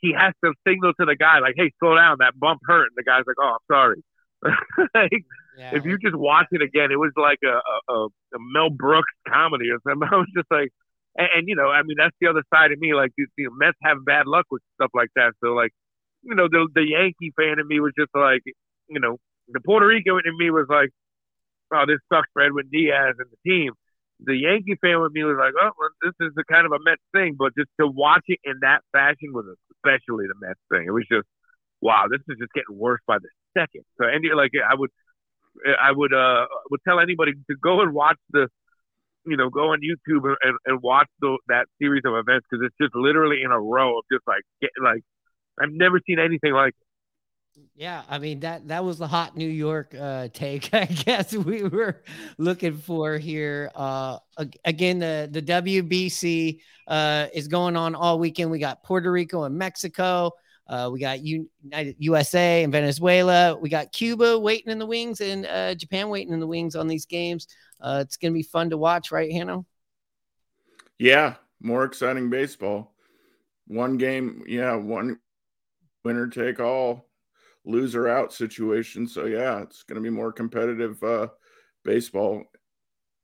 he 0.00 0.12
has 0.12 0.32
to 0.44 0.52
signal 0.66 0.92
to 1.00 1.06
the 1.06 1.16
guy 1.16 1.40
like, 1.40 1.54
"Hey, 1.56 1.72
slow 1.78 1.96
down. 1.96 2.18
That 2.20 2.38
bump 2.38 2.60
hurt." 2.64 2.88
And 2.88 2.96
the 2.96 3.04
guy's 3.04 3.24
like, 3.26 3.36
"Oh, 3.40 3.56
I'm 3.56 3.74
sorry." 3.74 4.02
like, 4.94 5.24
yeah. 5.58 5.74
If 5.74 5.84
you 5.84 5.98
just 5.98 6.16
watch 6.16 6.46
it 6.52 6.62
again, 6.62 6.90
it 6.90 6.98
was 6.98 7.12
like 7.16 7.38
a, 7.44 7.60
a, 7.92 8.06
a 8.06 8.38
Mel 8.38 8.70
Brooks 8.70 9.12
comedy 9.28 9.68
or 9.70 9.78
something. 9.86 10.08
I 10.12 10.16
was 10.16 10.30
just 10.34 10.50
like, 10.50 10.70
and, 11.16 11.28
and, 11.34 11.48
you 11.48 11.56
know, 11.56 11.68
I 11.68 11.82
mean, 11.82 11.96
that's 11.98 12.16
the 12.20 12.28
other 12.28 12.42
side 12.54 12.72
of 12.72 12.78
me. 12.78 12.94
Like, 12.94 13.10
the, 13.18 13.26
the 13.36 13.48
Mets 13.58 13.76
have 13.82 13.98
bad 14.04 14.26
luck 14.26 14.46
with 14.50 14.62
stuff 14.76 14.90
like 14.94 15.10
that. 15.16 15.32
So, 15.44 15.48
like, 15.52 15.72
you 16.22 16.34
know, 16.34 16.48
the 16.48 16.68
the 16.74 16.86
Yankee 16.86 17.32
fan 17.36 17.58
in 17.58 17.66
me 17.66 17.80
was 17.80 17.92
just 17.98 18.10
like, 18.14 18.42
you 18.88 19.00
know, 19.00 19.18
the 19.48 19.60
Puerto 19.60 19.86
Rican 19.86 20.20
in 20.24 20.36
me 20.38 20.50
was 20.50 20.66
like, 20.68 20.90
oh, 21.72 21.84
this 21.86 21.98
sucks 22.12 22.28
for 22.32 22.42
Edwin 22.42 22.68
Diaz 22.70 23.14
and 23.18 23.28
the 23.30 23.50
team. 23.50 23.72
The 24.20 24.36
Yankee 24.36 24.76
fan 24.80 25.00
with 25.00 25.12
me 25.12 25.24
was 25.24 25.36
like, 25.38 25.54
oh, 25.60 25.70
well, 25.78 25.88
this 26.02 26.12
is 26.20 26.34
the 26.34 26.44
kind 26.44 26.66
of 26.66 26.72
a 26.72 26.78
Mets 26.84 27.02
thing. 27.12 27.36
But 27.38 27.56
just 27.56 27.70
to 27.80 27.86
watch 27.86 28.24
it 28.28 28.38
in 28.44 28.60
that 28.60 28.82
fashion 28.92 29.32
was 29.32 29.46
especially 29.76 30.26
the 30.28 30.38
Mets 30.40 30.60
thing. 30.70 30.84
It 30.86 30.92
was 30.92 31.06
just, 31.10 31.26
wow, 31.80 32.04
this 32.10 32.20
is 32.28 32.36
just 32.38 32.52
getting 32.52 32.76
worse 32.76 33.00
by 33.06 33.18
the 33.18 33.28
second. 33.56 33.84
So, 33.98 34.06
and 34.06 34.24
like, 34.36 34.52
I 34.60 34.74
would, 34.74 34.90
I 35.64 35.90
would, 35.92 36.12
uh, 36.12 36.46
would 36.70 36.80
tell 36.86 37.00
anybody 37.00 37.32
to 37.32 37.56
go 37.56 37.80
and 37.80 37.94
watch 37.94 38.18
the, 38.30 38.48
you 39.26 39.36
know, 39.36 39.48
go 39.48 39.72
on 39.72 39.80
YouTube 39.80 40.34
and, 40.42 40.56
and 40.66 40.82
watch 40.82 41.08
the, 41.20 41.38
that 41.48 41.66
series 41.80 42.02
of 42.04 42.14
events 42.14 42.46
because 42.50 42.64
it's 42.66 42.76
just 42.80 42.94
literally 42.94 43.42
in 43.42 43.50
a 43.50 43.60
row 43.60 43.98
of 43.98 44.04
just 44.12 44.26
like, 44.26 44.42
get, 44.60 44.70
like, 44.82 45.02
I've 45.60 45.72
never 45.72 46.00
seen 46.06 46.18
anything 46.18 46.52
like 46.52 46.74
it. 46.78 46.86
Yeah, 47.74 48.02
I 48.08 48.18
mean 48.18 48.40
that 48.40 48.68
that 48.68 48.84
was 48.84 48.98
the 48.98 49.06
hot 49.06 49.36
New 49.36 49.48
York 49.48 49.94
uh, 49.98 50.28
take. 50.32 50.68
I 50.74 50.84
guess 50.84 51.32
we 51.32 51.62
were 51.62 52.02
looking 52.38 52.76
for 52.76 53.18
here. 53.18 53.70
Uh, 53.74 54.18
again, 54.64 54.98
the 54.98 55.28
the 55.30 55.42
WBC 55.42 56.60
uh, 56.86 57.26
is 57.32 57.48
going 57.48 57.76
on 57.76 57.94
all 57.94 58.18
weekend. 58.18 58.50
We 58.50 58.58
got 58.58 58.82
Puerto 58.82 59.10
Rico 59.10 59.44
and 59.44 59.56
Mexico. 59.56 60.32
Uh, 60.66 60.88
we 60.92 61.00
got 61.00 61.20
United 61.20 61.96
USA 61.98 62.62
and 62.62 62.72
Venezuela. 62.72 63.56
We 63.56 63.68
got 63.68 63.90
Cuba 63.90 64.38
waiting 64.38 64.70
in 64.70 64.78
the 64.78 64.86
wings 64.86 65.20
and 65.20 65.44
uh, 65.44 65.74
Japan 65.74 66.10
waiting 66.10 66.32
in 66.32 66.38
the 66.38 66.46
wings 66.46 66.76
on 66.76 66.86
these 66.86 67.06
games. 67.06 67.48
Uh, 67.80 68.04
it's 68.06 68.16
going 68.16 68.32
to 68.32 68.36
be 68.36 68.44
fun 68.44 68.70
to 68.70 68.76
watch, 68.76 69.10
right, 69.10 69.32
Hanno? 69.32 69.66
Yeah, 70.96 71.34
more 71.60 71.82
exciting 71.82 72.30
baseball. 72.30 72.94
One 73.66 73.96
game, 73.96 74.44
yeah, 74.46 74.76
one 74.76 75.18
winner 76.04 76.28
take 76.28 76.60
all 76.60 77.09
loser 77.64 78.08
out 78.08 78.32
situation. 78.32 79.06
So 79.06 79.26
yeah, 79.26 79.60
it's 79.62 79.82
going 79.82 79.96
to 79.96 80.02
be 80.02 80.14
more 80.14 80.32
competitive 80.32 81.02
uh, 81.02 81.28
baseball 81.84 82.44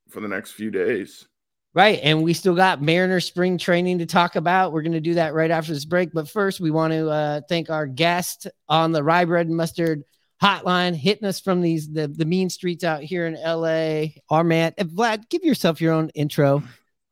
for 0.09 0.21
the 0.21 0.29
next 0.29 0.53
few 0.53 0.71
days. 0.71 1.27
Right. 1.75 2.01
And 2.03 2.23
we 2.23 2.33
still 2.33 2.55
got 2.55 2.81
Mariner 2.81 3.21
spring 3.21 3.59
training 3.59 3.99
to 3.99 4.07
talk 4.07 4.37
about. 4.37 4.73
We're 4.73 4.83
going 4.83 4.93
to 4.93 5.01
do 5.01 5.15
that 5.15 5.35
right 5.35 5.51
after 5.51 5.75
this 5.75 5.85
break. 5.85 6.11
But 6.13 6.27
first, 6.27 6.59
we 6.59 6.71
want 6.71 6.95
to 6.95 7.11
uh, 7.11 7.41
thank 7.51 7.69
our 7.69 7.87
guest 7.87 8.47
on 8.67 8.93
the 8.93 9.03
Rye 9.03 9.27
Bread 9.27 9.49
and 9.49 9.57
Mustard 9.57 10.03
hotline, 10.43 10.95
hitting 10.95 11.29
us 11.29 11.39
from 11.39 11.61
these 11.61 11.93
the, 11.93 12.09
the 12.09 12.25
mean 12.25 12.49
streets 12.49 12.83
out 12.83 13.03
here 13.03 13.27
in 13.27 13.35
LA. 13.35 14.15
Our 14.31 14.43
man, 14.43 14.73
Vlad, 14.79 15.29
give 15.29 15.45
yourself 15.45 15.81
your 15.81 15.93
own 15.93 16.09
intro. 16.15 16.63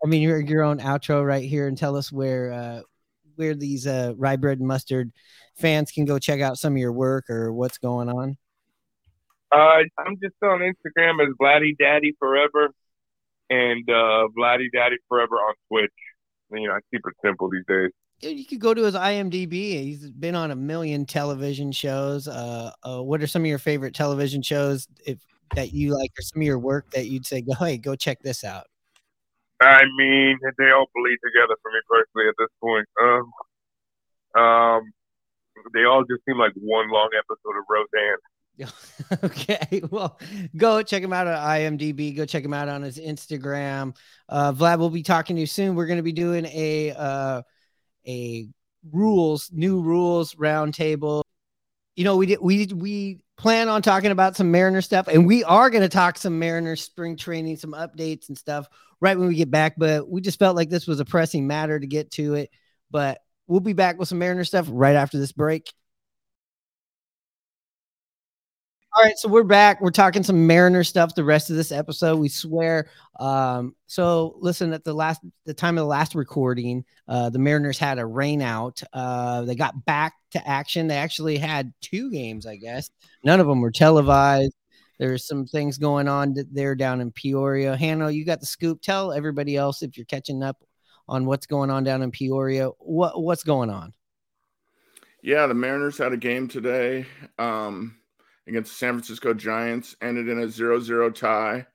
I 0.03 0.07
mean, 0.07 0.22
your, 0.22 0.41
your 0.41 0.62
own 0.62 0.79
outro 0.81 1.27
right 1.27 1.45
here 1.45 1.68
and 1.68 1.77
tell 1.77 1.97
us 1.97 2.11
where 2.11 2.53
uh, 2.53 2.81
where 3.37 3.55
these 3.55 3.87
uh, 3.87 4.14
Rye 4.16 4.37
Bread 4.37 4.61
and 4.61 4.68
Mustard 4.68 5.12
fans 5.57 5.90
can 5.90 6.05
go 6.05 6.18
check 6.18 6.40
out 6.40 6.59
some 6.59 6.74
of 6.74 6.78
your 6.78 6.92
work 6.92 7.28
or 7.30 7.52
what's 7.52 7.78
going 7.78 8.09
on? 8.09 8.36
Uh, 9.52 9.82
I'm 9.98 10.16
just 10.22 10.34
on 10.42 10.61
Instagram 10.61 11.22
as 11.22 11.32
Vladdy 11.40 11.76
Daddy 11.78 12.14
Forever 12.18 12.70
and 13.50 13.88
uh, 13.88 14.28
Vladdy 14.36 14.66
Daddy 14.72 14.96
Forever 15.09 15.36
on 15.36 15.55
Twitch. 15.68 15.92
You 16.50 16.68
know, 16.68 16.74
I 16.74 16.80
keep 16.90 17.02
it 17.07 17.14
simple 17.24 17.48
these 17.50 17.64
days. 17.68 17.90
You 18.20 18.46
could 18.46 18.61
go 18.61 18.74
to 18.74 18.82
his 18.82 18.94
IMDb. 18.94 19.52
He's 19.52 20.11
been 20.11 20.34
on 20.34 20.50
a 20.50 20.57
million 20.57 21.05
television 21.05 21.72
shows. 21.72 22.26
Uh, 22.26 22.70
uh, 22.82 23.02
what 23.02 23.22
are 23.22 23.26
some 23.26 23.42
of 23.42 23.46
your 23.46 23.59
favorite 23.59 23.94
television 23.94 24.40
shows 24.40 24.88
if 25.07 25.18
that 25.55 25.72
you 25.72 25.96
like, 25.96 26.11
or 26.18 26.22
some 26.22 26.40
of 26.40 26.46
your 26.46 26.59
work 26.59 26.90
that 26.92 27.07
you'd 27.07 27.26
say, 27.26 27.42
"Go, 27.42 27.55
hey, 27.55 27.76
go 27.76 27.94
check 27.94 28.20
this 28.22 28.44
out"? 28.44 28.66
I 29.61 29.82
mean, 29.96 30.38
they 30.59 30.70
all 30.70 30.86
bleed 30.94 31.18
together 31.24 31.57
for 31.62 31.70
me 31.70 31.80
personally 31.88 32.28
at 32.28 32.34
this 32.38 32.48
point. 32.61 32.88
Um, 33.00 34.42
um, 34.42 34.92
they 35.72 35.84
all 35.84 36.05
just 36.05 36.24
seem 36.24 36.38
like 36.38 36.52
one 36.57 36.90
long 36.90 37.11
episode 37.18 37.59
of 37.59 37.64
Roseanne. 37.68 38.18
okay, 39.24 39.82
well, 39.90 40.18
go 40.57 40.82
check 40.82 41.02
him 41.02 41.12
out 41.12 41.26
on 41.26 41.36
IMDb. 41.36 42.16
Go 42.16 42.24
check 42.24 42.44
him 42.44 42.55
out 42.55 42.68
on 42.68 42.82
his 42.82 42.98
Instagram. 42.98 43.96
Uh, 44.28 44.52
Vlad, 44.52 44.78
we'll 44.78 44.90
be 44.90 45.02
talking 45.02 45.36
to 45.36 45.40
you 45.40 45.46
soon. 45.46 45.74
We're 45.74 45.86
going 45.86 45.98
to 45.98 46.05
be 46.05 46.12
doing 46.12 46.46
a 46.46 46.92
uh, 46.92 47.42
a 48.07 48.48
rules, 48.92 49.50
new 49.52 49.80
rules 49.80 50.34
roundtable. 50.34 51.24
You 51.96 52.05
know, 52.05 52.16
we 52.16 52.26
did 52.26 52.40
we 52.40 52.66
we 52.66 53.24
plan 53.36 53.68
on 53.68 53.82
talking 53.82 54.12
about 54.12 54.36
some 54.36 54.52
Mariner 54.52 54.82
stuff, 54.82 55.09
and 55.09 55.26
we 55.26 55.42
are 55.42 55.70
going 55.70 55.82
to 55.82 55.88
talk 55.88 56.16
some 56.18 56.38
Mariner 56.38 56.76
spring 56.76 57.16
training, 57.16 57.57
some 57.57 57.72
updates 57.72 58.28
and 58.28 58.38
stuff 58.38 58.68
right 59.00 59.18
when 59.18 59.28
we 59.28 59.34
get 59.34 59.50
back. 59.50 59.74
But 59.76 60.09
we 60.09 60.20
just 60.20 60.38
felt 60.38 60.55
like 60.55 60.70
this 60.70 60.86
was 60.86 61.00
a 61.00 61.05
pressing 61.05 61.46
matter 61.46 61.78
to 61.78 61.86
get 61.86 62.12
to 62.12 62.34
it. 62.34 62.50
But 62.90 63.18
We'll 63.47 63.61
be 63.61 63.72
back 63.72 63.99
with 63.99 64.09
some 64.09 64.18
Mariner 64.18 64.45
stuff 64.45 64.66
right 64.70 64.97
after 64.97 65.18
this 65.18 65.32
break. 65.32 65.72
All 68.97 69.03
right, 69.03 69.18
so 69.18 69.28
we're 69.28 69.42
back. 69.42 69.80
We're 69.80 69.90
talking 69.90 70.22
some 70.22 70.47
Mariner 70.47 70.84
stuff 70.84 71.16
the 71.16 71.24
rest 71.24 71.51
of 71.51 71.57
this 71.57 71.72
episode. 71.72 72.16
We 72.20 72.28
swear. 72.28 72.88
Um, 73.18 73.74
so 73.88 74.36
listen, 74.38 74.72
at 74.72 74.84
the 74.84 74.95
last 74.95 75.20
the 75.47 75.53
time 75.53 75.76
of 75.76 75.82
the 75.82 75.88
last 75.88 76.14
recording, 76.14 76.84
uh, 77.09 77.28
the 77.30 77.40
Mariners 77.40 77.76
had 77.76 77.99
a 77.99 78.07
rain 78.07 78.40
out. 78.40 78.80
Uh, 78.92 79.42
they 79.42 79.57
got 79.57 79.84
back 79.84 80.14
to 80.30 80.49
action. 80.49 80.86
They 80.86 80.97
actually 80.97 81.38
had 81.38 81.72
two 81.80 82.09
games, 82.12 82.47
I 82.47 82.55
guess. 82.55 82.88
None 83.24 83.40
of 83.40 83.49
them 83.49 83.61
were 83.61 83.72
televised. 83.72 84.55
There's 85.01 85.26
some 85.26 85.45
things 85.45 85.76
going 85.76 86.07
on 86.07 86.36
there 86.53 86.76
down 86.76 87.01
in 87.01 87.11
Peoria. 87.11 87.76
Hanno, 87.76 88.07
you 88.07 88.24
got 88.24 88.38
the 88.38 88.47
scoop. 88.47 88.80
Tell 88.80 89.12
everybody 89.12 89.57
else 89.57 89.82
if 89.82 89.97
you're 89.97 90.07
catching 90.07 90.45
up 90.45 90.62
on 91.09 91.26
what's 91.26 91.46
going 91.46 91.70
on 91.70 91.84
down 91.84 92.02
in 92.02 92.11
Peoria. 92.11 92.68
What 92.78 93.22
what's 93.22 93.44
going 93.44 93.70
on? 93.70 93.92
Yeah, 95.22 95.46
the 95.46 95.55
Mariners 95.55 95.96
had 95.96 96.12
a 96.12 96.18
game 96.18 96.48
today 96.48 97.07
um, 97.38 97.96
against 98.46 98.72
the 98.72 98.76
San 98.76 98.92
Francisco 98.92 99.32
Giants, 99.32 99.96
ended 100.02 100.28
in 100.28 100.38
a 100.38 100.46
0-0 100.46 101.14
tie. 101.14 101.66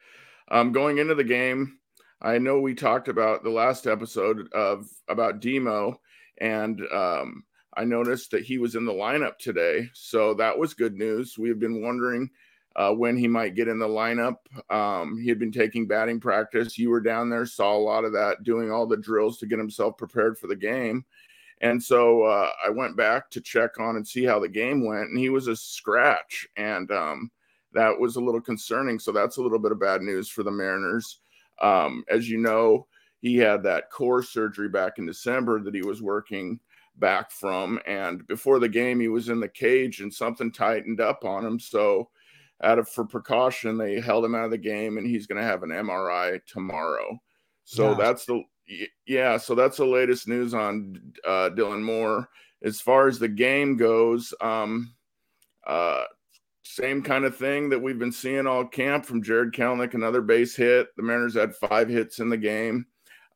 Um, 0.51 0.71
going 0.71 0.99
into 0.99 1.15
the 1.15 1.23
game, 1.23 1.80
I 2.21 2.38
know 2.38 2.59
we 2.59 2.75
talked 2.75 3.07
about 3.07 3.43
the 3.43 3.49
last 3.49 3.88
episode 3.88 4.51
of 4.53 4.88
about 5.07 5.39
Demo, 5.39 5.99
and 6.39 6.80
um, 6.93 7.43
I 7.75 7.86
noticed 7.86 8.32
that 8.32 8.43
he 8.43 8.57
was 8.57 8.75
in 8.75 8.86
the 8.86 8.93
lineup 8.93 9.38
today, 9.39 9.89
so 9.93 10.34
that 10.36 10.57
was 10.57 10.73
good 10.73 10.93
news. 10.93 11.38
We 11.38 11.49
have 11.49 11.59
been 11.59 11.82
wondering 11.82 12.30
uh, 12.80 12.93
when 12.93 13.17
he 13.17 13.27
might 13.27 13.55
get 13.55 13.67
in 13.67 13.77
the 13.77 13.88
lineup. 13.88 14.38
Um, 14.73 15.19
he 15.21 15.27
had 15.27 15.38
been 15.38 15.51
taking 15.51 15.86
batting 15.86 16.17
practice. 16.21 16.77
You 16.77 16.89
were 16.89 17.01
down 17.01 17.30
there, 17.30 17.45
saw 17.45 17.75
a 17.75 17.77
lot 17.77 18.05
of 18.05 18.13
that, 18.13 18.45
doing 18.45 18.71
all 18.71 18.88
the 18.88 18.95
drills 18.95 19.38
to 19.39 19.45
get 19.45 19.59
himself 19.59 19.97
prepared 19.97 20.38
for 20.38 20.47
the 20.47 20.55
game. 20.55 21.03
And 21.59 21.84
so 21.84 22.23
uh, 22.23 22.49
I 22.65 22.69
went 22.69 22.95
back 22.95 23.30
to 23.32 23.41
check 23.41 23.82
on 23.82 23.97
and 23.97 24.07
see 24.07 24.23
how 24.23 24.39
the 24.39 24.47
game 24.47 24.86
went, 24.86 25.09
and 25.09 25.19
he 25.19 25.27
was 25.27 25.47
a 25.47 25.57
scratch, 25.57 26.47
and 26.55 26.89
um, 26.89 27.30
that 27.73 27.99
was 27.99 28.15
a 28.15 28.21
little 28.21 28.39
concerning. 28.39 28.97
So 28.97 29.11
that's 29.11 29.36
a 29.36 29.41
little 29.41 29.59
bit 29.59 29.73
of 29.73 29.80
bad 29.82 30.01
news 30.01 30.30
for 30.30 30.43
the 30.43 30.51
Mariners. 30.51 31.19
Um, 31.61 32.05
as 32.09 32.30
you 32.30 32.38
know, 32.38 32.88
he 33.19 33.36
had 33.36 33.61
that 33.63 33.91
core 33.91 34.23
surgery 34.23 34.69
back 34.69 34.99
in 34.99 35.05
December 35.05 35.61
that 35.63 35.75
he 35.75 35.82
was 35.82 36.01
working 36.01 36.61
back 36.95 37.30
from, 37.30 37.77
and 37.86 38.25
before 38.27 38.59
the 38.59 38.69
game, 38.69 39.01
he 39.01 39.09
was 39.09 39.27
in 39.27 39.41
the 39.41 39.49
cage 39.49 39.99
and 39.99 40.13
something 40.13 40.49
tightened 40.49 41.01
up 41.01 41.25
on 41.25 41.45
him. 41.45 41.59
So 41.59 42.09
out 42.64 42.80
of 42.80 42.89
for 42.89 43.05
precaution, 43.05 43.78
they 43.78 43.99
held 43.99 44.26
him 44.26 44.36
out 44.36 44.45
of 44.45 44.51
the 44.51 44.57
game, 44.57 44.97
and 44.97 45.07
he's 45.07 45.28
going 45.28 45.41
to 45.41 45.47
have 45.47 45.64
an 45.64 45.70
MRI 45.70 46.39
tomorrow. 46.45 47.20
So 47.64 47.91
yeah. 47.91 47.97
that's 47.97 48.26
the 48.26 48.43
yeah. 49.05 49.38
So 49.38 49.55
that's 49.55 49.78
the 49.78 49.86
latest 49.86 50.28
news 50.28 50.53
on 50.53 51.01
uh, 51.26 51.49
Dylan 51.53 51.84
Moore. 51.84 52.30
As 52.62 52.82
far 52.82 53.07
as 53.07 53.20
the 53.20 53.30
game 53.30 53.78
goes, 53.78 54.34
um, 54.41 54.93
uh, 55.66 56.03
same 56.64 57.01
kind 57.01 57.26
of 57.26 57.36
thing 57.36 57.70
that 57.70 57.82
we've 57.82 57.99
been 57.99 58.12
seeing 58.12 58.45
all 58.45 58.66
camp 58.66 59.05
from 59.05 59.24
Jared 59.24 59.53
Kelenic, 59.53 59.93
another 59.93 60.22
base 60.22 60.55
hit. 60.55 60.88
The 60.95 61.03
Mariners 61.03 61.36
had 61.36 61.55
five 61.55 61.89
hits 61.89 62.20
in 62.20 62.30
the 62.30 62.38
game. 62.38 62.86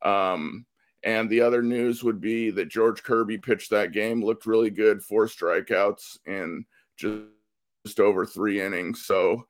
Um, 0.02 0.66
and 1.02 1.28
the 1.28 1.40
other 1.40 1.62
news 1.62 2.02
would 2.02 2.20
be 2.20 2.50
that 2.50 2.68
George 2.68 3.02
Kirby 3.02 3.38
pitched 3.38 3.70
that 3.70 3.92
game, 3.92 4.24
looked 4.24 4.46
really 4.46 4.70
good, 4.70 5.02
four 5.02 5.26
strikeouts, 5.26 6.18
and 6.26 6.64
just 6.96 7.24
just 7.84 8.00
over 8.00 8.24
three 8.24 8.60
innings. 8.60 9.04
So 9.06 9.46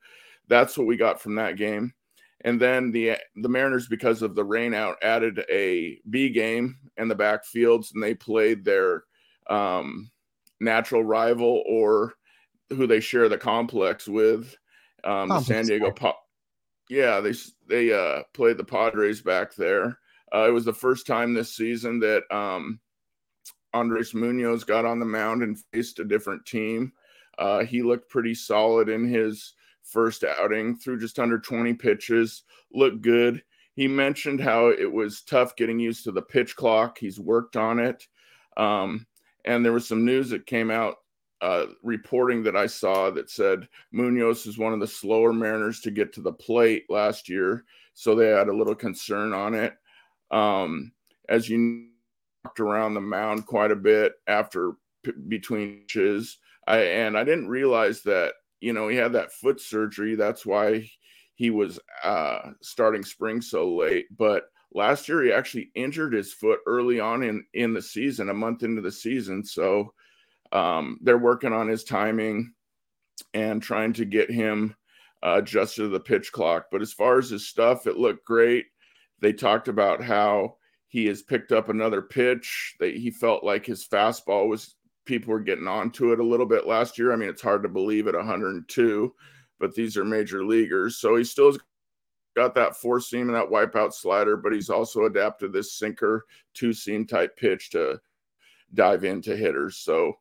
that's 0.48 0.76
what 0.76 0.86
we 0.86 0.96
got 0.96 1.20
from 1.20 1.34
that 1.36 1.56
game. 1.56 1.92
And 2.42 2.60
then 2.60 2.90
the 2.90 3.16
the 3.36 3.48
Mariners, 3.48 3.88
because 3.88 4.20
of 4.20 4.34
the 4.34 4.44
rain 4.44 4.74
out, 4.74 4.96
added 5.02 5.44
a 5.50 5.98
B 6.10 6.28
game 6.28 6.78
in 6.98 7.08
the 7.08 7.16
backfields, 7.16 7.94
and 7.94 8.02
they 8.02 8.14
played 8.14 8.64
their 8.64 9.04
um, 9.48 10.10
natural 10.60 11.02
rival 11.02 11.62
or 11.66 12.14
who 12.70 12.86
they 12.86 13.00
share 13.00 13.28
the 13.28 13.38
complex 13.38 14.06
with, 14.06 14.54
um, 15.04 15.28
the 15.28 15.40
San 15.40 15.66
Diego. 15.66 15.90
Pa- 15.90 16.18
yeah, 16.90 17.20
they 17.20 17.32
they 17.66 17.92
uh, 17.92 18.24
played 18.34 18.58
the 18.58 18.64
Padres 18.64 19.22
back 19.22 19.54
there. 19.54 19.98
Uh, 20.34 20.46
it 20.46 20.52
was 20.52 20.64
the 20.64 20.72
first 20.72 21.06
time 21.06 21.32
this 21.32 21.54
season 21.54 21.98
that 22.00 22.24
um, 22.34 22.78
Andres 23.72 24.12
Munoz 24.12 24.64
got 24.64 24.84
on 24.84 24.98
the 24.98 25.06
mound 25.06 25.42
and 25.42 25.58
faced 25.72 25.98
a 25.98 26.04
different 26.04 26.44
team. 26.44 26.92
Uh, 27.38 27.64
he 27.64 27.82
looked 27.82 28.10
pretty 28.10 28.34
solid 28.34 28.88
in 28.88 29.06
his 29.06 29.54
first 29.82 30.24
outing 30.24 30.76
through 30.76 30.98
just 30.98 31.18
under 31.18 31.38
20 31.38 31.74
pitches, 31.74 32.42
looked 32.72 33.02
good. 33.02 33.42
He 33.74 33.88
mentioned 33.88 34.40
how 34.40 34.68
it 34.68 34.90
was 34.90 35.22
tough 35.22 35.56
getting 35.56 35.78
used 35.78 36.04
to 36.04 36.12
the 36.12 36.22
pitch 36.22 36.56
clock. 36.56 36.98
He's 36.98 37.18
worked 37.18 37.56
on 37.56 37.78
it. 37.78 38.06
Um, 38.56 39.06
and 39.44 39.64
there 39.64 39.72
was 39.72 39.86
some 39.86 40.04
news 40.04 40.30
that 40.30 40.46
came 40.46 40.70
out 40.70 40.96
uh, 41.40 41.66
reporting 41.82 42.42
that 42.44 42.56
I 42.56 42.66
saw 42.66 43.10
that 43.10 43.28
said 43.28 43.68
Munoz 43.92 44.46
is 44.46 44.56
one 44.56 44.72
of 44.72 44.80
the 44.80 44.86
slower 44.86 45.32
Mariners 45.32 45.80
to 45.80 45.90
get 45.90 46.12
to 46.14 46.22
the 46.22 46.32
plate 46.32 46.84
last 46.88 47.28
year, 47.28 47.64
so 47.92 48.14
they 48.14 48.28
had 48.28 48.48
a 48.48 48.56
little 48.56 48.74
concern 48.74 49.34
on 49.34 49.54
it. 49.54 49.74
Um, 50.30 50.92
as 51.28 51.48
you 51.48 51.88
walked 52.44 52.60
around 52.60 52.94
the 52.94 53.00
mound 53.00 53.44
quite 53.46 53.72
a 53.72 53.76
bit 53.76 54.12
after 54.26 54.72
p- 55.02 55.12
between 55.28 55.80
pitches, 55.80 56.38
I 56.66 56.78
and 56.78 57.16
I 57.16 57.24
didn't 57.24 57.48
realize 57.48 58.02
that 58.02 58.34
you 58.60 58.72
know 58.72 58.88
he 58.88 58.96
had 58.96 59.12
that 59.12 59.32
foot 59.32 59.60
surgery. 59.60 60.14
That's 60.14 60.46
why 60.46 60.90
he 61.34 61.50
was 61.50 61.80
uh, 62.02 62.50
starting 62.62 63.04
spring 63.04 63.40
so 63.40 63.74
late, 63.74 64.06
but 64.16 64.44
last 64.72 65.08
year 65.08 65.22
he 65.22 65.32
actually 65.32 65.70
injured 65.74 66.12
his 66.12 66.32
foot 66.32 66.60
early 66.66 67.00
on 67.00 67.22
in 67.22 67.44
in 67.54 67.74
the 67.74 67.82
season 67.82 68.30
a 68.30 68.34
month 68.34 68.62
into 68.62 68.82
the 68.82 68.92
season. 68.92 69.44
So 69.44 69.92
um, 70.52 70.98
they're 71.02 71.18
working 71.18 71.52
on 71.52 71.68
his 71.68 71.84
timing 71.84 72.52
and 73.32 73.62
trying 73.62 73.92
to 73.94 74.04
get 74.04 74.30
him 74.30 74.74
uh, 75.24 75.36
adjusted 75.38 75.82
to 75.82 75.88
the 75.88 76.00
pitch 76.00 76.32
clock. 76.32 76.66
But 76.70 76.82
as 76.82 76.92
far 76.92 77.18
as 77.18 77.30
his 77.30 77.48
stuff 77.48 77.86
it 77.86 77.96
looked 77.96 78.24
great. 78.24 78.66
They 79.20 79.32
talked 79.32 79.68
about 79.68 80.02
how 80.02 80.56
he 80.88 81.06
has 81.06 81.22
picked 81.22 81.50
up 81.50 81.68
another 81.68 82.02
pitch 82.02 82.74
that 82.78 82.94
he 82.94 83.10
felt 83.10 83.42
like 83.42 83.64
his 83.64 83.86
fastball 83.86 84.48
was 84.48 84.74
people 85.04 85.32
were 85.32 85.40
getting 85.40 85.68
onto 85.68 86.12
it 86.12 86.20
a 86.20 86.24
little 86.24 86.46
bit 86.46 86.66
last 86.66 86.98
year 86.98 87.12
i 87.12 87.16
mean 87.16 87.28
it's 87.28 87.42
hard 87.42 87.62
to 87.62 87.68
believe 87.68 88.06
at 88.06 88.14
102 88.14 89.14
but 89.58 89.74
these 89.74 89.96
are 89.96 90.04
major 90.04 90.44
leaguers 90.44 90.96
so 90.96 91.16
he 91.16 91.24
still 91.24 91.52
has 91.52 91.58
got 92.34 92.54
that 92.54 92.76
four 92.76 93.00
seam 93.00 93.28
and 93.28 93.36
that 93.36 93.48
wipeout 93.48 93.92
slider, 93.92 94.36
but 94.36 94.52
he's 94.52 94.70
also 94.70 95.04
adapted 95.04 95.52
this 95.52 95.74
sinker 95.74 96.26
two 96.52 96.72
seam 96.72 97.06
type 97.06 97.36
pitch 97.36 97.70
to 97.70 98.00
dive 98.74 99.04
into 99.04 99.36
hitters. 99.36 99.76
So 99.76 100.14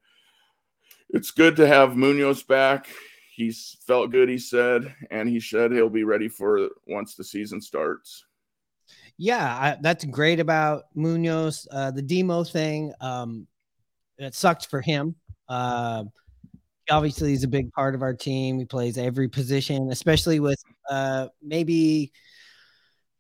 it's 1.10 1.32
good 1.32 1.56
to 1.58 1.68
have 1.68 1.98
Munoz 1.98 2.44
back. 2.44 2.88
He's 3.36 3.78
felt 3.88 4.12
good, 4.12 4.30
he 4.30 4.38
said, 4.38 4.94
and 5.10 5.28
he 5.28 5.40
said 5.40 5.72
he'll 5.72 5.90
be 5.90 6.04
ready 6.04 6.30
for 6.30 6.70
once 6.88 7.16
the 7.16 7.24
season 7.24 7.62
starts. 7.62 8.26
Yeah, 9.18 9.46
I, 9.46 9.78
that's 9.82 10.06
great 10.06 10.40
about 10.40 10.84
Munoz. 10.94 11.68
Uh, 11.72 11.92
the 11.92 12.02
demo 12.02 12.44
thing, 12.44 12.94
um, 13.02 13.48
it 14.24 14.36
sucked 14.36 14.68
for 14.68 14.82
him. 14.82 15.16
Uh, 15.48 16.06
obviously 16.90 17.30
he's 17.30 17.44
a 17.44 17.50
big 17.50 17.72
part 17.72 17.96
of 17.96 18.02
our 18.02 18.14
team. 18.14 18.60
He 18.60 18.66
plays 18.66 18.98
every 18.98 19.30
position, 19.30 19.92
especially 19.92 20.40
with 20.40 20.62
uh, 20.90 21.28
maybe 21.42 22.12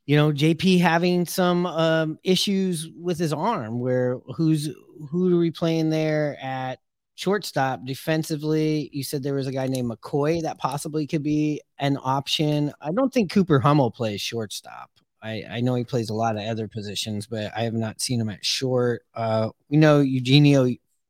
you 0.05 0.17
know 0.17 0.31
JP 0.31 0.81
having 0.81 1.25
some 1.25 1.65
um, 1.65 2.19
issues 2.23 2.89
with 2.97 3.17
his 3.17 3.33
arm. 3.33 3.79
Where 3.79 4.19
who's 4.35 4.69
who 5.09 5.35
are 5.35 5.39
we 5.39 5.51
playing 5.51 5.89
there 5.89 6.37
at 6.41 6.79
shortstop 7.15 7.85
defensively? 7.85 8.89
You 8.91 9.03
said 9.03 9.23
there 9.23 9.35
was 9.35 9.47
a 9.47 9.51
guy 9.51 9.67
named 9.67 9.91
McCoy 9.91 10.41
that 10.41 10.59
possibly 10.59 11.07
could 11.07 11.23
be 11.23 11.61
an 11.79 11.97
option. 12.03 12.73
I 12.81 12.91
don't 12.91 13.13
think 13.13 13.31
Cooper 13.31 13.59
Hummel 13.59 13.91
plays 13.91 14.21
shortstop. 14.21 14.89
I, 15.21 15.43
I 15.49 15.61
know 15.61 15.75
he 15.75 15.85
plays 15.85 16.09
a 16.09 16.13
lot 16.13 16.35
of 16.35 16.43
other 16.43 16.67
positions, 16.67 17.27
but 17.27 17.49
I 17.55 17.61
have 17.61 17.73
not 17.73 18.01
seen 18.01 18.19
him 18.19 18.27
at 18.27 18.43
short. 18.45 19.03
Uh, 19.15 19.51
we 19.69 19.77
know 19.77 20.01
Eugenio 20.01 20.67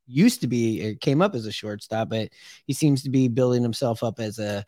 used 0.08 0.41
to 0.41 0.47
be 0.47 0.82
it 0.82 1.01
came 1.01 1.22
up 1.22 1.36
as 1.36 1.45
a 1.45 1.51
shortstop, 1.51 2.10
but 2.10 2.30
he 2.68 2.74
seems 2.74 3.04
to 3.04 3.10
be 3.10 3.28
building 3.28 3.64
himself 3.64 4.04
up 4.04 4.20
as 4.20 4.39
a 4.39 4.66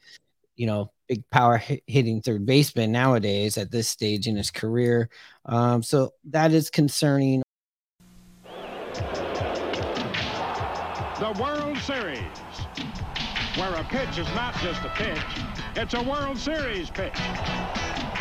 you 0.55 0.65
know 0.65 0.91
big 1.07 1.29
power 1.29 1.61
hitting 1.87 2.21
third 2.21 2.45
baseman 2.45 2.91
nowadays 2.91 3.57
at 3.57 3.71
this 3.71 3.87
stage 3.87 4.27
in 4.27 4.35
his 4.35 4.51
career. 4.51 5.09
Um, 5.45 5.83
so 5.83 6.11
that 6.25 6.51
is 6.51 6.69
concerning. 6.69 7.43
The 11.19 11.31
World 11.41 11.77
Series, 11.77 12.19
where 13.55 13.73
a 13.73 13.83
pitch 13.85 14.17
is 14.17 14.27
not 14.35 14.53
just 14.55 14.83
a 14.83 14.89
pitch, 14.95 15.17
it's 15.75 15.93
a 15.93 16.03
World 16.03 16.37
Series 16.37 16.89
pitch. 16.89 17.17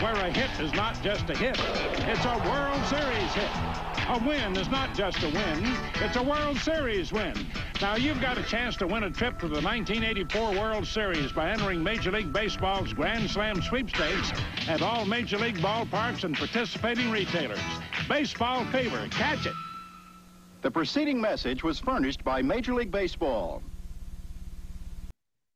Where 0.00 0.14
a 0.14 0.30
hit 0.30 0.50
is 0.60 0.72
not 0.74 1.00
just 1.02 1.30
a 1.30 1.36
hit, 1.36 1.56
it's 1.58 2.24
a 2.24 2.38
World 2.48 2.84
Series 2.86 3.32
hit. 3.32 3.93
A 4.06 4.18
win 4.18 4.54
is 4.56 4.68
not 4.68 4.94
just 4.94 5.22
a 5.22 5.28
win, 5.28 5.76
it's 6.02 6.16
a 6.16 6.22
World 6.22 6.58
Series 6.58 7.10
win. 7.10 7.34
Now, 7.80 7.96
you've 7.96 8.20
got 8.20 8.36
a 8.36 8.42
chance 8.42 8.76
to 8.76 8.86
win 8.86 9.04
a 9.04 9.10
trip 9.10 9.38
to 9.38 9.48
the 9.48 9.62
1984 9.62 10.52
World 10.52 10.86
Series 10.86 11.32
by 11.32 11.50
entering 11.50 11.82
Major 11.82 12.12
League 12.12 12.30
Baseball's 12.30 12.92
Grand 12.92 13.30
Slam 13.30 13.62
sweepstakes 13.62 14.30
at 14.68 14.82
all 14.82 15.06
Major 15.06 15.38
League 15.38 15.56
ballparks 15.56 16.24
and 16.24 16.36
participating 16.36 17.10
retailers. 17.10 17.58
Baseball 18.06 18.66
fever, 18.66 19.08
catch 19.10 19.46
it. 19.46 19.54
The 20.60 20.70
preceding 20.70 21.18
message 21.18 21.64
was 21.64 21.78
furnished 21.78 22.22
by 22.22 22.42
Major 22.42 22.74
League 22.74 22.90
Baseball. 22.90 23.62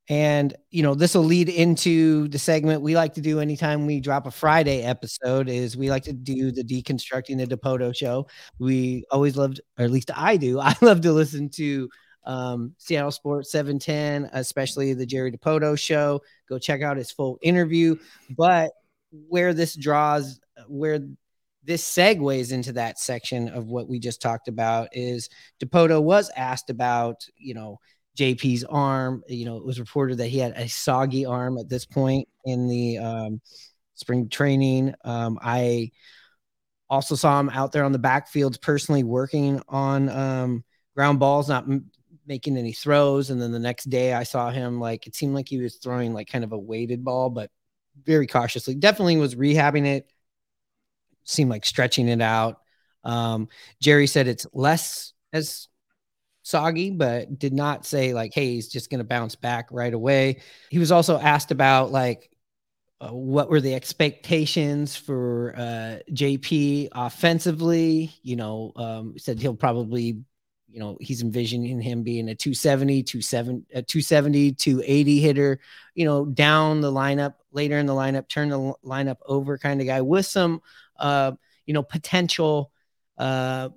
And, 0.09 0.55
you 0.71 0.83
know, 0.83 0.95
this 0.95 1.15
will 1.15 1.25
lead 1.25 1.51
into 1.51 2.29
the 2.29 2.39
segment 2.39 2.81
we 2.81 2.97
like 2.97 3.15
to 3.15 3.21
do 3.21 3.41
anytime 3.41 3.85
we 3.85 4.01
drop 4.01 4.27
a 4.27 4.31
Friday 4.31 4.83
episode 4.83 5.51
is 5.51 5.77
we 5.77 5.91
like 5.91 6.05
to 6.05 6.15
do 6.15 6.51
the 6.51 6.65
deconstructing 6.65 7.37
the 7.37 7.57
Dipoto 7.57 7.95
show. 7.95 8.27
We 8.59 9.05
always 9.11 9.37
loved, 9.37 9.61
or 9.79 9.85
at 9.85 9.91
least 9.91 10.11
I 10.17 10.39
do. 10.39 10.61
I 10.61 10.75
love 10.81 11.03
to 11.03 11.13
listen 11.13 11.51
to 11.51 11.91
um, 12.25 12.75
Seattle 12.79 13.11
Sports 13.11 13.53
710, 13.53 14.31
especially 14.33 14.95
the 14.95 15.07
Jerry 15.07 15.31
Dipoto 15.31 15.79
show. 15.79 16.23
Go 16.49 16.59
check 16.59 16.81
out 16.81 16.97
his 16.97 17.11
full 17.11 17.39
interview. 17.43 17.97
But 18.31 18.71
where 19.11 19.53
this 19.53 19.75
draws, 19.75 20.41
where 20.69 21.01
this 21.65 21.85
segues 21.85 22.51
into 22.51 22.73
that 22.73 22.99
section 22.99 23.49
of 23.49 23.67
what 23.67 23.89
we 23.89 23.99
just 23.99 24.23
talked 24.23 24.49
about 24.49 24.89
is 24.93 25.29
Dipoto 25.61 26.03
was 26.03 26.31
asked 26.35 26.71
about, 26.71 27.27
you 27.37 27.53
know, 27.53 27.79
JP's 28.19 28.65
arm. 28.65 29.23
You 29.29 29.45
know, 29.45 29.57
it 29.57 29.65
was 29.65 29.79
reported 29.79 30.19
that 30.19 30.27
he 30.27 30.39
had 30.39 30.53
a 30.57 30.69
soggy 30.69 31.25
arm 31.25 31.57
at 31.59 31.69
this 31.69 31.87
point 31.87 32.29
in 32.45 32.67
the 32.69 32.99
um, 32.99 33.41
spring 33.95 34.29
training. 34.29 34.95
Um, 35.05 35.39
I 35.41 35.93
also 36.91 37.15
saw 37.15 37.39
him 37.39 37.49
out 37.51 37.71
there 37.71 37.85
on 37.85 37.93
the 37.93 37.99
backfields 37.99 38.61
personally 38.61 39.05
working 39.05 39.63
on 39.69 40.09
um, 40.09 40.65
ground 40.97 41.21
balls, 41.21 41.49
not 41.49 41.65
m- 41.65 41.91
making 42.27 42.57
any 42.57 42.73
throws. 42.73 43.31
And 43.31 43.41
then 43.41 43.53
the 43.53 43.59
next 43.59 43.85
day 43.85 44.13
I 44.13 44.25
saw 44.25 44.51
him 44.51 44.81
like 44.81 45.07
it 45.07 45.15
seemed 45.15 45.35
like 45.35 45.49
he 45.49 45.59
was 45.59 45.77
throwing 45.77 46.13
like 46.13 46.29
kind 46.29 46.45
of 46.45 46.53
a 46.53 46.59
weighted 46.59 47.05
ball, 47.05 47.31
but 47.31 47.51
very 48.05 48.27
cautiously. 48.27 48.75
Definitely 48.75 49.19
was 49.19 49.37
rehabbing 49.37 49.87
it. 49.87 50.11
Seemed 51.25 51.51
like 51.51 51.65
stretching 51.65 52.09
it 52.09 52.23
out. 52.23 52.59
Um, 53.05 53.49
Jerry 53.81 54.07
said 54.09 54.27
it's 54.27 54.47
less 54.53 55.13
as 55.33 55.69
soggy, 56.49 56.91
but 56.91 57.39
did 57.39 57.53
not 57.53 57.85
say 57.85 58.15
like, 58.15 58.33
"Hey, 58.33 58.55
he's 58.55 58.69
just 58.69 58.91
going 58.91 58.99
to 58.99 59.05
bounce 59.05 59.35
back 59.35 59.69
right 59.71 59.93
away." 59.93 60.41
He 60.71 60.79
was 60.79 60.91
also 60.91 61.19
asked 61.19 61.51
about 61.51 61.93
like 61.93 62.31
uh, 63.01 63.11
what 63.11 63.51
were 63.51 63.61
the 63.61 63.75
expectations 63.75 64.97
for 64.97 65.55
uh, 65.57 65.99
JP 66.13 66.89
offensively. 66.93 68.13
You 68.23 68.37
know, 68.37 68.73
um, 68.77 69.15
said 69.19 69.41
he'll 69.41 69.55
probably, 69.55 70.23
you 70.69 70.81
know, 70.81 70.97
he's 71.01 71.23
envisioning 71.23 71.81
him 71.81 72.03
being 72.03 72.29
a 72.31 72.35
270, 72.35 73.03
270, 73.03 73.67
a 73.75 73.83
270, 73.83 74.53
280 74.53 75.21
hitter. 75.21 75.61
You 75.95 76.07
know, 76.07 76.25
down 76.25 76.81
the 76.81 76.91
lineup 76.91 77.35
later 77.53 77.79
in 77.79 77.87
the 77.87 77.95
lineup, 77.95 78.29
turn 78.29 78.49
the 78.49 78.75
lineup 78.85 79.19
over 79.27 79.59
kind 79.59 79.81
of 79.81 79.87
guy 79.87 80.01
with 80.01 80.27
some, 80.27 80.63
uh, 80.99 81.33
you 81.67 81.75
know, 81.75 81.83
potential. 81.83 82.73
Uh, 83.19 83.69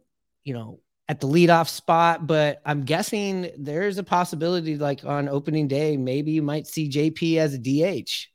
you 0.44 0.54
know, 0.54 0.80
at 1.12 1.20
the 1.20 1.28
leadoff 1.28 1.68
spot, 1.68 2.26
but 2.26 2.62
I'm 2.66 2.86
guessing 2.86 3.52
there's 3.58 3.98
a 3.98 4.04
possibility, 4.04 4.78
like 4.78 5.04
on 5.04 5.28
opening 5.28 5.68
day, 5.68 5.98
maybe 5.98 6.32
you 6.32 6.42
might 6.42 6.68
see 6.68 6.90
JP 6.90 7.36
as 7.36 7.54
a 7.54 7.58
DH. 7.58 8.30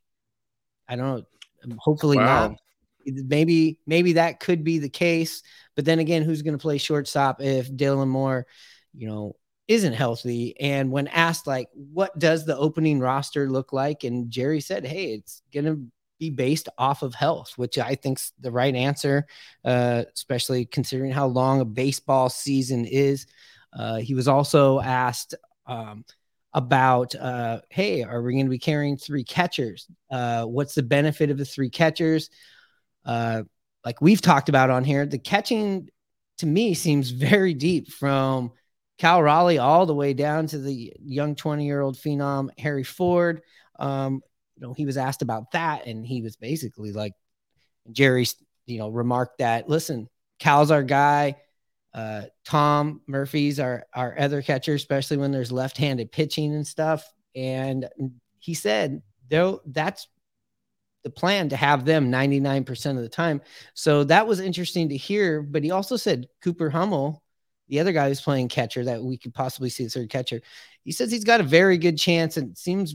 I 0.87 0.97
don't 0.97 1.24
know. 1.64 1.77
Hopefully 1.79 2.18
wow. 2.18 2.49
not. 2.49 2.59
Maybe 3.07 3.79
maybe 3.87 4.12
that 4.14 4.41
could 4.41 4.62
be 4.62 4.79
the 4.79 4.91
case, 4.91 5.43
but 5.74 5.87
then 5.87 6.01
again, 6.01 6.22
who's 6.22 6.43
going 6.43 6.53
to 6.53 6.61
play 6.61 6.77
shortstop 6.77 7.41
if 7.41 7.72
Dylan 7.72 8.09
Moore, 8.09 8.47
you 8.93 9.09
know, 9.09 9.37
isn't 9.68 9.95
healthy? 9.95 10.61
And 10.61 10.91
when 10.91 11.09
asked 11.09 11.47
like, 11.47 11.68
what 11.72 12.18
does 12.18 12.45
the 12.45 12.59
opening 12.59 13.01
roster 13.01 13.49
look 13.49 13.72
like, 13.72 14.05
and 14.05 14.31
Jerry 14.31 14.61
said, 14.61 14.85
hey, 14.85 15.14
it's 15.14 15.41
going 15.51 15.64
to 15.64 15.81
be 16.19 16.31
based 16.31 16.69
off 16.79 17.03
of 17.03 17.14
health, 17.14 17.53
which 17.57 17.79
I 17.79 17.95
think's 17.95 18.33
the 18.41 18.51
right 18.51 18.75
answer, 18.75 19.27
uh, 19.64 20.05
especially 20.14 20.64
considering 20.64 21.12
how 21.12 21.27
long 21.27 21.61
a 21.61 21.64
baseball 21.64 22.29
season 22.29 22.85
is. 22.85 23.27
Uh, 23.73 23.97
he 23.97 24.14
was 24.14 24.29
also 24.29 24.81
asked 24.81 25.35
um, 25.67 26.05
about, 26.53 27.14
uh, 27.14 27.61
hey, 27.69 28.03
are 28.03 28.23
we 28.23 28.33
going 28.33 28.47
to 28.47 28.51
be 28.51 28.59
carrying 28.59 28.97
three 28.97 29.25
catchers? 29.25 29.87
Uh, 30.11 30.45
what's 30.45 30.75
the 30.75 30.83
benefit 30.83 31.31
of 31.31 31.39
the 31.39 31.45
three 31.45 31.71
catchers? 31.71 32.31
Uh, 33.05 33.43
like 33.85 34.01
we've 34.01 34.23
talked 34.23 34.49
about 34.49 34.71
on 34.71 34.85
here, 34.85 35.07
the 35.07 35.19
catching 35.19 35.89
to 36.39 36.47
me 36.47 36.75
seems 36.75 37.11
very 37.11 37.55
deep 37.55 37.91
from 37.91 38.53
Cal 38.99 39.23
Raleigh 39.23 39.59
all 39.59 39.87
the 39.87 39.95
way 39.95 40.14
down 40.14 40.47
to 40.49 40.59
the 40.59 40.93
young 41.03 41.35
20 41.35 41.64
year 41.64 41.81
old 41.81 41.97
phenom 41.97 42.49
Harry 42.59 42.85
Ford. 42.85 43.43
Um, 43.79 44.23
you 44.57 44.67
know, 44.67 44.73
he 44.73 44.87
was 44.87 44.97
asked 44.97 45.23
about 45.23 45.53
that, 45.53 45.87
and 45.87 46.07
he 46.07 46.23
was 46.23 46.37
basically 46.37 46.93
like, 46.93 47.13
Jerry, 47.93 48.27
you 48.67 48.79
know, 48.79 48.89
remarked 48.89 49.39
that, 49.39 49.69
listen, 49.69 50.09
Cal's 50.39 50.71
our 50.71 50.83
guy. 50.83 51.37
uh, 51.97 52.23
Tom 52.45 53.01
Murphy's 53.07 53.59
our 53.59 53.87
our 53.95 54.15
other 54.19 54.43
catcher, 54.43 54.75
especially 54.75 55.17
when 55.17 55.33
there's 55.33 55.51
left-handed 55.51 56.13
pitching 56.13 56.55
and 56.55 56.67
stuff. 56.67 57.11
And 57.35 57.89
he 58.39 58.53
said, 58.55 59.03
though 59.31 59.63
that's 59.67 60.07
the 61.05 61.11
plan 61.11 61.49
to 61.49 61.57
have 61.57 61.85
them 61.85 62.11
99% 62.11 62.91
of 62.97 63.03
the 63.03 63.09
time. 63.09 63.41
So 63.75 64.05
that 64.05 64.27
was 64.27 64.41
interesting 64.41 64.91
to 64.91 64.97
hear. 64.97 65.41
But 65.41 65.65
he 65.65 65.71
also 65.71 65.97
said 65.97 66.27
Cooper 66.43 66.69
Hummel, 66.69 67.23
the 67.69 67.81
other 67.81 67.93
guy 67.93 68.09
who's 68.09 68.21
playing 68.21 68.49
catcher 68.49 68.85
that 68.85 69.03
we 69.03 69.17
could 69.17 69.33
possibly 69.33 69.71
see 69.71 69.85
the 69.85 69.91
third 69.91 70.11
catcher, 70.11 70.43
he 70.85 70.93
says 70.93 71.11
he's 71.11 71.25
got 71.25 71.41
a 71.41 71.45
very 71.45 71.79
good 71.79 71.97
chance 71.97 72.37
and 72.37 72.59
seems, 72.59 72.95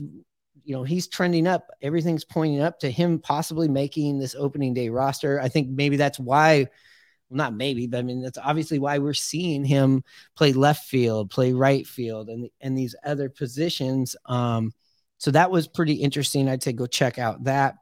you 0.64 0.74
know, 0.74 0.82
he's 0.82 1.08
trending 1.08 1.46
up. 1.46 1.68
Everything's 1.82 2.24
pointing 2.24 2.60
up 2.60 2.78
to 2.80 2.90
him 2.90 3.18
possibly 3.18 3.68
making 3.68 4.18
this 4.18 4.34
opening 4.34 4.74
day 4.74 4.88
roster. 4.88 5.40
I 5.40 5.48
think 5.48 5.68
maybe 5.68 5.96
that's 5.96 6.18
why 6.18 6.68
well, 7.28 7.38
not 7.38 7.54
maybe, 7.54 7.86
but 7.86 7.98
I 7.98 8.02
mean 8.02 8.22
that's 8.22 8.38
obviously 8.38 8.78
why 8.78 8.98
we're 8.98 9.14
seeing 9.14 9.64
him 9.64 10.04
play 10.36 10.52
left 10.52 10.86
field, 10.86 11.30
play 11.30 11.52
right 11.52 11.86
field, 11.86 12.28
and 12.28 12.48
and 12.60 12.76
these 12.76 12.94
other 13.04 13.28
positions. 13.28 14.14
Um, 14.26 14.72
so 15.18 15.30
that 15.30 15.50
was 15.50 15.68
pretty 15.68 15.94
interesting. 15.94 16.48
I'd 16.48 16.62
say 16.62 16.72
go 16.72 16.86
check 16.86 17.18
out 17.18 17.44
that. 17.44 17.76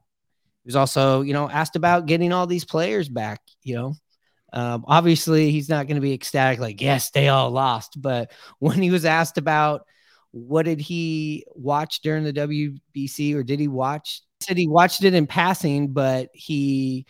He 0.62 0.68
was 0.68 0.76
also, 0.76 1.22
you 1.22 1.32
know, 1.32 1.48
asked 1.48 1.74
about 1.74 2.06
getting 2.06 2.32
all 2.32 2.46
these 2.46 2.64
players 2.64 3.08
back. 3.08 3.40
You 3.62 3.74
know, 3.74 3.94
um, 4.52 4.84
obviously 4.86 5.50
he's 5.50 5.68
not 5.68 5.86
going 5.86 5.96
to 5.96 6.00
be 6.00 6.12
ecstatic, 6.12 6.60
like 6.60 6.80
yes, 6.80 7.10
they 7.10 7.28
all 7.28 7.50
lost. 7.50 8.00
But 8.00 8.32
when 8.58 8.80
he 8.80 8.90
was 8.90 9.04
asked 9.04 9.38
about 9.38 9.86
what 10.32 10.64
did 10.64 10.80
he 10.80 11.44
watch 11.54 12.00
during 12.00 12.24
the 12.24 12.32
WBC, 12.32 13.34
or 13.34 13.42
did 13.42 13.60
he 13.60 13.68
watch? 13.68 14.22
Said 14.40 14.56
he 14.56 14.68
watched 14.68 15.04
it 15.04 15.14
in 15.14 15.26
passing, 15.26 15.92
but 15.92 16.28
he 16.32 17.06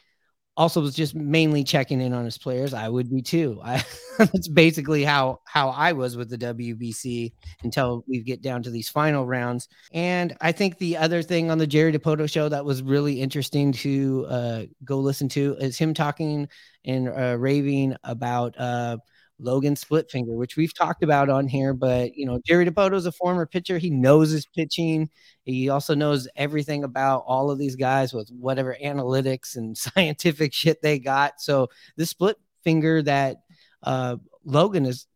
also 0.56 0.80
was 0.80 0.94
just 0.94 1.14
mainly 1.14 1.64
checking 1.64 2.00
in 2.00 2.12
on 2.12 2.24
his 2.24 2.36
players. 2.36 2.74
I 2.74 2.88
would 2.88 3.10
be 3.10 3.22
too. 3.22 3.60
I, 3.64 3.82
that's 4.18 4.48
basically 4.48 5.04
how 5.04 5.40
how 5.46 5.70
I 5.70 5.92
was 5.92 6.16
with 6.16 6.28
the 6.28 6.36
WBC 6.36 7.32
until 7.62 8.04
we 8.06 8.22
get 8.22 8.42
down 8.42 8.62
to 8.64 8.70
these 8.70 8.88
final 8.88 9.26
rounds. 9.26 9.68
And 9.92 10.36
I 10.40 10.52
think 10.52 10.78
the 10.78 10.96
other 10.98 11.22
thing 11.22 11.50
on 11.50 11.58
the 11.58 11.66
Jerry 11.66 11.92
Dipoto 11.92 12.30
show 12.30 12.48
that 12.48 12.64
was 12.64 12.82
really 12.82 13.20
interesting 13.20 13.72
to 13.72 14.26
uh, 14.28 14.62
go 14.84 14.98
listen 14.98 15.28
to 15.30 15.56
is 15.60 15.78
him 15.78 15.94
talking 15.94 16.48
and 16.84 17.08
uh, 17.08 17.36
raving 17.38 17.96
about 18.04 18.54
uh, 18.58 18.98
Logan 19.40 19.74
Splitfinger, 19.74 20.36
which 20.36 20.56
we've 20.56 20.74
talked 20.74 21.02
about 21.02 21.30
on 21.30 21.48
here. 21.48 21.74
But 21.74 22.14
you 22.14 22.26
know, 22.26 22.40
Jerry 22.44 22.66
Dipoto 22.66 22.94
is 22.94 23.06
a 23.06 23.12
former 23.12 23.46
pitcher. 23.46 23.78
He 23.78 23.90
knows 23.90 24.30
his 24.30 24.46
pitching. 24.46 25.10
He 25.44 25.68
also 25.68 25.94
knows 25.94 26.28
everything 26.36 26.84
about 26.84 27.24
all 27.26 27.50
of 27.50 27.58
these 27.58 27.76
guys 27.76 28.12
with 28.12 28.30
whatever 28.30 28.76
analytics 28.82 29.56
and 29.56 29.76
scientific 29.78 30.52
shit 30.52 30.82
they 30.82 30.98
got. 30.98 31.40
So 31.40 31.68
the 31.96 32.06
split 32.06 32.36
finger 32.62 33.02
that 33.02 33.38
uh, 33.82 34.16
Logan 34.44 34.86
is, 34.86 35.06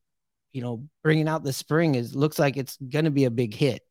you 0.53 0.63
know, 0.63 0.87
bringing 1.03 1.29
out 1.29 1.45
this 1.45 1.57
spring 1.57 1.95
is 1.95 2.15
looks 2.15 2.39
like 2.39 2.57
it's 2.57 2.77
going 2.77 3.05
to 3.05 3.11
be 3.11 3.25
a 3.25 3.31
big 3.31 3.55
hit. 3.55 3.83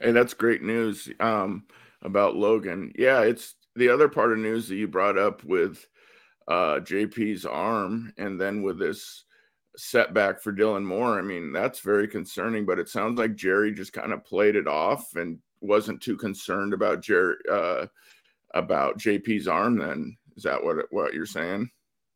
Hey, 0.00 0.12
that's 0.12 0.34
great 0.34 0.62
news 0.62 1.08
um, 1.20 1.64
about 2.02 2.34
Logan. 2.34 2.92
Yeah, 2.96 3.20
it's 3.20 3.54
the 3.76 3.88
other 3.88 4.08
part 4.08 4.32
of 4.32 4.38
news 4.38 4.68
that 4.68 4.76
you 4.76 4.88
brought 4.88 5.16
up 5.16 5.44
with 5.44 5.86
uh, 6.48 6.80
JP's 6.80 7.46
arm, 7.46 8.12
and 8.18 8.40
then 8.40 8.62
with 8.62 8.78
this 8.78 9.24
setback 9.76 10.40
for 10.40 10.52
Dylan 10.52 10.84
Moore, 10.84 11.18
I 11.18 11.22
mean, 11.22 11.52
that's 11.52 11.80
very 11.80 12.08
concerning. 12.08 12.66
But 12.66 12.78
it 12.78 12.88
sounds 12.88 13.18
like 13.18 13.34
Jerry 13.34 13.72
just 13.72 13.92
kind 13.92 14.12
of 14.12 14.24
played 14.24 14.56
it 14.56 14.66
off 14.66 15.14
and 15.16 15.38
wasn't 15.60 16.02
too 16.02 16.16
concerned 16.16 16.74
about 16.74 17.02
Jerry 17.02 17.36
uh, 17.50 17.86
about 18.54 18.98
JP's 18.98 19.48
arm. 19.48 19.78
Then 19.78 20.16
is 20.36 20.42
that 20.42 20.62
what 20.62 20.76
what 20.90 21.14
you're 21.14 21.26
saying? 21.26 21.70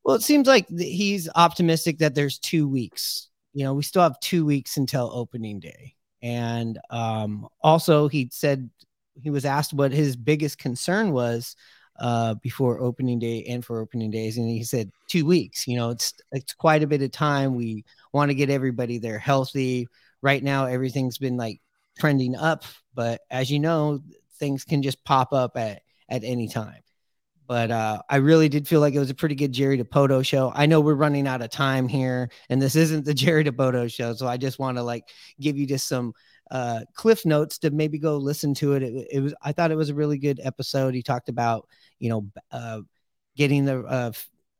Well, 0.04 0.16
it 0.16 0.22
seems 0.22 0.46
like 0.46 0.68
he's 0.68 1.28
optimistic 1.34 1.98
that 1.98 2.14
there's 2.14 2.38
two 2.38 2.68
weeks. 2.68 3.28
You 3.54 3.64
know, 3.64 3.74
we 3.74 3.82
still 3.82 4.02
have 4.02 4.20
two 4.20 4.44
weeks 4.44 4.76
until 4.76 5.10
opening 5.12 5.60
day, 5.60 5.94
and 6.22 6.78
um, 6.90 7.48
also 7.62 8.08
he 8.08 8.28
said 8.32 8.70
he 9.22 9.30
was 9.30 9.44
asked 9.44 9.72
what 9.72 9.92
his 9.92 10.16
biggest 10.16 10.58
concern 10.58 11.12
was 11.12 11.56
uh, 11.98 12.34
before 12.34 12.80
opening 12.80 13.18
day 13.18 13.44
and 13.48 13.64
for 13.64 13.80
opening 13.80 14.10
days. 14.10 14.38
And 14.38 14.48
he 14.48 14.64
said 14.64 14.90
two 15.08 15.24
weeks. 15.24 15.66
You 15.66 15.76
know, 15.76 15.90
it's 15.90 16.14
it's 16.32 16.54
quite 16.54 16.82
a 16.82 16.86
bit 16.86 17.02
of 17.02 17.10
time. 17.10 17.54
We 17.54 17.84
want 18.12 18.30
to 18.30 18.34
get 18.34 18.50
everybody 18.50 18.98
there 18.98 19.18
healthy. 19.18 19.88
Right 20.22 20.42
now, 20.42 20.66
everything's 20.66 21.18
been 21.18 21.36
like 21.36 21.60
trending 21.98 22.36
up, 22.36 22.64
but 22.94 23.20
as 23.30 23.50
you 23.50 23.58
know, 23.58 24.00
things 24.38 24.64
can 24.64 24.82
just 24.82 25.04
pop 25.04 25.32
up 25.32 25.56
at 25.56 25.82
at 26.08 26.24
any 26.24 26.48
time. 26.48 26.82
But 27.46 27.70
uh, 27.70 28.02
I 28.08 28.16
really 28.16 28.48
did 28.48 28.66
feel 28.66 28.80
like 28.80 28.94
it 28.94 28.98
was 28.98 29.10
a 29.10 29.14
pretty 29.14 29.36
good 29.36 29.52
Jerry 29.52 29.78
Dipoto 29.78 30.26
show. 30.26 30.52
I 30.54 30.66
know 30.66 30.80
we're 30.80 30.94
running 30.94 31.28
out 31.28 31.42
of 31.42 31.50
time 31.50 31.86
here, 31.86 32.28
and 32.48 32.60
this 32.60 32.74
isn't 32.74 33.04
the 33.04 33.14
Jerry 33.22 33.44
Dipoto 33.44 33.92
show, 33.92 34.14
so 34.14 34.26
I 34.26 34.36
just 34.36 34.58
want 34.58 34.78
to 34.78 34.82
like 34.82 35.08
give 35.40 35.56
you 35.56 35.66
just 35.66 35.86
some 35.88 36.12
uh, 36.50 36.80
cliff 36.94 37.26
notes 37.26 37.58
to 37.58 37.70
maybe 37.70 37.98
go 37.98 38.16
listen 38.16 38.54
to 38.54 38.74
it. 38.74 38.82
it. 38.82 39.08
it. 39.10 39.20
was 39.20 39.34
I 39.42 39.52
thought 39.52 39.70
it 39.70 39.76
was 39.76 39.90
a 39.90 39.94
really 39.94 40.18
good 40.18 40.40
episode. 40.42 40.94
He 40.94 41.02
talked 41.02 41.28
about 41.28 41.68
you 41.98 42.10
know 42.10 42.26
uh, 42.50 42.80
getting 43.36 43.64
the 43.64 43.82
uh, 43.84 44.12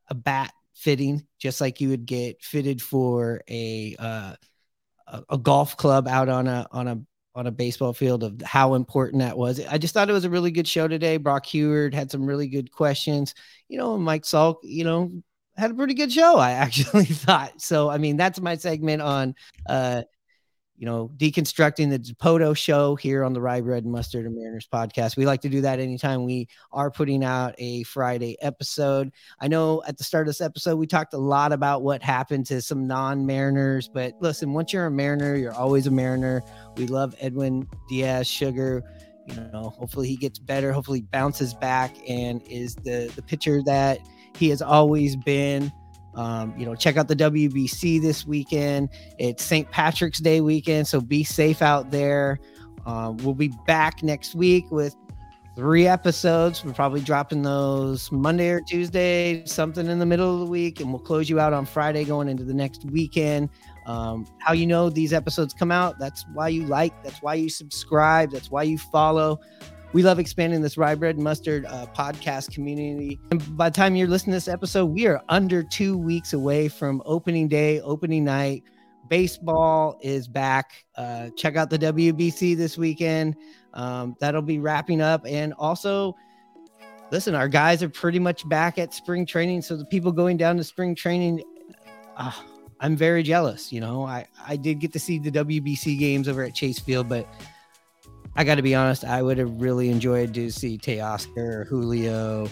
a 0.09 0.15
bat 0.15 0.53
fitting 0.73 1.25
just 1.39 1.59
like 1.59 1.81
you 1.81 1.89
would 1.89 2.05
get 2.05 2.41
fitted 2.43 2.81
for 2.81 3.41
a 3.49 3.95
uh, 3.97 4.35
a, 5.29 5.37
golf 5.37 5.75
club 5.75 6.07
out 6.07 6.29
on 6.29 6.47
a 6.47 6.67
on 6.71 6.87
a 6.87 7.01
on 7.35 7.47
a 7.47 7.51
baseball 7.51 7.93
field 7.93 8.23
of 8.23 8.41
how 8.41 8.73
important 8.73 9.21
that 9.21 9.37
was. 9.37 9.63
I 9.65 9.77
just 9.77 9.93
thought 9.93 10.09
it 10.09 10.13
was 10.13 10.25
a 10.25 10.29
really 10.29 10.51
good 10.51 10.67
show 10.67 10.87
today. 10.87 11.17
Brock 11.17 11.45
Huard 11.45 11.93
had 11.93 12.09
some 12.09 12.25
really 12.25 12.47
good 12.47 12.71
questions. 12.71 13.35
You 13.69 13.77
know, 13.77 13.97
Mike 13.97 14.23
Salk, 14.23 14.57
you 14.63 14.83
know, 14.83 15.11
had 15.55 15.71
a 15.71 15.75
pretty 15.75 15.93
good 15.93 16.11
show. 16.11 16.37
I 16.37 16.51
actually 16.53 17.05
thought 17.05 17.61
so. 17.61 17.89
I 17.89 17.97
mean, 17.97 18.17
that's 18.17 18.41
my 18.41 18.55
segment 18.55 19.01
on 19.01 19.35
uh, 19.67 20.03
you 20.77 20.85
know, 20.85 21.09
deconstructing 21.17 21.89
the 21.89 21.97
Dipoto 21.97 22.55
show 22.55 22.95
here 22.95 23.23
on 23.23 23.33
the 23.33 23.41
Rye 23.41 23.61
Bread 23.61 23.83
and 23.83 23.91
Mustard 23.91 24.27
and 24.27 24.35
Mariners 24.35 24.67
podcast. 24.71 25.17
We 25.17 25.25
like 25.25 25.41
to 25.41 25.49
do 25.49 25.61
that 25.61 25.79
anytime 25.79 26.23
we 26.23 26.47
are 26.71 26.91
putting 26.91 27.23
out 27.23 27.55
a 27.57 27.81
Friday 27.83 28.37
episode. 28.41 29.11
I 29.39 29.47
know 29.47 29.81
at 29.87 29.97
the 29.97 30.03
start 30.03 30.27
of 30.27 30.29
this 30.29 30.41
episode, 30.41 30.75
we 30.75 30.85
talked 30.85 31.15
a 31.15 31.17
lot 31.17 31.51
about 31.51 31.81
what 31.81 32.03
happened 32.03 32.45
to 32.47 32.61
some 32.61 32.85
non 32.85 33.25
Mariners, 33.25 33.89
but 33.91 34.13
listen, 34.19 34.53
once 34.53 34.71
you're 34.71 34.85
a 34.85 34.91
Mariner, 34.91 35.35
you're 35.35 35.55
always 35.55 35.87
a 35.87 35.91
Mariner. 35.91 36.43
We 36.75 36.85
love 36.85 37.15
Edwin 37.19 37.67
Diaz 37.89 38.27
Sugar. 38.27 38.83
You 39.25 39.35
know, 39.35 39.73
hopefully 39.77 40.07
he 40.07 40.15
gets 40.15 40.37
better, 40.37 40.71
hopefully 40.71 41.01
bounces 41.01 41.53
back 41.55 41.95
and 42.07 42.41
is 42.47 42.75
the, 42.75 43.11
the 43.15 43.21
pitcher 43.23 43.61
that 43.65 43.99
he 44.37 44.49
has 44.49 44.61
always 44.61 45.15
been. 45.15 45.71
Um, 46.17 46.53
you 46.57 46.65
know, 46.65 46.73
check 46.75 46.97
out 46.97 47.07
the 47.07 47.15
WBC 47.15 48.01
this 48.01 48.25
weekend. 48.25 48.89
It's 49.19 49.43
St. 49.43 49.69
Patrick's 49.69 50.19
Day 50.19 50.41
weekend, 50.41 50.87
so 50.87 50.99
be 50.99 51.23
safe 51.23 51.61
out 51.61 51.91
there. 51.91 52.39
Um, 52.87 53.17
we'll 53.17 53.35
be 53.35 53.53
back 53.67 54.01
next 54.01 54.33
week 54.33 54.69
with 54.71 54.95
three 55.55 55.87
episodes. 55.87 56.65
We're 56.65 56.73
probably 56.73 57.01
dropping 57.01 57.43
those 57.43 58.11
Monday 58.11 58.49
or 58.49 58.61
Tuesday, 58.61 59.43
something 59.45 59.85
in 59.87 59.99
the 59.99 60.05
middle 60.05 60.33
of 60.33 60.39
the 60.39 60.45
week, 60.45 60.79
and 60.79 60.91
we'll 60.91 61.01
close 61.01 61.29
you 61.29 61.39
out 61.39 61.53
on 61.53 61.65
Friday 61.65 62.03
going 62.03 62.29
into 62.29 62.43
the 62.43 62.53
next 62.53 62.85
weekend. 62.85 63.49
Um, 63.85 64.27
how 64.39 64.53
you 64.53 64.65
know 64.65 64.89
these 64.89 65.13
episodes 65.13 65.53
come 65.53 65.71
out? 65.71 65.99
That's 65.99 66.25
why 66.33 66.49
you 66.49 66.65
like, 66.65 67.03
that's 67.03 67.21
why 67.21 67.35
you 67.35 67.49
subscribe, 67.49 68.31
that's 68.31 68.49
why 68.49 68.63
you 68.63 68.77
follow 68.77 69.39
we 69.93 70.03
love 70.03 70.19
expanding 70.19 70.61
this 70.61 70.77
rye 70.77 70.95
bread 70.95 71.17
mustard 71.17 71.65
uh, 71.65 71.85
podcast 71.95 72.51
community. 72.51 73.19
And 73.31 73.57
by 73.57 73.69
the 73.69 73.75
time 73.75 73.95
you're 73.95 74.07
listening 74.07 74.33
to 74.33 74.37
this 74.37 74.47
episode, 74.47 74.87
we 74.87 75.07
are 75.07 75.21
under 75.29 75.63
two 75.63 75.97
weeks 75.97 76.33
away 76.33 76.67
from 76.67 77.01
opening 77.05 77.47
day, 77.47 77.79
opening 77.81 78.25
night. 78.25 78.63
Baseball 79.07 79.97
is 80.01 80.27
back. 80.27 80.85
Uh, 80.95 81.29
check 81.37 81.55
out 81.55 81.69
the 81.69 81.79
WBC 81.79 82.57
this 82.57 82.77
weekend. 82.77 83.37
Um, 83.73 84.15
that'll 84.19 84.41
be 84.41 84.59
wrapping 84.59 84.99
up. 84.99 85.25
And 85.25 85.53
also, 85.53 86.13
listen, 87.09 87.33
our 87.33 87.47
guys 87.47 87.81
are 87.81 87.89
pretty 87.89 88.19
much 88.19 88.47
back 88.49 88.77
at 88.77 88.93
spring 88.93 89.25
training. 89.25 89.61
So 89.61 89.77
the 89.77 89.85
people 89.85 90.11
going 90.11 90.35
down 90.35 90.57
to 90.57 90.63
spring 90.65 90.95
training, 90.95 91.41
uh, 92.17 92.33
I'm 92.81 92.97
very 92.97 93.23
jealous. 93.23 93.71
You 93.71 93.79
know, 93.79 94.03
I, 94.03 94.27
I 94.45 94.57
did 94.57 94.79
get 94.79 94.91
to 94.93 94.99
see 94.99 95.17
the 95.17 95.31
WBC 95.31 95.97
games 95.97 96.27
over 96.27 96.43
at 96.43 96.53
Chase 96.53 96.79
Field, 96.79 97.07
but 97.07 97.25
I 98.37 98.43
got 98.43 98.55
to 98.55 98.61
be 98.61 98.75
honest, 98.75 99.03
I 99.03 99.23
would 99.23 99.39
have 99.39 99.59
really 99.59 99.89
enjoyed 99.89 100.33
to 100.35 100.51
see 100.51 100.77
Teoscar, 100.77 101.67
Julio, 101.67 102.47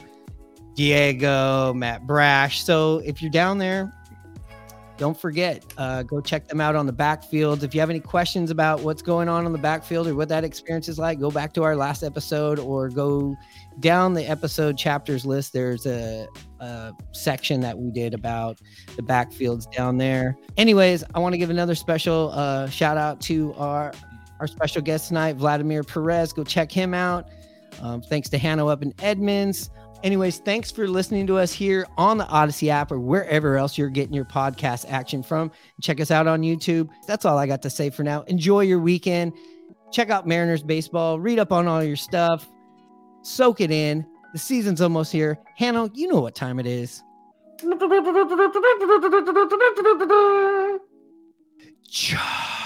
Diego, 0.73 1.73
Matt 1.75 2.07
Brash. 2.07 2.63
So 2.63 3.03
if 3.05 3.21
you're 3.21 3.29
down 3.29 3.59
there, 3.59 3.93
don't 4.97 5.15
forget, 5.19 5.63
uh, 5.77 6.03
go 6.03 6.21
check 6.21 6.47
them 6.47 6.59
out 6.59 6.75
on 6.75 6.87
the 6.87 6.93
backfield. 6.93 7.63
If 7.63 7.75
you 7.75 7.81
have 7.81 7.91
any 7.91 7.99
questions 7.99 8.49
about 8.49 8.79
what's 8.79 9.03
going 9.03 9.29
on 9.29 9.45
on 9.45 9.51
the 9.51 9.59
backfield 9.59 10.07
or 10.07 10.15
what 10.15 10.27
that 10.29 10.43
experience 10.43 10.87
is 10.87 10.97
like, 10.97 11.19
go 11.19 11.29
back 11.29 11.53
to 11.55 11.63
our 11.63 11.75
last 11.75 12.01
episode 12.01 12.57
or 12.57 12.89
go 12.89 13.35
down 13.79 14.15
the 14.15 14.25
episode 14.25 14.79
chapters 14.79 15.23
list. 15.23 15.53
There's 15.53 15.85
a, 15.85 16.27
a 16.61 16.93
section 17.11 17.59
that 17.61 17.77
we 17.77 17.91
did 17.91 18.15
about 18.15 18.59
the 18.95 19.03
backfields 19.03 19.71
down 19.71 19.97
there. 19.97 20.35
Anyways, 20.57 21.03
I 21.13 21.19
want 21.19 21.33
to 21.33 21.37
give 21.37 21.51
another 21.51 21.75
special 21.75 22.31
uh, 22.33 22.69
shout 22.69 22.97
out 22.97 23.21
to 23.21 23.53
our 23.55 23.91
our 24.39 24.47
special 24.47 24.81
guest 24.81 25.09
tonight, 25.09 25.35
Vladimir 25.35 25.83
Perez. 25.83 26.33
Go 26.33 26.43
check 26.43 26.71
him 26.71 26.93
out. 26.93 27.29
Um, 27.81 28.01
thanks 28.01 28.29
to 28.29 28.37
Hanno 28.37 28.67
up 28.67 28.81
in 28.81 28.93
Edmonds. 28.99 29.69
Anyways, 30.03 30.37
thanks 30.39 30.69
for 30.69 30.87
listening 30.87 31.25
to 31.27 31.37
us 31.37 31.51
here 31.51 31.87
on 31.97 32.17
the 32.17 32.25
Audacy 32.25 32.67
app 32.67 32.91
or 32.91 32.99
wherever 32.99 33.57
else 33.57 33.77
you're 33.77 33.89
getting 33.89 34.13
your 34.13 34.25
podcast 34.25 34.85
action 34.87 35.23
from. 35.23 35.51
Check 35.81 35.99
us 35.99 36.11
out 36.11 36.27
on 36.27 36.41
YouTube. 36.41 36.89
That's 37.07 37.25
all 37.25 37.37
I 37.37 37.47
got 37.47 37.61
to 37.63 37.69
say 37.69 37.89
for 37.89 38.03
now. 38.03 38.21
Enjoy 38.23 38.61
your 38.61 38.79
weekend. 38.79 39.33
Check 39.91 40.09
out 40.09 40.27
Mariners 40.27 40.61
baseball. 40.61 41.19
Read 41.19 41.39
up 41.39 41.51
on 41.51 41.67
all 41.67 41.83
your 41.83 41.95
stuff. 41.95 42.47
Soak 43.23 43.61
it 43.61 43.71
in. 43.71 44.05
The 44.33 44.39
season's 44.39 44.81
almost 44.81 45.11
here. 45.11 45.39
Hannah, 45.55 45.89
you 45.93 46.07
know 46.07 46.19
what 46.19 46.35
time 46.35 46.59
it 46.59 46.67
is. 46.67 47.01
Cha. 51.89 52.51